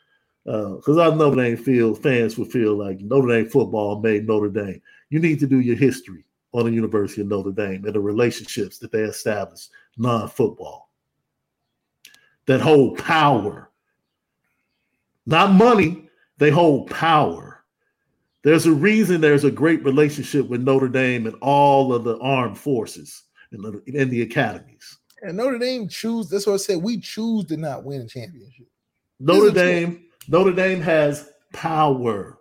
because 0.46 0.98
uh, 0.98 1.10
I 1.10 1.16
Notre 1.16 1.42
Dame 1.42 1.58
feel 1.58 1.96
fans 1.96 2.38
would 2.38 2.52
feel 2.52 2.76
like 2.76 3.00
Notre 3.00 3.30
Dame 3.30 3.50
football 3.50 4.02
made 4.02 4.28
Notre 4.28 4.50
Dame. 4.50 4.82
You 5.10 5.20
need 5.20 5.40
to 5.40 5.48
do 5.48 5.60
your 5.60 5.78
history 5.78 6.26
on 6.54 6.66
the 6.66 6.72
University 6.72 7.22
of 7.22 7.28
Notre 7.28 7.52
Dame 7.52 7.86
and 7.86 7.94
the 7.94 8.00
relationships 8.00 8.78
that 8.80 8.92
they 8.92 9.02
established 9.02 9.70
non-football 9.98 10.90
that 12.46 12.62
hold 12.62 12.98
power. 12.98 13.70
Not 15.26 15.54
money, 15.54 16.10
they 16.38 16.50
hold 16.50 16.90
power. 16.90 17.64
There's 18.44 18.66
a 18.66 18.74
reason 18.74 19.22
there's 19.22 19.46
a 19.46 19.52
great 19.52 19.84
relationship 19.86 20.50
with 20.50 20.62
Notre 20.62 20.90
Dame 20.90 21.28
and 21.28 21.36
all 21.42 21.94
of 21.94 22.04
the 22.04 22.18
armed 22.20 22.58
forces 22.58 23.24
and 23.54 23.64
the, 23.64 23.82
and 23.98 24.12
the 24.12 24.24
academies. 24.24 24.98
And 25.22 25.38
Notre 25.38 25.58
Dame 25.58 25.88
choose. 25.88 26.30
That's 26.30 26.46
what 26.46 26.56
I 26.56 26.58
said. 26.58 26.84
We 26.84 27.00
choose 27.00 27.46
to 27.46 27.56
not 27.56 27.86
win 27.86 28.02
a 28.02 28.08
championship. 28.08 28.68
Notre 29.22 29.52
Dame, 29.52 30.04
Notre 30.28 30.54
Dame 30.54 30.82
has 30.82 31.30
power 31.54 32.38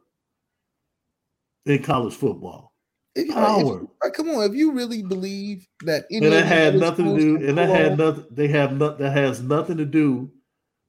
in 1.66 1.82
college 1.82 2.14
football. 2.14 2.72
If, 3.14 3.34
Power. 3.34 3.82
If, 3.82 3.88
uh, 4.02 4.10
come 4.10 4.30
on, 4.30 4.50
if 4.50 4.56
you 4.56 4.72
really 4.72 5.02
believe 5.02 5.66
that, 5.84 6.06
and 6.10 6.24
that 6.24 6.46
had 6.46 6.76
nothing 6.76 7.14
to 7.14 7.20
do, 7.20 7.46
and 7.46 7.58
that 7.58 7.68
had 7.68 7.98
nothing. 7.98 8.24
They 8.30 8.48
have 8.48 8.78
not. 8.78 8.98
That 8.98 9.12
has 9.12 9.42
nothing 9.42 9.76
to 9.76 9.84
do 9.84 10.30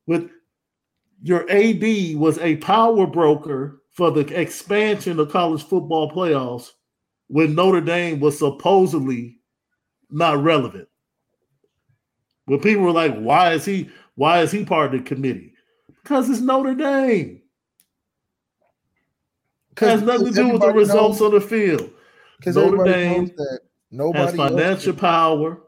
with 0.07 0.29
your 1.21 1.49
AD 1.49 2.15
was 2.15 2.37
a 2.39 2.57
power 2.57 3.07
broker 3.07 3.81
for 3.91 4.11
the 4.11 4.21
expansion 4.39 5.19
of 5.19 5.31
college 5.31 5.63
football 5.63 6.11
playoffs 6.11 6.69
when 7.27 7.55
Notre 7.55 7.81
Dame 7.81 8.19
was 8.19 8.39
supposedly 8.39 9.39
not 10.09 10.41
relevant. 10.41 10.87
When 12.45 12.59
people 12.59 12.83
were 12.83 12.91
like, 12.91 13.17
"Why 13.17 13.53
is 13.53 13.65
he? 13.65 13.89
Why 14.15 14.41
is 14.41 14.51
he 14.51 14.63
part 14.63 14.93
of 14.93 15.03
the 15.03 15.05
committee?" 15.05 15.52
Because 16.03 16.29
it's 16.29 16.41
Notre 16.41 16.75
Dame. 16.75 17.41
Has 19.77 20.01
nothing 20.01 20.27
to 20.27 20.33
do 20.33 20.49
with 20.49 20.61
the 20.61 20.71
results 20.71 21.19
knows, 21.19 21.33
on 21.33 21.39
the 21.39 21.41
field. 21.41 21.89
Because 22.37 22.55
Notre 22.55 22.83
Dame 22.83 23.31
that 23.35 24.15
has 24.15 24.35
financial 24.35 24.93
power, 24.93 25.61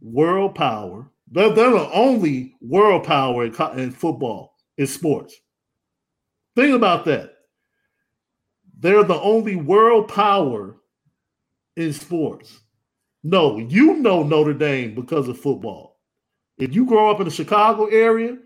world 0.00 0.54
power. 0.54 1.08
They're, 1.30 1.50
they're 1.50 1.70
the 1.70 1.90
only 1.92 2.54
world 2.60 3.04
power 3.04 3.44
in, 3.44 3.54
in 3.78 3.90
football, 3.90 4.54
in 4.76 4.86
sports. 4.86 5.34
Think 6.54 6.74
about 6.74 7.06
that. 7.06 7.32
They're 8.78 9.04
the 9.04 9.20
only 9.20 9.56
world 9.56 10.08
power 10.08 10.76
in 11.76 11.92
sports. 11.92 12.60
No, 13.24 13.58
you 13.58 13.94
know 13.94 14.22
Notre 14.22 14.54
Dame 14.54 14.94
because 14.94 15.28
of 15.28 15.38
football. 15.38 16.00
If 16.58 16.74
you 16.74 16.84
grow 16.84 17.10
up 17.10 17.20
in 17.20 17.24
the 17.24 17.30
Chicago 17.32 17.86
area, 17.86 18.36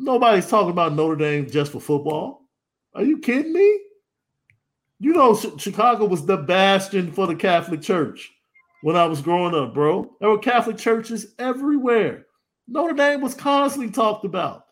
nobody's 0.00 0.48
talking 0.48 0.70
about 0.70 0.94
Notre 0.94 1.16
Dame 1.16 1.48
just 1.48 1.72
for 1.72 1.80
football. 1.80 2.48
Are 2.94 3.04
you 3.04 3.18
kidding 3.18 3.52
me? 3.52 3.80
You 4.98 5.12
know, 5.12 5.34
Chicago 5.34 6.04
was 6.04 6.26
the 6.26 6.36
bastion 6.36 7.12
for 7.12 7.26
the 7.26 7.34
Catholic 7.34 7.80
Church 7.80 8.30
when 8.82 8.96
I 8.96 9.06
was 9.06 9.22
growing 9.22 9.54
up, 9.54 9.74
bro. 9.74 10.10
There 10.20 10.28
were 10.28 10.38
Catholic 10.38 10.78
churches 10.78 11.34
everywhere. 11.38 12.26
Notre 12.68 12.94
Dame 12.94 13.20
was 13.20 13.34
constantly 13.34 13.90
talked 13.90 14.24
about. 14.24 14.66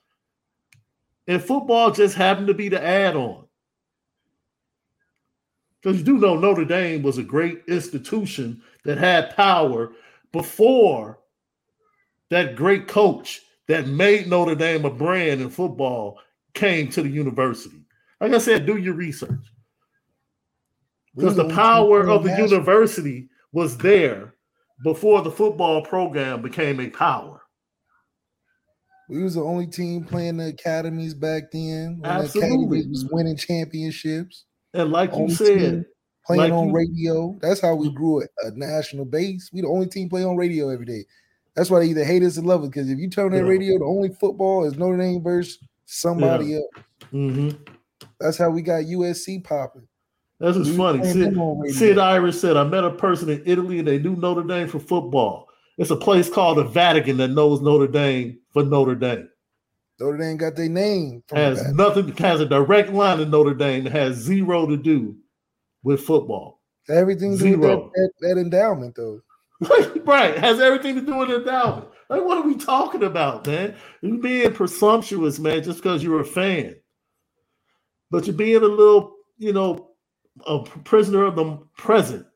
And 1.26 1.42
football 1.42 1.90
just 1.90 2.14
happened 2.14 2.48
to 2.48 2.54
be 2.54 2.68
the 2.68 2.82
add 2.82 3.16
on. 3.16 3.46
Because 5.80 5.98
you 5.98 6.04
do 6.04 6.18
know 6.18 6.36
Notre 6.36 6.64
Dame 6.64 7.02
was 7.02 7.18
a 7.18 7.22
great 7.22 7.62
institution 7.68 8.62
that 8.84 8.98
had 8.98 9.36
power 9.36 9.92
before 10.32 11.20
that 12.30 12.56
great 12.56 12.88
coach 12.88 13.42
that 13.68 13.86
made 13.86 14.26
Notre 14.26 14.54
Dame 14.54 14.84
a 14.84 14.90
brand 14.90 15.40
in 15.40 15.50
football 15.50 16.18
came 16.54 16.88
to 16.90 17.02
the 17.02 17.08
university. 17.08 17.84
Like 18.20 18.32
I 18.32 18.38
said, 18.38 18.66
do 18.66 18.76
your 18.76 18.94
research 18.94 19.44
because 21.14 21.36
the 21.36 21.48
power 21.48 22.08
of 22.08 22.24
the 22.24 22.36
university 22.36 23.28
was 23.52 23.76
there 23.78 24.34
before 24.82 25.22
the 25.22 25.30
football 25.30 25.82
program 25.82 26.42
became 26.42 26.80
a 26.80 26.90
power. 26.90 27.42
We 29.08 29.22
was 29.22 29.34
the 29.34 29.42
only 29.42 29.66
team 29.66 30.04
playing 30.04 30.36
the 30.36 30.48
academies 30.48 31.14
back 31.14 31.50
then. 31.50 32.02
Absolutely, 32.04 32.82
the 32.82 32.88
was 32.88 33.06
winning 33.10 33.36
championships. 33.36 34.44
And 34.74 34.92
like 34.92 35.16
you 35.16 35.30
said, 35.30 35.86
playing 36.26 36.42
like 36.42 36.52
on 36.52 36.68
you, 36.68 36.74
radio. 36.74 37.38
That's 37.40 37.60
how 37.60 37.74
we 37.74 37.90
grew 37.90 38.22
a, 38.22 38.26
a, 38.46 38.50
national 38.50 39.06
base. 39.06 39.50
We 39.52 39.62
the 39.62 39.68
only 39.68 39.86
team 39.86 40.10
play 40.10 40.24
on 40.24 40.36
radio 40.36 40.68
every 40.68 40.84
day. 40.84 41.04
That's 41.58 41.70
why 41.70 41.80
they 41.80 41.86
either 41.86 42.04
hate 42.04 42.22
us 42.22 42.38
or 42.38 42.42
love 42.42 42.62
us. 42.62 42.68
Because 42.68 42.88
if 42.88 43.00
you 43.00 43.10
turn 43.10 43.32
that 43.32 43.38
yeah. 43.38 43.42
radio, 43.42 43.78
the 43.80 43.84
only 43.84 44.10
football 44.10 44.64
is 44.64 44.78
Notre 44.78 44.96
Dame 44.96 45.20
versus 45.20 45.58
somebody 45.86 46.46
yeah. 46.46 46.56
else. 46.58 46.84
Mm-hmm. 47.12 47.74
That's 48.20 48.38
how 48.38 48.50
we 48.50 48.62
got 48.62 48.84
USC 48.84 49.42
popping. 49.42 49.88
That's 50.38 50.56
just 50.56 50.76
funny. 50.76 51.04
Sid, 51.04 51.36
Sid 51.74 51.98
Irish 51.98 52.38
said, 52.38 52.56
I 52.56 52.62
met 52.62 52.84
a 52.84 52.92
person 52.92 53.28
in 53.28 53.42
Italy 53.44 53.80
and 53.80 53.88
they 53.88 53.98
knew 53.98 54.14
Notre 54.14 54.44
Dame 54.44 54.68
for 54.68 54.78
football. 54.78 55.48
It's 55.78 55.90
a 55.90 55.96
place 55.96 56.30
called 56.30 56.58
the 56.58 56.64
Vatican 56.64 57.16
that 57.16 57.28
knows 57.28 57.60
Notre 57.60 57.88
Dame 57.88 58.38
for 58.52 58.62
Notre 58.62 58.94
Dame. 58.94 59.28
Notre 59.98 60.16
Dame 60.16 60.36
got 60.36 60.54
their 60.54 60.68
name. 60.68 61.24
Has 61.32 61.72
nothing, 61.72 62.14
has 62.18 62.40
a 62.40 62.46
direct 62.46 62.90
line 62.90 63.18
to 63.18 63.26
Notre 63.26 63.54
Dame 63.54 63.82
that 63.82 63.92
has 63.92 64.14
zero 64.14 64.64
to 64.66 64.76
do 64.76 65.16
with 65.82 66.02
football. 66.02 66.60
Everything 66.88 67.36
to 67.36 67.42
do 67.42 67.56
that, 67.56 67.90
that, 67.94 68.10
that 68.20 68.38
endowment, 68.38 68.94
though. 68.94 69.20
Right. 69.60 70.38
Has 70.38 70.60
everything 70.60 70.94
to 70.94 71.00
do 71.00 71.16
with 71.16 71.30
endowment. 71.30 71.88
Like, 72.08 72.24
what 72.24 72.38
are 72.38 72.46
we 72.46 72.56
talking 72.56 73.02
about, 73.02 73.46
man? 73.46 73.76
You're 74.00 74.18
being 74.18 74.52
presumptuous, 74.52 75.38
man, 75.38 75.62
just 75.62 75.78
because 75.82 76.02
you're 76.02 76.20
a 76.20 76.24
fan. 76.24 76.76
But 78.10 78.26
you're 78.26 78.36
being 78.36 78.56
a 78.56 78.60
little, 78.60 79.16
you 79.36 79.52
know, 79.52 79.90
a 80.46 80.60
prisoner 80.60 81.24
of 81.24 81.36
the 81.36 81.58
present, 81.76 82.26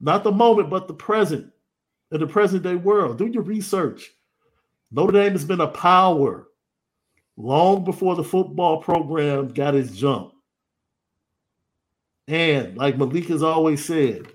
not 0.00 0.22
the 0.22 0.30
moment, 0.30 0.70
but 0.70 0.86
the 0.86 0.94
present 0.94 1.50
in 2.12 2.20
the 2.20 2.26
present 2.26 2.62
day 2.62 2.76
world. 2.76 3.18
Do 3.18 3.26
your 3.26 3.42
research. 3.42 4.12
Notre 4.92 5.12
Dame 5.12 5.32
has 5.32 5.44
been 5.44 5.60
a 5.60 5.66
power 5.66 6.46
long 7.36 7.84
before 7.84 8.14
the 8.14 8.22
football 8.22 8.80
program 8.80 9.48
got 9.48 9.74
its 9.74 9.96
jump. 9.96 10.32
And 12.28 12.76
like 12.76 12.96
Malik 12.96 13.26
has 13.26 13.42
always 13.42 13.84
said, 13.84 14.26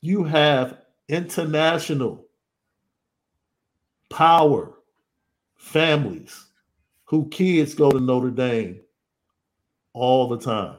you 0.00 0.24
have 0.24 0.78
international 1.08 2.26
power 4.10 4.74
families 5.56 6.46
who 7.06 7.28
kids 7.28 7.74
go 7.74 7.90
to 7.90 8.00
Notre 8.00 8.30
Dame 8.30 8.80
all 9.94 10.28
the 10.28 10.38
time. 10.38 10.76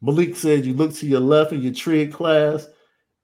Malik 0.00 0.36
said 0.36 0.66
you 0.66 0.74
look 0.74 0.94
to 0.94 1.06
your 1.06 1.20
left 1.20 1.52
in 1.52 1.62
your 1.62 1.74
trade 1.74 2.12
class, 2.12 2.66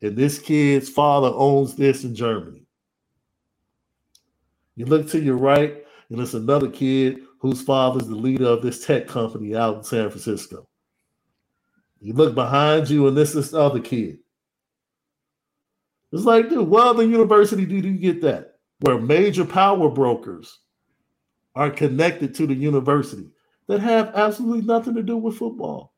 and 0.02 0.16
this 0.16 0.38
kid's 0.38 0.88
father 0.88 1.30
owns 1.34 1.74
this 1.74 2.04
in 2.04 2.14
Germany. 2.14 2.66
You 4.76 4.86
look 4.86 5.08
to 5.10 5.20
your 5.20 5.36
right, 5.36 5.84
and 6.10 6.20
it's 6.20 6.34
another 6.34 6.70
kid 6.70 7.20
whose 7.40 7.62
father's 7.62 8.08
the 8.08 8.14
leader 8.14 8.46
of 8.46 8.62
this 8.62 8.86
tech 8.86 9.08
company 9.08 9.56
out 9.56 9.78
in 9.78 9.82
San 9.84 10.10
Francisco. 10.10 10.68
You 12.00 12.12
look 12.12 12.34
behind 12.34 12.88
you, 12.90 13.08
and 13.08 13.16
this 13.16 13.34
is 13.34 13.50
the 13.50 13.60
other 13.60 13.80
kid. 13.80 14.18
It's 16.12 16.24
like, 16.24 16.48
dude, 16.48 16.68
what 16.68 16.86
other 16.86 17.04
university 17.04 17.66
do 17.66 17.76
you 17.76 17.98
get 17.98 18.22
that? 18.22 18.54
Where 18.80 18.98
major 18.98 19.44
power 19.44 19.90
brokers 19.90 20.59
are 21.54 21.70
connected 21.70 22.34
to 22.36 22.46
the 22.46 22.54
university 22.54 23.28
that 23.66 23.80
have 23.80 24.14
absolutely 24.14 24.62
nothing 24.62 24.94
to 24.94 25.02
do 25.02 25.16
with 25.16 25.36
football. 25.36 25.92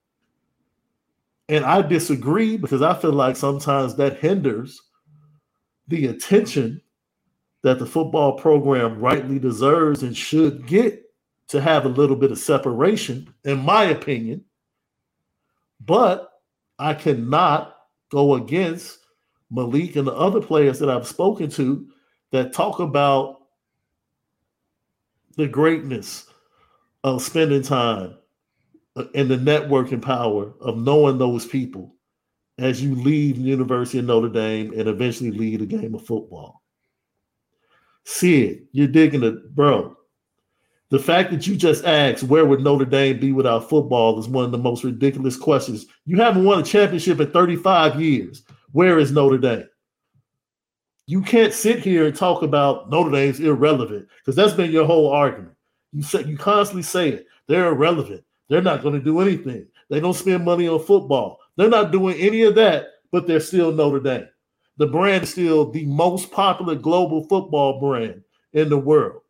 And 1.48 1.64
I 1.64 1.82
disagree 1.82 2.56
because 2.56 2.82
I 2.82 2.94
feel 2.94 3.12
like 3.12 3.36
sometimes 3.36 3.94
that 3.96 4.18
hinders 4.18 4.80
the 5.88 6.06
attention 6.06 6.80
that 7.62 7.78
the 7.78 7.86
football 7.86 8.32
program 8.38 8.98
rightly 9.00 9.38
deserves 9.38 10.02
and 10.02 10.16
should 10.16 10.66
get 10.66 11.02
to 11.48 11.60
have 11.60 11.84
a 11.84 11.88
little 11.88 12.16
bit 12.16 12.30
of 12.30 12.38
separation, 12.38 13.32
in 13.44 13.58
my 13.58 13.84
opinion. 13.84 14.44
But 15.84 16.30
I 16.78 16.94
cannot 16.94 17.76
go 18.10 18.34
against 18.34 18.99
Malik 19.50 19.96
and 19.96 20.06
the 20.06 20.14
other 20.14 20.40
players 20.40 20.78
that 20.78 20.90
I've 20.90 21.06
spoken 21.06 21.50
to 21.50 21.86
that 22.30 22.52
talk 22.52 22.78
about 22.78 23.40
the 25.36 25.48
greatness 25.48 26.26
of 27.02 27.22
spending 27.22 27.62
time 27.62 28.14
uh, 28.96 29.04
and 29.14 29.28
the 29.28 29.36
networking 29.36 30.02
power 30.02 30.52
of 30.60 30.78
knowing 30.78 31.18
those 31.18 31.46
people 31.46 31.94
as 32.58 32.82
you 32.82 32.94
leave 32.94 33.36
the 33.36 33.42
University 33.42 33.98
of 33.98 34.04
Notre 34.04 34.28
Dame 34.28 34.72
and 34.78 34.88
eventually 34.88 35.30
lead 35.30 35.62
a 35.62 35.66
game 35.66 35.94
of 35.94 36.04
football. 36.04 36.62
See 38.04 38.44
it, 38.44 38.64
you're 38.72 38.88
digging 38.88 39.22
it, 39.22 39.54
bro. 39.54 39.96
The 40.90 40.98
fact 40.98 41.30
that 41.30 41.46
you 41.46 41.56
just 41.56 41.84
asked 41.84 42.24
where 42.24 42.44
would 42.44 42.60
Notre 42.60 42.84
Dame 42.84 43.20
be 43.20 43.32
without 43.32 43.68
football 43.68 44.18
is 44.18 44.28
one 44.28 44.44
of 44.44 44.50
the 44.50 44.58
most 44.58 44.82
ridiculous 44.82 45.36
questions. 45.36 45.86
You 46.04 46.18
haven't 46.18 46.44
won 46.44 46.58
a 46.58 46.64
championship 46.64 47.20
in 47.20 47.30
35 47.30 48.00
years. 48.00 48.42
Where 48.72 48.98
is 48.98 49.12
Notre 49.12 49.38
Dame? 49.38 49.68
You 51.06 51.22
can't 51.22 51.52
sit 51.52 51.80
here 51.80 52.06
and 52.06 52.14
talk 52.14 52.42
about 52.42 52.88
Notre 52.90 53.10
Dame's 53.10 53.40
irrelevant 53.40 54.06
because 54.18 54.36
that's 54.36 54.52
been 54.52 54.70
your 54.70 54.86
whole 54.86 55.10
argument. 55.10 55.54
You 55.92 56.02
say 56.02 56.24
you 56.24 56.36
constantly 56.36 56.82
say 56.82 57.08
it. 57.10 57.26
They're 57.48 57.72
irrelevant. 57.72 58.22
They're 58.48 58.62
not 58.62 58.82
going 58.82 58.94
to 58.94 59.04
do 59.04 59.20
anything. 59.20 59.66
They 59.88 59.98
don't 59.98 60.14
spend 60.14 60.44
money 60.44 60.68
on 60.68 60.78
football. 60.84 61.40
They're 61.56 61.68
not 61.68 61.90
doing 61.90 62.16
any 62.16 62.42
of 62.42 62.54
that 62.54 62.86
but 63.10 63.26
they're 63.26 63.40
still 63.40 63.72
Notre 63.72 64.00
Dame. 64.00 64.28
The 64.76 64.86
brand 64.86 65.24
is 65.24 65.30
still 65.30 65.70
the 65.70 65.84
most 65.86 66.30
popular 66.30 66.74
global 66.74 67.24
football 67.24 67.80
brand 67.80 68.22
in 68.52 68.68
the 68.68 68.78
world. 68.78 69.22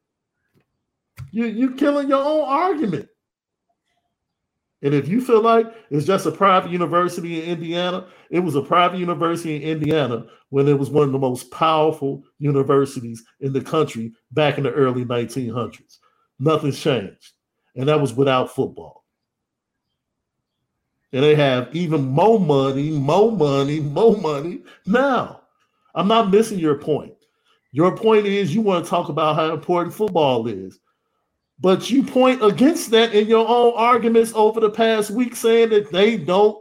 You 1.32 1.46
you 1.46 1.74
killing 1.74 2.08
your 2.08 2.22
own 2.22 2.42
argument. 2.46 3.08
And 4.82 4.94
if 4.94 5.08
you 5.08 5.20
feel 5.20 5.42
like 5.42 5.66
it's 5.90 6.06
just 6.06 6.26
a 6.26 6.30
private 6.30 6.70
university 6.70 7.42
in 7.42 7.50
Indiana, 7.50 8.06
it 8.30 8.40
was 8.40 8.54
a 8.54 8.62
private 8.62 8.98
university 8.98 9.56
in 9.56 9.62
Indiana 9.62 10.26
when 10.48 10.68
it 10.68 10.78
was 10.78 10.88
one 10.88 11.04
of 11.04 11.12
the 11.12 11.18
most 11.18 11.50
powerful 11.50 12.22
universities 12.38 13.22
in 13.40 13.52
the 13.52 13.60
country 13.60 14.12
back 14.32 14.56
in 14.56 14.64
the 14.64 14.72
early 14.72 15.04
1900s. 15.04 15.98
Nothing's 16.38 16.80
changed. 16.80 17.32
And 17.76 17.88
that 17.88 18.00
was 18.00 18.14
without 18.14 18.54
football. 18.54 19.04
And 21.12 21.22
they 21.22 21.34
have 21.34 21.74
even 21.74 22.02
more 22.02 22.40
money, 22.40 22.90
more 22.90 23.30
money, 23.32 23.80
more 23.80 24.16
money 24.16 24.62
now. 24.86 25.42
I'm 25.94 26.08
not 26.08 26.30
missing 26.30 26.58
your 26.58 26.76
point. 26.76 27.14
Your 27.72 27.96
point 27.96 28.26
is 28.26 28.54
you 28.54 28.60
want 28.60 28.84
to 28.84 28.90
talk 28.90 29.08
about 29.08 29.36
how 29.36 29.52
important 29.52 29.94
football 29.94 30.46
is. 30.46 30.78
But 31.60 31.90
you 31.90 32.02
point 32.02 32.42
against 32.42 32.90
that 32.92 33.14
in 33.14 33.28
your 33.28 33.46
own 33.46 33.74
arguments 33.76 34.32
over 34.34 34.60
the 34.60 34.70
past 34.70 35.10
week, 35.10 35.36
saying 35.36 35.70
that 35.70 35.92
they 35.92 36.16
don't 36.16 36.58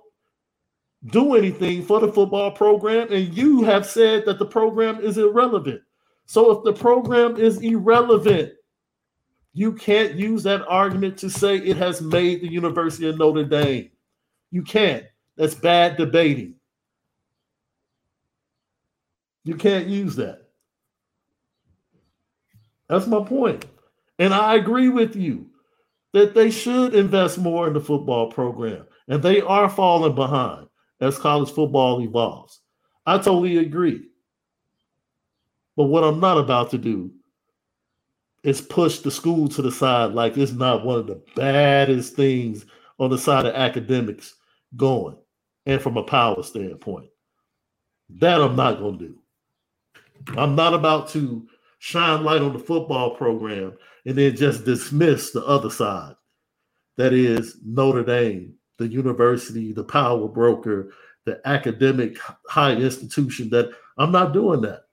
do 1.05 1.35
anything 1.35 1.83
for 1.83 1.99
the 2.01 2.11
football 2.11 2.51
program, 2.51 3.11
and 3.11 3.35
you 3.35 3.63
have 3.63 3.85
said 3.85 4.25
that 4.25 4.39
the 4.39 4.45
program 4.45 4.99
is 4.99 5.17
irrelevant. 5.17 5.81
So 6.25 6.51
if 6.51 6.63
the 6.63 6.73
program 6.73 7.37
is 7.37 7.59
irrelevant, 7.61 8.53
you 9.53 9.73
can't 9.73 10.15
use 10.15 10.43
that 10.43 10.67
argument 10.67 11.17
to 11.19 11.29
say 11.29 11.57
it 11.57 11.77
has 11.77 12.01
made 12.01 12.41
the 12.41 12.51
University 12.51 13.07
of 13.07 13.17
Notre 13.17 13.45
Dame. 13.45 13.89
You 14.51 14.63
can't. 14.63 15.05
That's 15.37 15.55
bad 15.55 15.97
debating. 15.97 16.55
You 19.45 19.55
can't 19.55 19.87
use 19.87 20.15
that. 20.17 20.43
That's 22.89 23.07
my 23.07 23.23
point. 23.23 23.65
And 24.19 24.33
I 24.33 24.55
agree 24.55 24.89
with 24.89 25.15
you 25.15 25.47
that 26.13 26.33
they 26.35 26.51
should 26.51 26.93
invest 26.93 27.37
more 27.37 27.67
in 27.67 27.73
the 27.73 27.79
football 27.79 28.29
program. 28.29 28.85
And 29.07 29.23
they 29.23 29.41
are 29.41 29.69
falling 29.69 30.13
behind 30.13 30.67
as 30.99 31.17
college 31.17 31.49
football 31.49 32.01
evolves. 32.01 32.59
I 33.05 33.17
totally 33.17 33.57
agree. 33.57 34.09
But 35.75 35.85
what 35.85 36.03
I'm 36.03 36.19
not 36.19 36.37
about 36.37 36.69
to 36.71 36.77
do 36.77 37.11
is 38.43 38.61
push 38.61 38.99
the 38.99 39.11
school 39.11 39.47
to 39.49 39.61
the 39.61 39.71
side 39.71 40.13
like 40.13 40.37
it's 40.37 40.51
not 40.51 40.85
one 40.85 40.99
of 40.99 41.07
the 41.07 41.21
baddest 41.35 42.15
things 42.15 42.65
on 42.99 43.09
the 43.09 43.17
side 43.17 43.45
of 43.45 43.55
academics 43.55 44.35
going 44.75 45.17
and 45.65 45.81
from 45.81 45.97
a 45.97 46.03
power 46.03 46.43
standpoint. 46.43 47.09
That 48.09 48.41
I'm 48.41 48.55
not 48.55 48.79
going 48.79 48.99
to 48.99 49.07
do. 49.07 49.19
I'm 50.37 50.55
not 50.55 50.73
about 50.73 51.09
to 51.09 51.47
shine 51.79 52.23
light 52.23 52.41
on 52.41 52.53
the 52.53 52.59
football 52.59 53.15
program 53.15 53.73
and 54.05 54.17
then 54.17 54.35
just 54.35 54.65
dismiss 54.65 55.31
the 55.31 55.45
other 55.45 55.69
side. 55.69 56.15
That 56.97 57.13
is 57.13 57.57
Notre 57.65 58.03
Dame, 58.03 58.55
the 58.77 58.87
university, 58.87 59.71
the 59.71 59.83
power 59.83 60.27
broker, 60.27 60.91
the 61.25 61.39
academic 61.45 62.17
high 62.47 62.73
institution. 62.73 63.49
That 63.49 63.71
I'm 63.97 64.11
not 64.11 64.33
doing 64.33 64.61
that 64.61 64.83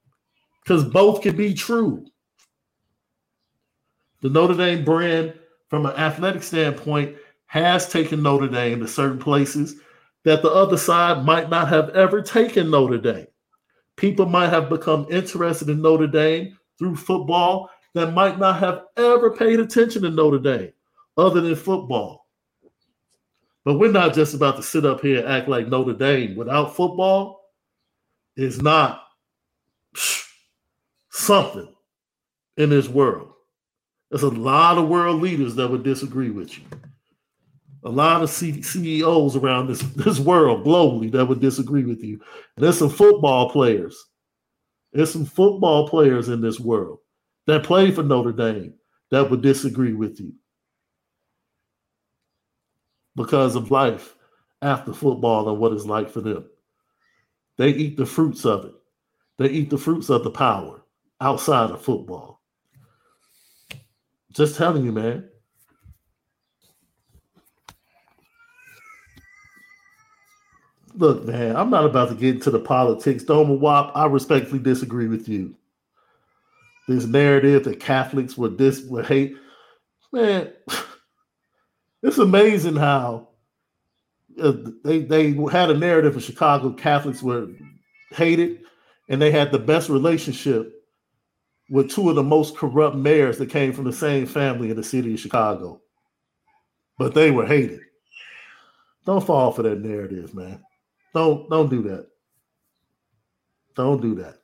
because 0.63 0.85
both 0.85 1.23
can 1.23 1.37
be 1.37 1.55
true. 1.55 2.07
The 4.23 4.31
Notre 4.31 4.55
Dame 4.55 4.85
brand, 4.85 5.35
from 5.69 5.87
an 5.87 5.95
athletic 5.97 6.43
standpoint, 6.43 7.17
has 7.47 7.89
taken 7.89 8.23
Notre 8.23 8.49
Dame 8.49 8.81
to 8.81 8.89
certain 8.89 9.19
places 9.19 9.77
that 10.25 10.43
the 10.43 10.51
other 10.51 10.77
side 10.77 11.25
might 11.25 11.49
not 11.49 11.69
have 11.69 11.91
ever 11.91 12.21
taken 12.21 12.71
Notre 12.71 12.99
Dame. 12.99 13.27
People 13.97 14.27
might 14.27 14.49
have 14.49 14.69
become 14.69 15.07
interested 15.11 15.71
in 15.71 15.81
Notre 15.81 16.09
Dame 16.09 16.59
through 16.79 16.97
football 16.97 17.71
that 17.97 18.13
might 18.13 18.39
not 18.39 18.61
have 18.61 18.85
ever 18.97 19.31
paid 19.31 19.59
attention 19.59 20.03
to 20.03 20.11
Notre 20.11 20.39
Dame 20.39 20.73
other 21.17 21.41
than 21.41 21.57
football. 21.57 22.27
But 23.65 23.79
we're 23.79 23.91
not 23.91 24.15
just 24.15 24.35
about 24.35 24.57
to 24.57 24.63
sit 24.63 24.85
up 24.85 25.01
here 25.01 25.21
and 25.21 25.29
act 25.29 25.49
like 25.49 25.69
Notre 25.69 25.95
Dame 25.95 26.37
without 26.37 26.77
football 26.77 27.53
is 28.37 28.61
not 28.61 29.03
something 31.11 31.75
in 32.59 32.71
this 32.71 32.87
world. 32.87 33.33
There's 34.11 34.23
a 34.23 34.29
lot 34.29 34.79
of 34.79 34.89
world 34.89 35.23
leaders 35.23 35.55
that 35.57 35.69
would 35.69 35.83
disagree 35.83 36.31
with 36.31 36.57
you. 36.57 36.65
A 37.85 37.91
lot 37.91 38.23
of 38.23 38.29
C- 38.29 38.63
CEOs 38.63 39.37
around 39.37 39.69
this, 39.69 39.81
this 39.97 40.21
world 40.21 40.67
globally 40.67 41.11
that 41.13 41.27
would 41.27 41.41
disagree 41.41 41.85
with 41.85 42.05
you. 42.05 42.21
And 42.57 42.65
there's 42.65 42.79
some 42.79 42.91
football 42.91 43.49
players. 43.49 43.97
There's 44.93 45.13
some 45.13 45.25
football 45.25 45.89
players 45.89 46.29
in 46.29 46.43
this 46.43 46.61
world 46.61 46.99
that 47.47 47.65
played 47.65 47.95
for 47.95 48.03
Notre 48.03 48.33
Dame 48.33 48.75
that 49.11 49.31
would 49.31 49.41
disagree 49.41 49.93
with 49.93 50.21
you 50.21 50.33
because 53.15 53.57
of 53.57 53.71
life 53.71 54.15
after 54.63 54.93
football 54.93 55.49
and 55.49 55.59
what 55.59 55.73
it's 55.73 55.87
like 55.87 56.11
for 56.11 56.21
them. 56.21 56.45
They 57.57 57.71
eat 57.71 57.97
the 57.97 58.07
fruits 58.07 58.45
of 58.45 58.67
it. 58.67 58.75
They 59.39 59.49
eat 59.49 59.71
the 59.71 59.79
fruits 59.79 60.11
of 60.11 60.25
the 60.25 60.31
power 60.31 60.83
outside 61.21 61.71
of 61.71 61.83
football. 61.83 62.43
Just 64.33 64.57
telling 64.57 64.85
you, 64.85 64.93
man. 64.93 65.29
Look, 70.95 71.25
man, 71.25 71.57
I'm 71.57 71.71
not 71.71 71.85
about 71.85 72.09
to 72.09 72.15
get 72.15 72.37
into 72.37 72.51
the 72.51 72.59
politics. 72.59 73.23
Doma 73.23 73.59
Wop, 73.59 73.93
I 73.95 74.07
respectfully 74.07 74.61
disagree 74.61 75.09
with 75.09 75.29
you 75.29 75.55
this 76.87 77.05
narrative 77.05 77.65
that 77.65 77.81
Catholics 77.81 78.37
would 78.37 78.59
this 78.59 78.83
would 78.83 79.07
hate. 79.07 79.37
Man, 80.13 80.53
it's 82.03 82.19
amazing 82.19 82.77
how 82.77 83.29
uh, 84.41 84.53
they 84.85 85.01
they 85.01 85.33
had 85.51 85.71
a 85.71 85.77
narrative 85.77 86.15
in 86.15 86.21
Chicago 86.21 86.73
Catholics 86.73 87.23
were 87.23 87.49
hated, 88.11 88.61
and 89.09 89.21
they 89.21 89.31
had 89.31 89.51
the 89.51 89.59
best 89.59 89.89
relationship 89.89 90.73
with 91.71 91.91
two 91.91 92.09
of 92.09 92.15
the 92.15 92.23
most 92.23 92.57
corrupt 92.57 92.97
mayors 92.97 93.39
that 93.39 93.51
came 93.51 93.73
from 93.73 93.85
the 93.85 93.93
same 93.93 94.27
family 94.27 94.71
in 94.71 94.77
the 94.77 94.85
city 94.85 95.15
of 95.15 95.21
Chicago. 95.21 95.81
But 96.99 97.15
they 97.15 97.31
were 97.31 97.47
hated. 97.47 97.81
Don't 99.05 99.25
fall 99.25 99.53
for 99.53 99.63
that 99.63 99.81
narrative, 99.81 100.35
man. 100.35 100.63
Don't 101.15 101.49
don't 101.51 101.71
do 101.71 101.83
that. 101.83 102.07
Don't 103.75 104.01
do 104.01 104.15
that. 104.17 104.39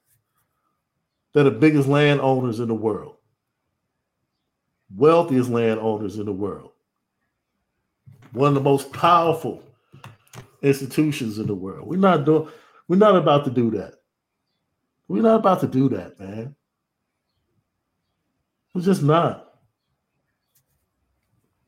They're 1.32 1.44
the 1.44 1.50
biggest 1.50 1.88
landowners 1.88 2.60
in 2.60 2.68
the 2.68 2.74
world, 2.74 3.16
wealthiest 4.94 5.50
landowners 5.50 6.18
in 6.18 6.26
the 6.26 6.32
world, 6.32 6.72
one 8.32 8.48
of 8.48 8.54
the 8.54 8.60
most 8.60 8.92
powerful 8.92 9.62
institutions 10.62 11.38
in 11.38 11.46
the 11.46 11.54
world. 11.54 11.88
We're 11.88 11.98
not 11.98 12.24
doing. 12.24 12.48
We're 12.88 12.96
not 12.96 13.16
about 13.16 13.44
to 13.46 13.50
do 13.50 13.70
that. 13.72 13.94
We're 15.08 15.22
not 15.22 15.40
about 15.40 15.60
to 15.60 15.66
do 15.66 15.88
that, 15.90 16.18
man. 16.20 16.54
We're 18.74 18.82
just 18.82 19.02
not. 19.02 19.54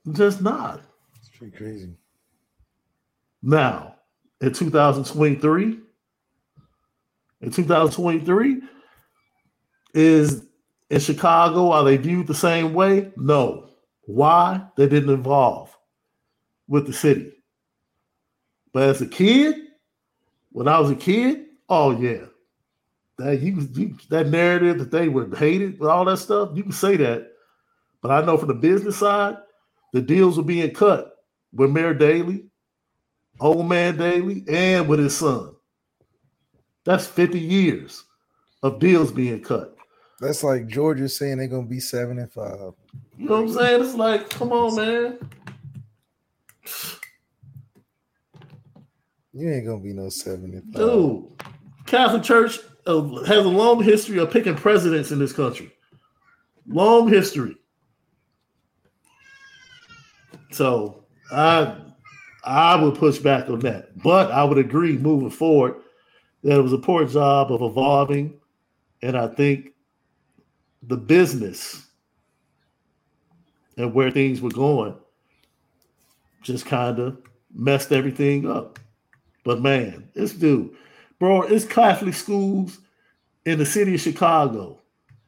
We're 0.04 0.14
just 0.14 0.42
not. 0.42 0.82
It's 1.18 1.28
pretty 1.30 1.56
crazy. 1.56 1.94
Now, 3.42 3.96
in 4.40 4.52
2023, 4.52 5.78
in 7.40 7.50
2023, 7.50 8.62
is 9.94 10.44
in 10.90 11.00
Chicago, 11.00 11.70
are 11.72 11.84
they 11.84 11.96
viewed 11.96 12.26
the 12.26 12.34
same 12.34 12.74
way? 12.74 13.12
No. 13.16 13.70
Why? 14.02 14.62
They 14.76 14.88
didn't 14.88 15.14
involve 15.14 15.76
with 16.68 16.86
the 16.86 16.92
city. 16.92 17.32
But 18.72 18.84
as 18.84 19.00
a 19.00 19.06
kid, 19.06 19.56
when 20.50 20.68
I 20.68 20.78
was 20.78 20.90
a 20.90 20.96
kid, 20.96 21.46
oh 21.68 21.98
yeah, 21.98 22.26
that 23.18 23.40
you, 23.40 23.68
you 23.72 23.96
that 24.10 24.28
narrative 24.28 24.78
that 24.78 24.90
they 24.90 25.08
were 25.08 25.34
hated 25.36 25.78
with 25.78 25.88
all 25.88 26.04
that 26.06 26.18
stuff, 26.18 26.50
you 26.54 26.62
can 26.62 26.72
say 26.72 26.96
that. 26.96 27.32
But 28.02 28.10
I 28.10 28.24
know 28.24 28.36
from 28.36 28.48
the 28.48 28.54
business 28.54 28.98
side, 28.98 29.36
the 29.92 30.02
deals 30.02 30.36
were 30.36 30.42
being 30.44 30.72
cut 30.74 31.16
with 31.52 31.70
Mayor 31.70 31.94
Daley, 31.94 32.46
old 33.40 33.68
man 33.68 33.96
Daley, 33.96 34.44
and 34.48 34.88
with 34.88 34.98
his 34.98 35.16
son. 35.16 35.54
That's 36.84 37.06
50 37.06 37.38
years 37.38 38.04
of 38.62 38.78
deals 38.78 39.12
being 39.12 39.40
cut. 39.40 39.73
That's 40.24 40.42
like 40.42 40.68
Georgia 40.68 41.06
saying 41.06 41.36
they're 41.36 41.48
gonna 41.48 41.66
be 41.66 41.80
seven 41.80 42.18
and 42.18 42.32
five. 42.32 42.72
You 43.18 43.28
know 43.28 43.42
what 43.42 43.42
I'm 43.42 43.52
saying? 43.52 43.84
It's 43.84 43.94
like, 43.94 44.30
come 44.30 44.52
on, 44.52 44.74
man. 44.74 45.18
You 49.34 49.50
ain't 49.50 49.66
gonna 49.66 49.82
be 49.82 49.92
no 49.92 50.08
seven 50.08 50.54
and 50.54 50.62
five. 50.72 50.82
Dude, 50.82 51.24
Catholic 51.84 52.22
Church 52.22 52.56
has 52.86 53.44
a 53.44 53.48
long 53.48 53.82
history 53.82 54.18
of 54.18 54.30
picking 54.30 54.54
presidents 54.54 55.10
in 55.10 55.18
this 55.18 55.34
country. 55.34 55.70
Long 56.66 57.06
history. 57.06 57.56
So 60.52 61.04
I 61.32 61.76
I 62.44 62.82
would 62.82 62.94
push 62.94 63.18
back 63.18 63.50
on 63.50 63.58
that. 63.60 64.02
But 64.02 64.30
I 64.30 64.42
would 64.42 64.56
agree 64.56 64.96
moving 64.96 65.28
forward 65.28 65.74
that 66.44 66.58
it 66.58 66.62
was 66.62 66.72
a 66.72 66.78
poor 66.78 67.04
job 67.04 67.52
of 67.52 67.60
evolving, 67.60 68.40
and 69.02 69.18
I 69.18 69.26
think 69.26 69.73
the 70.86 70.96
business 70.96 71.86
and 73.76 73.92
where 73.94 74.10
things 74.10 74.40
were 74.40 74.50
going 74.50 74.94
just 76.42 76.66
kind 76.66 76.98
of 76.98 77.18
messed 77.54 77.92
everything 77.92 78.48
up. 78.48 78.78
But 79.44 79.60
man, 79.60 80.08
this 80.14 80.32
dude, 80.32 80.74
bro, 81.18 81.42
it's 81.42 81.64
Catholic 81.64 82.14
schools 82.14 82.78
in 83.46 83.58
the 83.58 83.66
city 83.66 83.94
of 83.94 84.00
Chicago. 84.00 84.80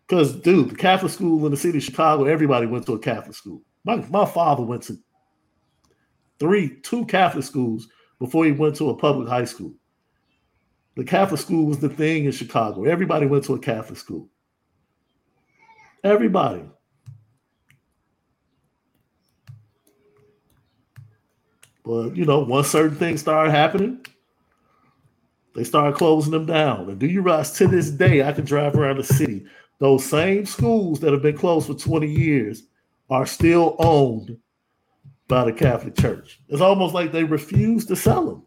Because, 0.06 0.36
dude, 0.36 0.70
the 0.70 0.76
Catholic 0.76 1.12
school 1.12 1.44
in 1.44 1.50
the 1.50 1.56
city 1.56 1.78
of 1.78 1.84
Chicago, 1.84 2.24
everybody 2.24 2.66
went 2.66 2.86
to 2.86 2.92
a 2.92 2.98
Catholic 2.98 3.34
school. 3.34 3.62
My, 3.84 3.96
my 4.08 4.24
father 4.24 4.62
went 4.62 4.82
to 4.84 4.96
three, 6.38 6.76
two 6.80 7.04
Catholic 7.06 7.44
schools 7.44 7.88
before 8.20 8.44
he 8.44 8.52
went 8.52 8.76
to 8.76 8.90
a 8.90 8.96
public 8.96 9.28
high 9.28 9.44
school. 9.44 9.74
The 10.96 11.04
Catholic 11.04 11.40
school 11.40 11.66
was 11.66 11.78
the 11.78 11.88
thing 11.88 12.24
in 12.24 12.32
Chicago. 12.32 12.84
Everybody 12.84 13.26
went 13.26 13.44
to 13.44 13.54
a 13.54 13.58
Catholic 13.58 13.98
school. 13.98 14.28
Everybody. 16.04 16.64
But 21.84 22.16
you 22.16 22.24
know, 22.26 22.40
once 22.40 22.68
certain 22.68 22.96
things 22.98 23.20
started 23.22 23.52
happening, 23.52 24.04
they 25.54 25.64
started 25.64 25.96
closing 25.96 26.32
them 26.32 26.46
down. 26.46 26.90
And 26.90 26.98
do 27.00 27.06
you 27.06 27.22
realize 27.22 27.52
to 27.54 27.68
this 27.68 27.90
day, 27.90 28.24
I 28.24 28.32
can 28.32 28.44
drive 28.46 28.76
around 28.76 28.98
the 28.98 29.04
city, 29.04 29.46
those 29.80 30.04
same 30.04 30.46
schools 30.46 31.00
that 31.00 31.12
have 31.12 31.22
been 31.22 31.38
closed 31.38 31.68
for 31.68 31.74
20 31.74 32.08
years 32.08 32.64
are 33.10 33.26
still 33.26 33.76
owned 33.78 34.38
by 35.28 35.44
the 35.44 35.52
Catholic 35.52 35.96
Church. 35.96 36.40
It's 36.48 36.62
almost 36.62 36.94
like 36.94 37.12
they 37.12 37.24
refuse 37.24 37.86
to 37.86 37.96
sell 37.96 38.26
them. 38.26 38.46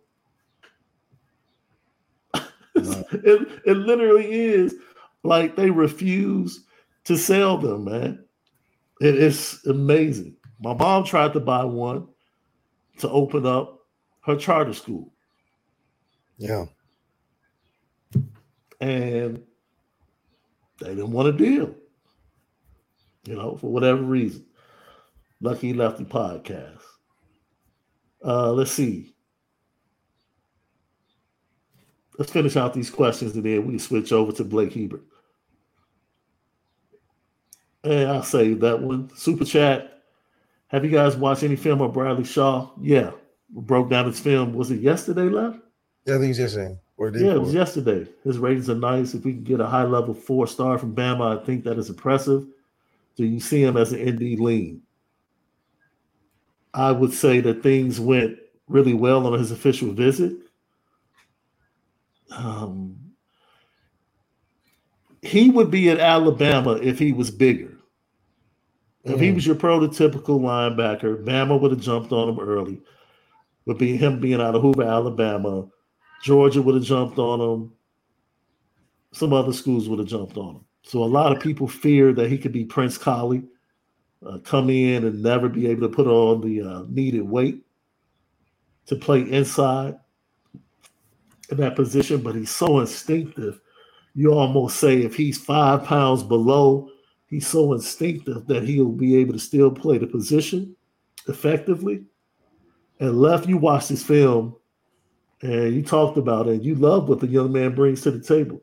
it, 3.13 3.61
it 3.65 3.77
literally 3.77 4.31
is 4.33 4.75
like 5.23 5.55
they 5.55 5.69
refuse 5.71 6.65
to 7.05 7.17
sell 7.17 7.57
them, 7.57 7.85
man. 7.85 8.25
It 9.01 9.15
is 9.15 9.61
amazing. 9.65 10.35
My 10.59 10.73
mom 10.73 11.05
tried 11.05 11.33
to 11.33 11.39
buy 11.39 11.63
one 11.63 12.07
to 12.99 13.09
open 13.09 13.45
up 13.45 13.79
her 14.21 14.35
charter 14.35 14.73
school. 14.73 15.13
Yeah. 16.37 16.65
And 18.81 19.41
they 20.79 20.89
didn't 20.89 21.11
want 21.11 21.29
a 21.29 21.33
deal, 21.33 21.75
you 23.25 23.35
know, 23.35 23.57
for 23.57 23.71
whatever 23.71 24.01
reason. 24.01 24.45
Lucky 25.41 25.73
Lefty 25.73 26.05
podcast. 26.05 26.81
Uh, 28.23 28.51
let's 28.51 28.71
see. 28.71 29.13
Let's 32.17 32.31
finish 32.31 32.57
out 32.57 32.73
these 32.73 32.89
questions 32.89 33.35
and 33.35 33.45
then 33.45 33.65
we 33.65 33.73
can 33.73 33.79
switch 33.79 34.11
over 34.11 34.33
to 34.33 34.43
Blake 34.43 34.73
Hebert. 34.73 35.03
And 37.83 38.09
I'll 38.09 38.23
say 38.23 38.53
that 38.55 38.81
one. 38.81 39.09
Super 39.15 39.45
chat. 39.45 40.01
Have 40.67 40.85
you 40.85 40.91
guys 40.91 41.15
watched 41.15 41.43
any 41.43 41.55
film 41.55 41.81
of 41.81 41.93
Bradley 41.93 42.25
Shaw? 42.25 42.69
Yeah. 42.79 43.11
Broke 43.49 43.89
down 43.89 44.05
his 44.05 44.19
film. 44.19 44.53
Was 44.53 44.69
it 44.69 44.81
yesterday 44.81 45.23
left? 45.23 45.59
Yeah, 46.05 46.15
I 46.15 46.17
think 46.19 46.31
it's 46.31 46.39
yesterday. 46.39 46.77
Or 46.97 47.09
yeah, 47.15 47.31
it 47.31 47.41
was 47.41 47.53
yesterday. 47.53 48.05
His 48.25 48.37
ratings 48.37 48.69
are 48.69 48.75
nice. 48.75 49.13
If 49.13 49.23
we 49.23 49.33
can 49.33 49.43
get 49.43 49.61
a 49.61 49.65
high 49.65 49.85
level 49.85 50.13
four 50.13 50.47
star 50.47 50.77
from 50.77 50.93
Bama, 50.93 51.39
I 51.39 51.45
think 51.45 51.63
that 51.63 51.77
is 51.77 51.89
impressive. 51.89 52.45
Do 53.15 53.25
you 53.25 53.39
see 53.39 53.63
him 53.63 53.77
as 53.77 53.93
an 53.93 54.01
ND 54.01 54.39
lean? 54.39 54.81
I 56.73 56.91
would 56.91 57.13
say 57.13 57.39
that 57.39 57.63
things 57.63 57.99
went 57.99 58.37
really 58.67 58.93
well 58.93 59.25
on 59.27 59.39
his 59.39 59.51
official 59.51 59.91
visit. 59.91 60.33
Um, 62.31 62.97
he 65.21 65.49
would 65.49 65.71
be 65.71 65.89
at 65.89 65.99
Alabama 65.99 66.73
if 66.73 66.99
he 66.99 67.11
was 67.11 67.31
bigger. 67.31 67.68
If 69.03 69.17
mm. 69.17 69.21
he 69.21 69.31
was 69.31 69.45
your 69.45 69.55
prototypical 69.55 70.39
linebacker, 70.39 71.23
Bama 71.23 71.59
would 71.59 71.71
have 71.71 71.79
jumped 71.79 72.11
on 72.11 72.29
him 72.29 72.39
early. 72.39 72.81
Would 73.65 73.77
be 73.77 73.95
him 73.95 74.19
being 74.19 74.41
out 74.41 74.55
of 74.55 74.61
Hoover, 74.61 74.83
Alabama. 74.83 75.67
Georgia 76.23 76.61
would 76.61 76.75
have 76.75 76.83
jumped 76.83 77.17
on 77.17 77.39
him. 77.39 77.71
Some 79.11 79.33
other 79.33 79.53
schools 79.53 79.87
would 79.87 79.99
have 79.99 80.07
jumped 80.07 80.37
on 80.37 80.55
him. 80.55 80.65
So 80.83 81.03
a 81.03 81.05
lot 81.05 81.35
of 81.35 81.41
people 81.41 81.67
fear 81.67 82.13
that 82.13 82.29
he 82.29 82.37
could 82.37 82.51
be 82.51 82.65
Prince 82.65 82.97
Kollie, 82.97 83.43
uh, 84.25 84.39
come 84.39 84.69
in 84.69 85.05
and 85.05 85.23
never 85.23 85.47
be 85.47 85.67
able 85.67 85.87
to 85.87 85.95
put 85.95 86.07
on 86.07 86.41
the 86.41 86.61
uh, 86.61 86.83
needed 86.89 87.21
weight 87.21 87.61
to 88.87 88.95
play 88.95 89.21
inside 89.21 89.95
in 91.49 91.57
that 91.57 91.75
position. 91.75 92.21
But 92.21 92.35
he's 92.35 92.49
so 92.49 92.79
instinctive 92.79 93.61
you 94.15 94.33
almost 94.33 94.79
say 94.79 95.01
if 95.01 95.15
he's 95.15 95.37
five 95.37 95.85
pounds 95.85 96.23
below, 96.23 96.89
he's 97.29 97.47
so 97.47 97.73
instinctive 97.73 98.47
that 98.47 98.63
he'll 98.63 98.91
be 98.91 99.17
able 99.17 99.33
to 99.33 99.39
still 99.39 99.71
play 99.71 99.97
the 99.97 100.07
position 100.07 100.75
effectively. 101.27 102.03
And 102.99 103.19
left, 103.19 103.47
you 103.47 103.57
watch 103.57 103.87
this 103.87 104.03
film 104.03 104.55
and 105.41 105.73
you 105.73 105.83
talked 105.83 106.17
about 106.17 106.47
it. 106.47 106.61
You 106.61 106.75
love 106.75 107.07
what 107.07 107.19
the 107.19 107.27
young 107.27 107.51
man 107.51 107.75
brings 107.75 108.01
to 108.01 108.11
the 108.11 108.19
table. 108.19 108.61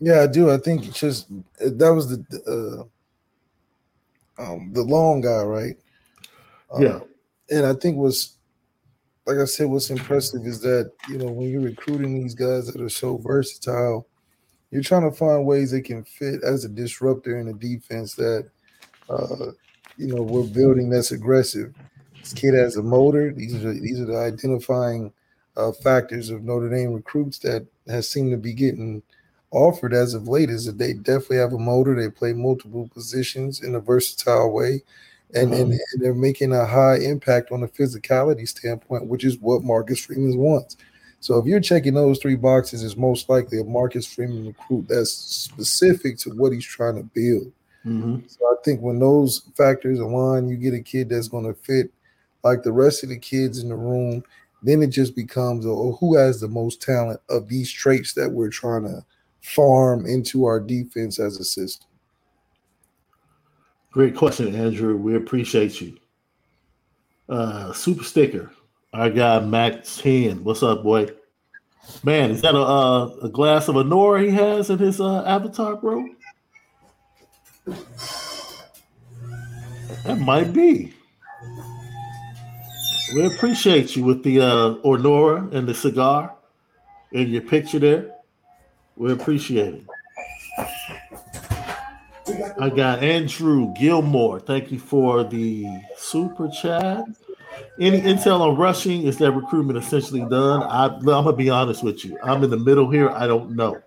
Yeah, 0.00 0.22
I 0.22 0.26
do. 0.26 0.50
I 0.50 0.56
think 0.56 0.92
just 0.92 1.28
that 1.60 1.94
was 1.94 2.08
the 2.08 2.88
uh, 4.38 4.42
um, 4.42 4.72
the 4.72 4.82
long 4.82 5.20
guy, 5.20 5.42
right? 5.42 5.76
Um, 6.72 6.82
yeah, 6.82 7.00
and 7.50 7.66
I 7.66 7.74
think 7.74 7.96
was 7.96 8.36
like 9.26 9.38
I 9.38 9.44
said, 9.44 9.68
what's 9.68 9.90
impressive 9.90 10.44
is 10.44 10.60
that 10.62 10.90
you 11.08 11.18
know 11.18 11.30
when 11.30 11.48
you're 11.48 11.60
recruiting 11.60 12.20
these 12.20 12.34
guys 12.34 12.66
that 12.66 12.80
are 12.80 12.88
so 12.88 13.18
versatile, 13.18 14.08
you're 14.72 14.82
trying 14.82 15.08
to 15.08 15.14
find 15.14 15.46
ways 15.46 15.70
they 15.70 15.82
can 15.82 16.02
fit 16.02 16.42
as 16.42 16.64
a 16.64 16.68
disruptor 16.68 17.38
in 17.38 17.48
a 17.48 17.52
defense 17.52 18.14
that 18.14 18.48
uh, 19.08 19.52
you 19.98 20.08
know 20.08 20.22
we're 20.22 20.46
building 20.46 20.88
that's 20.88 21.12
aggressive. 21.12 21.74
This 22.18 22.32
kid 22.32 22.54
has 22.54 22.76
a 22.76 22.82
motor. 22.82 23.32
These 23.32 23.64
are 23.64 23.74
these 23.74 24.00
are 24.00 24.06
the 24.06 24.18
identifying 24.18 25.12
uh, 25.56 25.72
factors 25.72 26.30
of 26.30 26.42
Notre 26.42 26.70
Dame 26.70 26.94
recruits 26.94 27.38
that 27.40 27.66
has 27.86 28.08
seemed 28.08 28.30
to 28.30 28.38
be 28.38 28.54
getting 28.54 29.02
offered 29.50 29.92
as 29.92 30.14
of 30.14 30.26
late. 30.26 30.48
Is 30.48 30.64
that 30.64 30.78
they 30.78 30.94
definitely 30.94 31.36
have 31.36 31.52
a 31.52 31.58
motor. 31.58 31.94
They 31.94 32.10
play 32.10 32.32
multiple 32.32 32.88
positions 32.88 33.62
in 33.62 33.74
a 33.74 33.80
versatile 33.80 34.50
way. 34.50 34.82
And, 35.34 35.54
and, 35.54 35.72
and 35.72 35.80
they're 36.02 36.12
making 36.12 36.52
a 36.52 36.66
high 36.66 36.96
impact 36.96 37.52
on 37.52 37.62
the 37.62 37.68
physicality 37.68 38.46
standpoint, 38.46 39.06
which 39.06 39.24
is 39.24 39.38
what 39.38 39.62
Marcus 39.62 40.04
Freeman 40.04 40.36
wants. 40.36 40.76
So 41.22 41.38
if 41.38 41.46
you're 41.46 41.60
checking 41.60 41.94
those 41.94 42.18
three 42.18 42.34
boxes, 42.34 42.82
it's 42.82 42.96
most 42.96 43.28
likely 43.28 43.60
a 43.60 43.64
Marcus 43.64 44.12
Freeman 44.12 44.48
recruit 44.48 44.88
that's 44.88 45.12
specific 45.12 46.18
to 46.18 46.30
what 46.30 46.52
he's 46.52 46.66
trying 46.66 46.96
to 46.96 47.04
build. 47.04 47.52
Mm-hmm. 47.86 48.26
So 48.26 48.44
I 48.44 48.56
think 48.64 48.80
when 48.80 48.98
those 48.98 49.42
factors 49.56 50.00
align, 50.00 50.48
you 50.48 50.56
get 50.56 50.74
a 50.74 50.82
kid 50.82 51.08
that's 51.08 51.28
going 51.28 51.46
to 51.46 51.54
fit 51.54 51.92
like 52.42 52.64
the 52.64 52.72
rest 52.72 53.04
of 53.04 53.10
the 53.10 53.18
kids 53.20 53.60
in 53.60 53.68
the 53.68 53.76
room. 53.76 54.24
Then 54.64 54.82
it 54.82 54.88
just 54.88 55.14
becomes 55.14 55.64
oh, 55.64 55.96
who 56.00 56.16
has 56.16 56.40
the 56.40 56.48
most 56.48 56.82
talent 56.82 57.20
of 57.30 57.48
these 57.48 57.70
traits 57.70 58.14
that 58.14 58.28
we're 58.28 58.50
trying 58.50 58.82
to 58.82 59.04
farm 59.42 60.06
into 60.06 60.44
our 60.44 60.58
defense 60.58 61.20
as 61.20 61.38
a 61.38 61.44
system. 61.44 61.86
Great 63.92 64.16
question, 64.16 64.56
Andrew. 64.56 64.96
We 64.96 65.14
appreciate 65.14 65.80
you. 65.80 65.98
Uh, 67.28 67.72
super 67.72 68.02
sticker. 68.02 68.50
Our 68.94 69.08
guy 69.08 69.40
Max 69.40 70.00
Hand. 70.00 70.44
What's 70.44 70.62
up, 70.62 70.82
boy? 70.82 71.08
Man, 72.04 72.30
is 72.30 72.42
that 72.42 72.54
a 72.54 73.24
a 73.24 73.28
glass 73.30 73.68
of 73.68 73.76
Anora 73.76 74.22
he 74.22 74.30
has 74.32 74.68
in 74.68 74.78
his 74.78 75.00
uh, 75.00 75.24
avatar, 75.24 75.76
bro? 75.76 76.06
That 80.04 80.18
might 80.18 80.52
be. 80.52 80.92
We 83.14 83.26
appreciate 83.34 83.96
you 83.96 84.04
with 84.04 84.22
the 84.24 84.42
uh, 84.42 84.74
Ornora 84.84 85.50
and 85.54 85.66
the 85.66 85.74
cigar 85.74 86.34
in 87.12 87.30
your 87.30 87.42
picture 87.42 87.78
there. 87.78 88.14
We 88.96 89.12
appreciate 89.12 89.74
it. 89.74 89.86
I 92.60 92.68
got 92.68 93.02
Andrew 93.02 93.72
Gilmore. 93.78 94.38
Thank 94.38 94.70
you 94.70 94.78
for 94.78 95.24
the 95.24 95.66
super 95.96 96.48
chat. 96.48 97.04
Any 97.78 98.00
intel 98.00 98.40
on 98.40 98.56
rushing? 98.56 99.06
Is 99.06 99.18
that 99.18 99.32
recruitment 99.32 99.78
essentially 99.78 100.20
done? 100.20 100.62
I, 100.62 100.86
am 100.86 101.00
gonna 101.00 101.32
be 101.32 101.50
honest 101.50 101.82
with 101.82 102.04
you. 102.04 102.18
I'm 102.22 102.44
in 102.44 102.50
the 102.50 102.56
middle 102.56 102.90
here. 102.90 103.10
I 103.10 103.26
don't 103.26 103.56
know. 103.56 103.80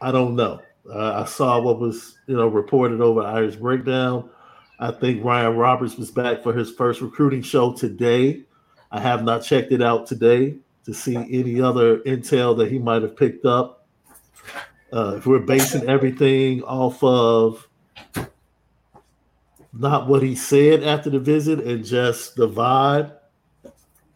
I 0.00 0.12
don't 0.12 0.36
know. 0.36 0.60
Uh, 0.88 1.22
I 1.22 1.24
saw 1.26 1.60
what 1.60 1.80
was 1.80 2.16
you 2.26 2.36
know 2.36 2.48
reported 2.48 3.00
over 3.00 3.22
Irish 3.22 3.56
Breakdown. 3.56 4.30
I 4.80 4.92
think 4.92 5.24
Ryan 5.24 5.56
Roberts 5.56 5.96
was 5.96 6.10
back 6.10 6.42
for 6.42 6.52
his 6.52 6.70
first 6.70 7.00
recruiting 7.00 7.42
show 7.42 7.72
today. 7.72 8.42
I 8.90 9.00
have 9.00 9.24
not 9.24 9.42
checked 9.42 9.72
it 9.72 9.82
out 9.82 10.06
today 10.06 10.56
to 10.84 10.94
see 10.94 11.16
any 11.16 11.60
other 11.60 11.98
intel 11.98 12.56
that 12.58 12.70
he 12.70 12.78
might 12.78 13.02
have 13.02 13.16
picked 13.16 13.44
up. 13.44 13.86
Uh, 14.92 15.16
if 15.18 15.26
we're 15.26 15.40
basing 15.40 15.86
everything 15.88 16.62
off 16.62 17.02
of 17.02 17.68
not 19.78 20.08
what 20.08 20.22
he 20.22 20.34
said 20.34 20.82
after 20.82 21.08
the 21.08 21.20
visit 21.20 21.60
and 21.60 21.84
just 21.84 22.34
the 22.34 22.48
vibe 22.48 23.12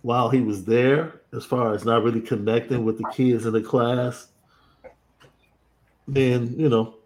while 0.02 0.28
he 0.28 0.40
was 0.40 0.64
there, 0.64 1.20
as 1.32 1.44
far 1.44 1.72
as 1.72 1.84
not 1.84 2.02
really 2.02 2.20
connecting 2.20 2.84
with 2.84 2.98
the 2.98 3.08
kids 3.10 3.46
in 3.46 3.52
the 3.52 3.62
class, 3.62 4.28
then 6.08 6.52
you 6.58 6.68
know, 6.68 6.96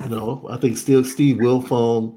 you 0.00 0.08
know, 0.08 0.46
I 0.50 0.56
think 0.56 0.78
still 0.78 1.04
Steve 1.04 1.36
Wiltfong, 1.36 2.16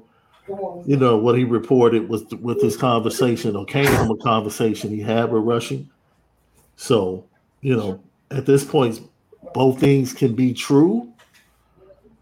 you 0.86 0.96
know, 0.96 1.18
what 1.18 1.36
he 1.36 1.44
reported 1.44 2.08
was 2.08 2.24
with 2.40 2.60
his 2.62 2.76
conversation 2.76 3.56
or 3.56 3.66
came 3.66 3.86
from 3.86 4.10
a 4.10 4.16
conversation 4.16 4.90
he 4.90 5.00
had 5.00 5.30
with 5.30 5.42
Rushing. 5.42 5.88
So, 6.76 7.26
you 7.60 7.76
know, 7.76 8.02
at 8.30 8.46
this 8.46 8.64
point, 8.64 9.00
both 9.52 9.78
things 9.78 10.12
can 10.12 10.34
be 10.34 10.54
true. 10.54 11.12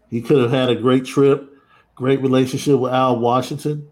He 0.09 0.21
could 0.21 0.41
have 0.41 0.51
had 0.51 0.69
a 0.69 0.75
great 0.75 1.05
trip, 1.05 1.49
great 1.99 2.21
relationship 2.21 2.79
with 2.79 2.93
Al 2.93 3.19
Washington, 3.19 3.85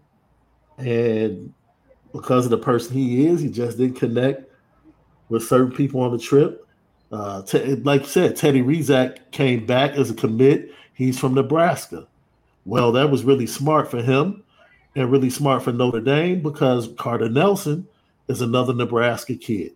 and 0.78 1.52
because 2.14 2.46
of 2.46 2.50
the 2.50 2.56
person 2.56 2.96
he 2.96 3.26
is, 3.26 3.42
he 3.42 3.50
just 3.50 3.76
didn't 3.76 3.96
connect 3.96 4.50
with 5.28 5.46
certain 5.46 5.70
people 5.70 6.00
on 6.00 6.10
the 6.10 6.18
trip. 6.18 6.66
Uh, 7.12 7.42
like 7.82 8.00
you 8.00 8.06
said, 8.06 8.34
Teddy 8.34 8.62
Rezac 8.62 9.30
came 9.30 9.66
back 9.66 9.92
as 9.92 10.10
a 10.10 10.14
commit. 10.14 10.72
He's 10.94 11.18
from 11.18 11.34
Nebraska. 11.34 12.08
Well, 12.64 12.92
that 12.92 13.10
was 13.10 13.24
really 13.24 13.46
smart 13.46 13.90
for 13.90 14.02
him 14.02 14.42
and 14.96 15.12
really 15.12 15.28
smart 15.28 15.62
for 15.62 15.72
Notre 15.72 16.00
Dame 16.00 16.40
because 16.40 16.88
Carter 16.96 17.28
Nelson 17.28 17.86
is 18.26 18.40
another 18.40 18.72
Nebraska 18.72 19.34
kid, 19.34 19.72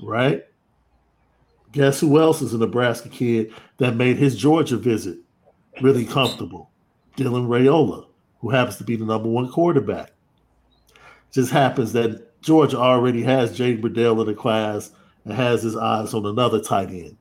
right? 0.00 0.46
Guess 1.72 2.00
who 2.00 2.18
else 2.18 2.40
is 2.40 2.54
a 2.54 2.58
Nebraska 2.58 3.10
kid 3.10 3.52
that 3.76 3.96
made 3.96 4.16
his 4.16 4.34
Georgia 4.34 4.78
visit 4.78 5.18
really 5.82 6.06
comfortable? 6.06 6.70
Dylan 7.16 7.46
Raiola, 7.46 8.06
who 8.40 8.50
happens 8.50 8.76
to 8.76 8.84
be 8.84 8.96
the 8.96 9.04
number 9.04 9.28
one 9.28 9.50
quarterback. 9.50 10.12
Just 11.32 11.50
happens 11.50 11.92
that 11.92 12.40
Georgia 12.42 12.78
already 12.78 13.22
has 13.22 13.56
Jay 13.56 13.76
Bradell 13.76 14.20
in 14.20 14.26
the 14.26 14.34
class 14.34 14.90
and 15.24 15.34
has 15.34 15.62
his 15.62 15.76
eyes 15.76 16.12
on 16.14 16.26
another 16.26 16.60
tight 16.60 16.90
end, 16.90 17.16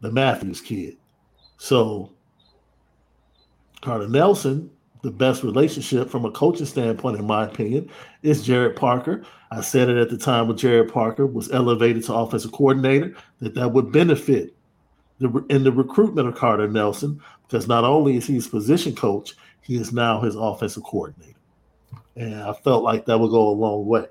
the 0.00 0.10
Matthews 0.10 0.60
kid. 0.60 0.96
So 1.58 2.12
Carter 3.80 4.08
Nelson, 4.08 4.70
the 5.02 5.10
best 5.10 5.44
relationship 5.44 6.10
from 6.10 6.24
a 6.24 6.30
coaching 6.32 6.66
standpoint, 6.66 7.18
in 7.18 7.26
my 7.26 7.44
opinion, 7.44 7.88
is 8.22 8.46
Gerad 8.46 8.74
Parker. 8.74 9.24
I 9.52 9.60
said 9.60 9.88
it 9.88 9.96
at 9.96 10.10
the 10.10 10.18
time 10.18 10.48
when 10.48 10.56
Gerad 10.56 10.92
Parker 10.92 11.26
was 11.26 11.52
elevated 11.52 12.02
to 12.04 12.14
offensive 12.14 12.50
coordinator 12.50 13.14
that 13.38 13.54
that 13.54 13.72
would 13.72 13.92
benefit 13.92 14.55
the, 15.18 15.44
in 15.48 15.64
the 15.64 15.72
recruitment 15.72 16.28
of 16.28 16.34
Carter 16.34 16.68
Nelson 16.68 17.20
because 17.46 17.68
not 17.68 17.84
only 17.84 18.16
is 18.16 18.26
he 18.26 18.34
his 18.34 18.48
position 18.48 18.94
coach, 18.94 19.34
he 19.62 19.76
is 19.76 19.92
now 19.92 20.20
his 20.20 20.36
offensive 20.36 20.82
coordinator. 20.82 21.32
And 22.16 22.34
I 22.34 22.52
felt 22.52 22.82
like 22.82 23.06
that 23.06 23.18
would 23.18 23.30
go 23.30 23.48
a 23.48 23.50
long 23.50 23.86
way. 23.86 24.06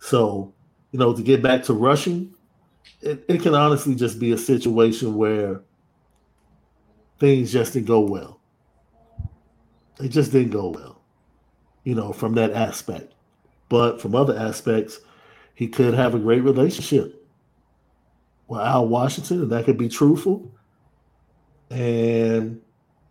So, 0.00 0.52
you 0.92 0.98
know, 0.98 1.14
to 1.14 1.22
get 1.22 1.42
back 1.42 1.62
to 1.64 1.74
rushing, 1.74 2.34
it, 3.00 3.24
it 3.28 3.42
can 3.42 3.54
honestly 3.54 3.94
just 3.94 4.18
be 4.18 4.32
a 4.32 4.38
situation 4.38 5.14
where 5.14 5.60
things 7.18 7.52
just 7.52 7.72
didn't 7.72 7.86
go 7.86 8.00
well. 8.00 8.40
It 10.00 10.08
just 10.08 10.32
didn't 10.32 10.50
go 10.50 10.68
well, 10.70 11.02
you 11.84 11.94
know, 11.94 12.12
from 12.12 12.34
that 12.34 12.52
aspect. 12.52 13.14
But 13.68 14.00
from 14.00 14.14
other 14.14 14.36
aspects, 14.36 14.98
he 15.54 15.68
could 15.68 15.94
have 15.94 16.14
a 16.14 16.18
great 16.18 16.42
relationship 16.42 17.19
with 18.50 18.60
Al 18.60 18.88
Washington, 18.88 19.42
and 19.42 19.52
that 19.52 19.64
could 19.64 19.78
be 19.78 19.88
truthful. 19.88 20.52
And 21.70 22.60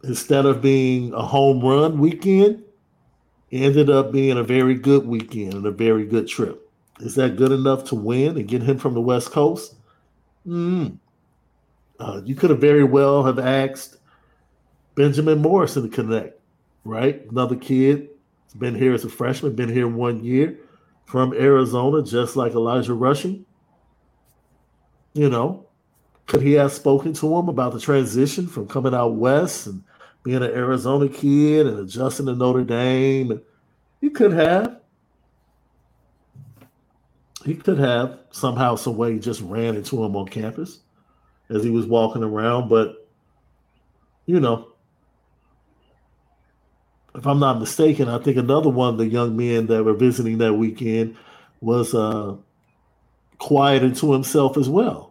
instead 0.04 0.46
of 0.46 0.62
being 0.62 1.14
a 1.14 1.22
home 1.22 1.62
run 1.62 1.98
weekend, 1.98 2.62
it 3.50 3.62
ended 3.62 3.90
up 3.90 4.12
being 4.12 4.38
a 4.38 4.44
very 4.44 4.76
good 4.76 5.08
weekend 5.08 5.54
and 5.54 5.66
a 5.66 5.72
very 5.72 6.06
good 6.06 6.28
trip. 6.28 6.70
Is 7.00 7.16
that 7.16 7.38
good 7.38 7.54
enough 7.54 7.86
to 7.86 7.96
win 7.96 8.38
and 8.38 8.48
get 8.50 8.62
him 8.62 8.78
from 8.78 8.94
the 8.94 9.02
West 9.02 9.32
Coast? 9.32 9.76
Mm. 10.46 10.98
Uh, 11.98 12.22
you 12.26 12.36
could 12.36 12.50
have 12.50 12.60
very 12.60 12.84
well 12.84 13.24
have 13.24 13.40
asked 13.40 13.96
Benjamin 14.96 15.42
Morrison 15.42 15.84
to 15.84 15.90
connect, 15.90 16.38
right? 16.84 17.26
Another 17.32 17.56
kid, 17.56 18.10
been 18.58 18.76
here 18.76 18.94
as 18.94 19.06
a 19.06 19.10
freshman, 19.10 19.56
been 19.56 19.70
here 19.70 19.88
one 19.88 20.22
year 20.22 20.60
from 21.06 21.34
Arizona, 21.34 22.04
just 22.04 22.36
like 22.36 22.52
Elijah 22.52 22.94
Rushing. 22.94 23.46
You 25.20 25.30
know, 25.30 25.68
could 26.28 26.42
he 26.42 26.54
have 26.54 26.72
spoken 26.72 27.12
to 27.16 27.38
him 27.38 27.50
about 27.50 27.74
the 27.74 27.80
transition 27.82 28.48
from 28.48 28.70
coming 28.70 28.94
out 28.94 29.16
west 29.16 29.68
and 29.68 29.84
being 30.24 30.38
an 30.38 30.44
Arizona 30.44 31.10
kid 31.10 31.68
and 31.68 31.78
adjusting 31.78 32.28
to 32.28 32.36
Notre 32.36 32.64
Dame? 32.64 33.42
He 34.00 34.12
could 34.12 34.32
have. 34.32 34.80
He 37.44 37.54
could 37.56 37.80
have 37.80 38.18
somehow, 38.32 38.76
some 38.76 38.96
way, 38.96 39.20
just 39.20 39.42
ran 39.42 39.76
into 39.76 40.02
him 40.02 40.16
on 40.16 40.30
campus 40.30 40.80
as 41.50 41.66
he 41.66 41.70
was 41.70 41.86
walking 41.86 42.24
around. 42.24 42.70
But 42.70 43.06
you 44.26 44.40
know, 44.40 44.70
if 47.14 47.28
I'm 47.28 47.42
not 47.42 47.60
mistaken, 47.60 48.08
I 48.08 48.20
think 48.20 48.38
another 48.38 48.70
one 48.70 48.94
of 48.94 48.98
the 48.98 49.08
young 49.10 49.36
men 49.36 49.68
that 49.68 49.84
were 49.84 49.94
visiting 49.96 50.38
that 50.38 50.54
weekend 50.54 51.18
was 51.60 51.94
uh, 51.94 52.38
quiet 53.38 53.84
into 53.84 54.14
himself 54.14 54.56
as 54.56 54.70
well. 54.70 55.09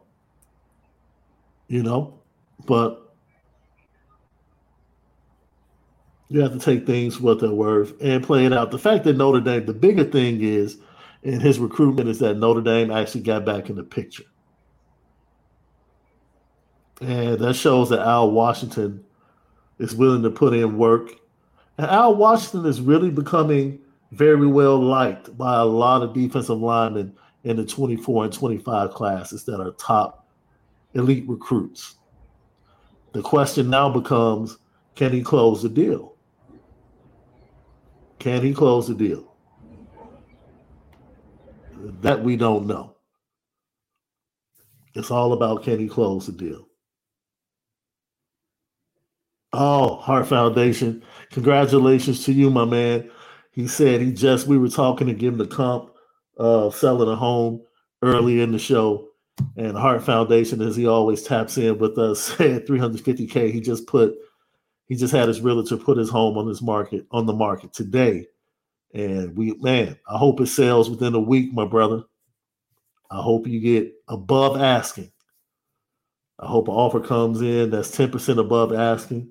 You 1.68 1.82
know, 1.82 2.18
but 2.66 3.14
you 6.28 6.40
have 6.40 6.52
to 6.52 6.58
take 6.58 6.86
things 6.86 7.20
what 7.20 7.40
they're 7.40 7.50
worth 7.50 7.92
and 8.00 8.24
play 8.24 8.46
it 8.46 8.52
out. 8.52 8.70
The 8.70 8.78
fact 8.78 9.04
that 9.04 9.16
Notre 9.16 9.40
Dame, 9.40 9.66
the 9.66 9.74
bigger 9.74 10.04
thing 10.04 10.42
is 10.42 10.78
in 11.22 11.40
his 11.40 11.58
recruitment 11.58 12.08
is 12.08 12.18
that 12.20 12.38
Notre 12.38 12.62
Dame 12.62 12.90
actually 12.90 13.22
got 13.22 13.44
back 13.44 13.68
in 13.68 13.76
the 13.76 13.82
picture. 13.82 14.24
And 17.00 17.38
that 17.38 17.54
shows 17.54 17.90
that 17.90 18.00
Al 18.00 18.30
Washington 18.30 19.04
is 19.78 19.94
willing 19.94 20.22
to 20.22 20.30
put 20.30 20.54
in 20.54 20.76
work 20.78 21.12
and 21.78 21.86
Al 21.86 22.16
Washington 22.16 22.66
is 22.66 22.80
really 22.80 23.10
becoming 23.10 23.78
very 24.10 24.46
well 24.46 24.78
liked 24.78 25.36
by 25.38 25.60
a 25.60 25.64
lot 25.64 26.02
of 26.02 26.12
defensive 26.12 26.58
linemen 26.58 27.14
in 27.44 27.56
the 27.56 27.64
24 27.64 28.24
and 28.24 28.32
25 28.32 28.90
classes 28.90 29.44
that 29.44 29.60
are 29.60 29.70
top 29.72 30.26
elite 30.94 31.28
recruits. 31.28 31.96
The 33.12 33.22
question 33.22 33.70
now 33.70 33.88
becomes 33.88 34.58
can 34.94 35.12
he 35.12 35.22
close 35.22 35.62
the 35.62 35.68
deal? 35.68 36.16
Can 38.18 38.42
he 38.42 38.52
close 38.52 38.88
the 38.88 38.94
deal? 38.94 39.32
That 42.00 42.22
we 42.22 42.36
don't 42.36 42.66
know. 42.66 42.96
It's 44.94 45.10
all 45.10 45.32
about 45.32 45.62
can 45.62 45.78
he 45.78 45.88
close 45.88 46.26
the 46.26 46.32
deal. 46.32 46.66
Oh, 49.52 49.96
Heart 49.96 50.26
Foundation. 50.26 51.02
Congratulations 51.30 52.24
to 52.24 52.32
you, 52.32 52.50
my 52.50 52.64
man. 52.64 53.10
He 53.52 53.66
said 53.66 54.00
he 54.00 54.12
just, 54.12 54.46
we 54.46 54.58
were 54.58 54.68
talking 54.68 55.06
to 55.06 55.14
give 55.14 55.34
him 55.34 55.38
the 55.38 55.46
comp 55.46 55.90
of 56.36 56.74
selling 56.74 57.08
a 57.08 57.16
home 57.16 57.62
early 58.02 58.40
in 58.40 58.52
the 58.52 58.58
show. 58.58 59.07
And 59.56 59.76
Heart 59.76 60.04
Foundation, 60.04 60.62
as 60.62 60.76
he 60.76 60.86
always 60.86 61.22
taps 61.22 61.58
in 61.58 61.78
with 61.78 61.98
us, 61.98 62.22
said 62.38 62.66
350K. 62.66 63.52
He 63.52 63.60
just 63.60 63.86
put, 63.86 64.14
he 64.86 64.96
just 64.96 65.14
had 65.14 65.28
his 65.28 65.40
realtor 65.40 65.76
put 65.78 65.98
his 65.98 66.10
home 66.10 66.38
on 66.38 66.48
his 66.48 66.62
market, 66.62 67.06
on 67.12 67.26
the 67.26 67.34
market 67.34 67.72
today. 67.72 68.26
And 68.94 69.36
we, 69.36 69.54
man, 69.54 69.98
I 70.08 70.18
hope 70.18 70.40
it 70.40 70.48
sells 70.48 70.90
within 70.90 71.14
a 71.14 71.20
week, 71.20 71.52
my 71.52 71.66
brother. 71.66 72.04
I 73.10 73.22
hope 73.22 73.46
you 73.46 73.60
get 73.60 73.92
above 74.08 74.60
asking. 74.60 75.12
I 76.40 76.46
hope 76.48 76.68
an 76.68 76.74
offer 76.74 77.00
comes 77.00 77.42
in 77.42 77.70
that's 77.70 77.96
10% 77.96 78.38
above 78.38 78.72
asking 78.74 79.24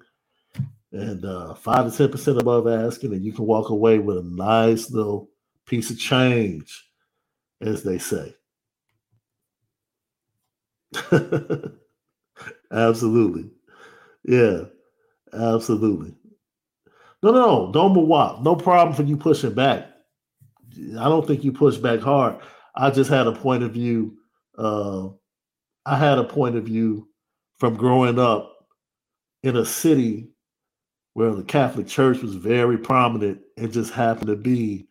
and 0.94 1.26
uh, 1.26 1.56
five 1.56 1.92
to 1.92 1.98
ten 1.98 2.12
percent 2.12 2.42
above 2.42 2.68
asking, 2.68 3.14
and 3.14 3.26
you 3.26 3.34
can 3.34 3.46
walk 3.46 3.70
away 3.72 4.00
with 4.00 4.20
a 4.20 4.24
nice 4.24 4.92
little 4.92 5.30
piece 5.68 5.92
of 5.92 6.00
change, 6.00 6.90
as 7.62 7.84
they 7.84 8.00
say. 8.00 8.36
absolutely, 12.72 13.50
yeah, 14.24 14.62
absolutely. 15.34 16.14
No, 17.24 17.32
no, 17.32 17.72
don't 17.74 17.94
move 17.94 18.10
No 18.42 18.56
problem 18.56 18.96
for 18.96 19.04
you 19.04 19.18
pushing 19.18 19.54
back. 19.54 19.88
I 21.00 21.06
don't 21.06 21.26
think 21.26 21.44
you 21.44 21.52
push 21.52 21.78
back 21.78 22.00
hard. 22.00 22.38
I 22.76 22.92
just 22.92 23.10
had 23.10 23.28
a 23.28 23.32
point 23.32 23.64
of 23.64 23.72
view. 23.72 24.18
Uh, 24.58 25.10
I 25.86 25.98
had 25.98 26.20
a 26.20 26.24
point 26.24 26.56
of 26.56 26.66
view 26.66 27.10
from 27.58 27.76
growing 27.76 28.20
up 28.20 28.54
in 29.42 29.56
a 29.56 29.66
city 29.66 30.30
where 31.14 31.34
the 31.34 31.44
Catholic 31.44 31.88
Church 31.88 32.22
was 32.22 32.36
very 32.36 32.78
prominent 32.78 33.42
and 33.58 33.74
just 33.74 33.92
happened 33.92 34.28
to 34.28 34.36
be, 34.36 34.88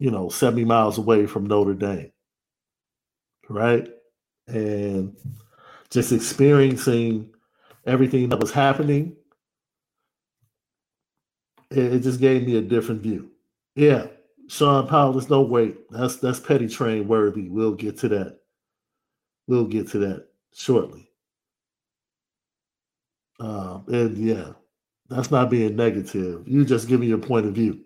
you 0.00 0.10
know, 0.10 0.28
70 0.28 0.64
miles 0.64 0.98
away 0.98 1.26
from 1.26 1.46
Notre 1.46 1.74
Dame. 1.74 2.10
Right? 3.48 3.88
And 4.48 5.14
just 5.90 6.12
experiencing 6.12 7.30
everything 7.86 8.28
that 8.30 8.40
was 8.40 8.50
happening, 8.50 9.16
it, 11.70 11.94
it 11.94 12.00
just 12.00 12.20
gave 12.20 12.46
me 12.46 12.56
a 12.56 12.62
different 12.62 13.02
view. 13.02 13.30
Yeah, 13.74 14.06
Sean 14.48 14.86
Powell, 14.88 15.12
there's 15.12 15.30
no 15.30 15.42
wait. 15.42 15.90
That's 15.90 16.16
that's 16.16 16.40
petty 16.40 16.68
train 16.68 17.06
worthy. 17.06 17.48
We'll 17.48 17.74
get 17.74 17.98
to 17.98 18.08
that. 18.08 18.38
We'll 19.46 19.66
get 19.66 19.88
to 19.90 19.98
that 19.98 20.28
shortly. 20.54 21.10
Um, 23.40 23.84
and 23.88 24.16
yeah, 24.16 24.52
that's 25.08 25.30
not 25.30 25.50
being 25.50 25.76
negative. 25.76 26.48
You 26.48 26.64
just 26.64 26.88
give 26.88 27.00
me 27.00 27.06
your 27.06 27.18
point 27.18 27.46
of 27.46 27.54
view. 27.54 27.80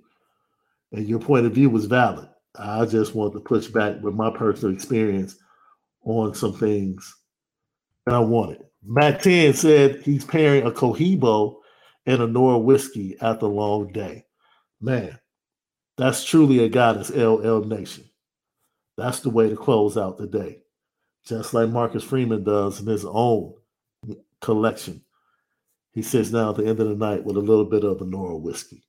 And 0.93 1.06
your 1.06 1.18
point 1.18 1.47
of 1.47 1.52
view 1.52 1.70
was 1.70 1.86
valid. 1.86 2.28
I 2.59 2.84
just 2.84 3.14
want 3.14 3.32
to 3.34 3.40
push 3.40 3.68
back 3.68 4.02
with 4.02 4.14
my 4.14 4.30
personal 4.30 4.74
experience 4.74 5.36
on 6.04 6.34
some 6.34 6.54
things 6.54 7.14
that 8.06 8.14
I 8.14 8.18
wanted. 8.18 8.62
Mac 8.84 9.22
10 9.22 9.54
said 9.54 10.02
he's 10.02 10.24
pairing 10.24 10.66
a 10.66 10.70
Cohiba 10.70 11.54
and 12.06 12.20
a 12.20 12.26
Nora 12.26 12.58
whiskey 12.58 13.16
after 13.20 13.46
a 13.46 13.48
long 13.48 13.92
day. 13.92 14.24
Man, 14.80 15.18
that's 15.96 16.24
truly 16.24 16.64
a 16.64 16.68
goddess, 16.68 17.10
LL 17.10 17.60
Nation. 17.60 18.04
That's 18.96 19.20
the 19.20 19.30
way 19.30 19.48
to 19.48 19.56
close 19.56 19.96
out 19.96 20.18
the 20.18 20.26
day. 20.26 20.62
Just 21.24 21.54
like 21.54 21.70
Marcus 21.70 22.02
Freeman 22.02 22.42
does 22.42 22.80
in 22.80 22.86
his 22.86 23.04
own 23.04 23.54
collection. 24.40 25.04
He 25.92 26.02
sits 26.02 26.30
down 26.30 26.50
at 26.50 26.56
the 26.56 26.66
end 26.66 26.80
of 26.80 26.88
the 26.88 26.96
night 26.96 27.22
with 27.22 27.36
a 27.36 27.40
little 27.40 27.64
bit 27.64 27.84
of 27.84 28.00
a 28.00 28.04
Nora 28.04 28.36
whiskey. 28.36 28.82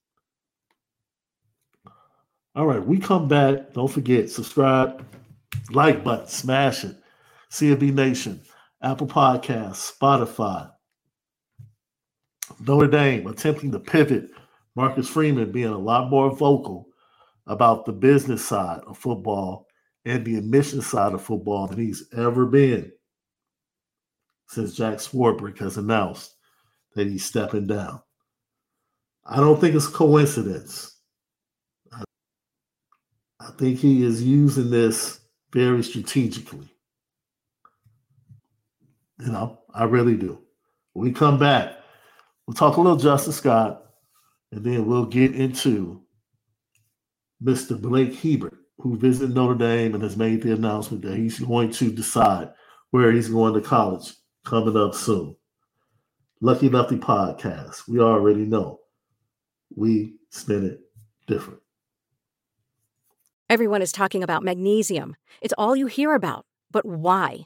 All 2.55 2.65
right, 2.65 2.83
we 2.83 2.97
come 2.97 3.27
back. 3.27 3.73
Don't 3.73 3.91
forget, 3.91 4.29
subscribe, 4.29 5.05
like 5.71 6.03
button, 6.03 6.27
smash 6.27 6.83
it. 6.83 6.95
CFB 7.53 7.93
Nation, 7.93 8.41
Apple 8.81 9.05
Podcasts, 9.05 9.93
Spotify. 9.95 10.71
Notre 12.59 12.87
Dame 12.87 13.27
attempting 13.27 13.71
to 13.71 13.79
pivot. 13.79 14.31
Marcus 14.75 15.07
Freeman 15.07 15.51
being 15.51 15.67
a 15.67 15.77
lot 15.77 16.09
more 16.09 16.35
vocal 16.35 16.87
about 17.45 17.85
the 17.85 17.91
business 17.91 18.43
side 18.43 18.81
of 18.87 18.97
football 18.97 19.67
and 20.03 20.25
the 20.25 20.35
admission 20.35 20.81
side 20.81 21.13
of 21.13 21.21
football 21.21 21.67
than 21.67 21.77
he's 21.77 22.07
ever 22.17 22.47
been 22.47 22.91
since 24.47 24.73
Jack 24.73 24.95
Swarbrick 24.95 25.59
has 25.59 25.77
announced 25.77 26.35
that 26.95 27.05
he's 27.05 27.23
stepping 27.23 27.67
down. 27.67 28.01
I 29.25 29.37
don't 29.37 29.61
think 29.61 29.75
it's 29.75 29.87
coincidence. 29.87 30.97
I 31.91 33.51
think 33.59 33.77
he 33.77 34.03
is 34.03 34.23
using 34.23 34.71
this 34.71 35.19
very 35.51 35.83
strategically. 35.83 36.72
You 39.23 39.31
know, 39.31 39.59
I 39.73 39.85
really 39.85 40.17
do. 40.17 40.39
When 40.93 41.05
we 41.05 41.13
come 41.13 41.39
back, 41.39 41.77
we'll 42.45 42.55
talk 42.55 42.75
a 42.75 42.81
little 42.81 42.97
Justin 42.97 43.31
Scott, 43.31 43.85
and 44.51 44.63
then 44.65 44.85
we'll 44.85 45.05
get 45.05 45.33
into 45.33 46.01
Mr. 47.41 47.79
Blake 47.79 48.15
Hebert, 48.15 48.57
who 48.79 48.97
visited 48.97 49.33
Notre 49.33 49.55
Dame 49.55 49.93
and 49.93 50.03
has 50.03 50.17
made 50.17 50.41
the 50.41 50.53
announcement 50.53 51.03
that 51.03 51.17
he's 51.17 51.39
going 51.39 51.71
to 51.71 51.91
decide 51.91 52.51
where 52.91 53.11
he's 53.11 53.29
going 53.29 53.53
to 53.53 53.61
college 53.61 54.13
coming 54.45 54.75
up 54.75 54.93
soon. 54.93 55.35
Lucky 56.41 56.67
Lefty 56.67 56.97
podcast. 56.97 57.87
We 57.87 58.01
already 58.01 58.45
know 58.45 58.81
we 59.73 60.15
spin 60.31 60.65
it 60.65 60.81
different. 61.27 61.61
Everyone 63.49 63.81
is 63.81 63.93
talking 63.93 64.21
about 64.21 64.43
magnesium. 64.43 65.15
It's 65.41 65.53
all 65.57 65.75
you 65.75 65.87
hear 65.87 66.13
about. 66.13 66.45
But 66.71 66.85
why? 66.85 67.45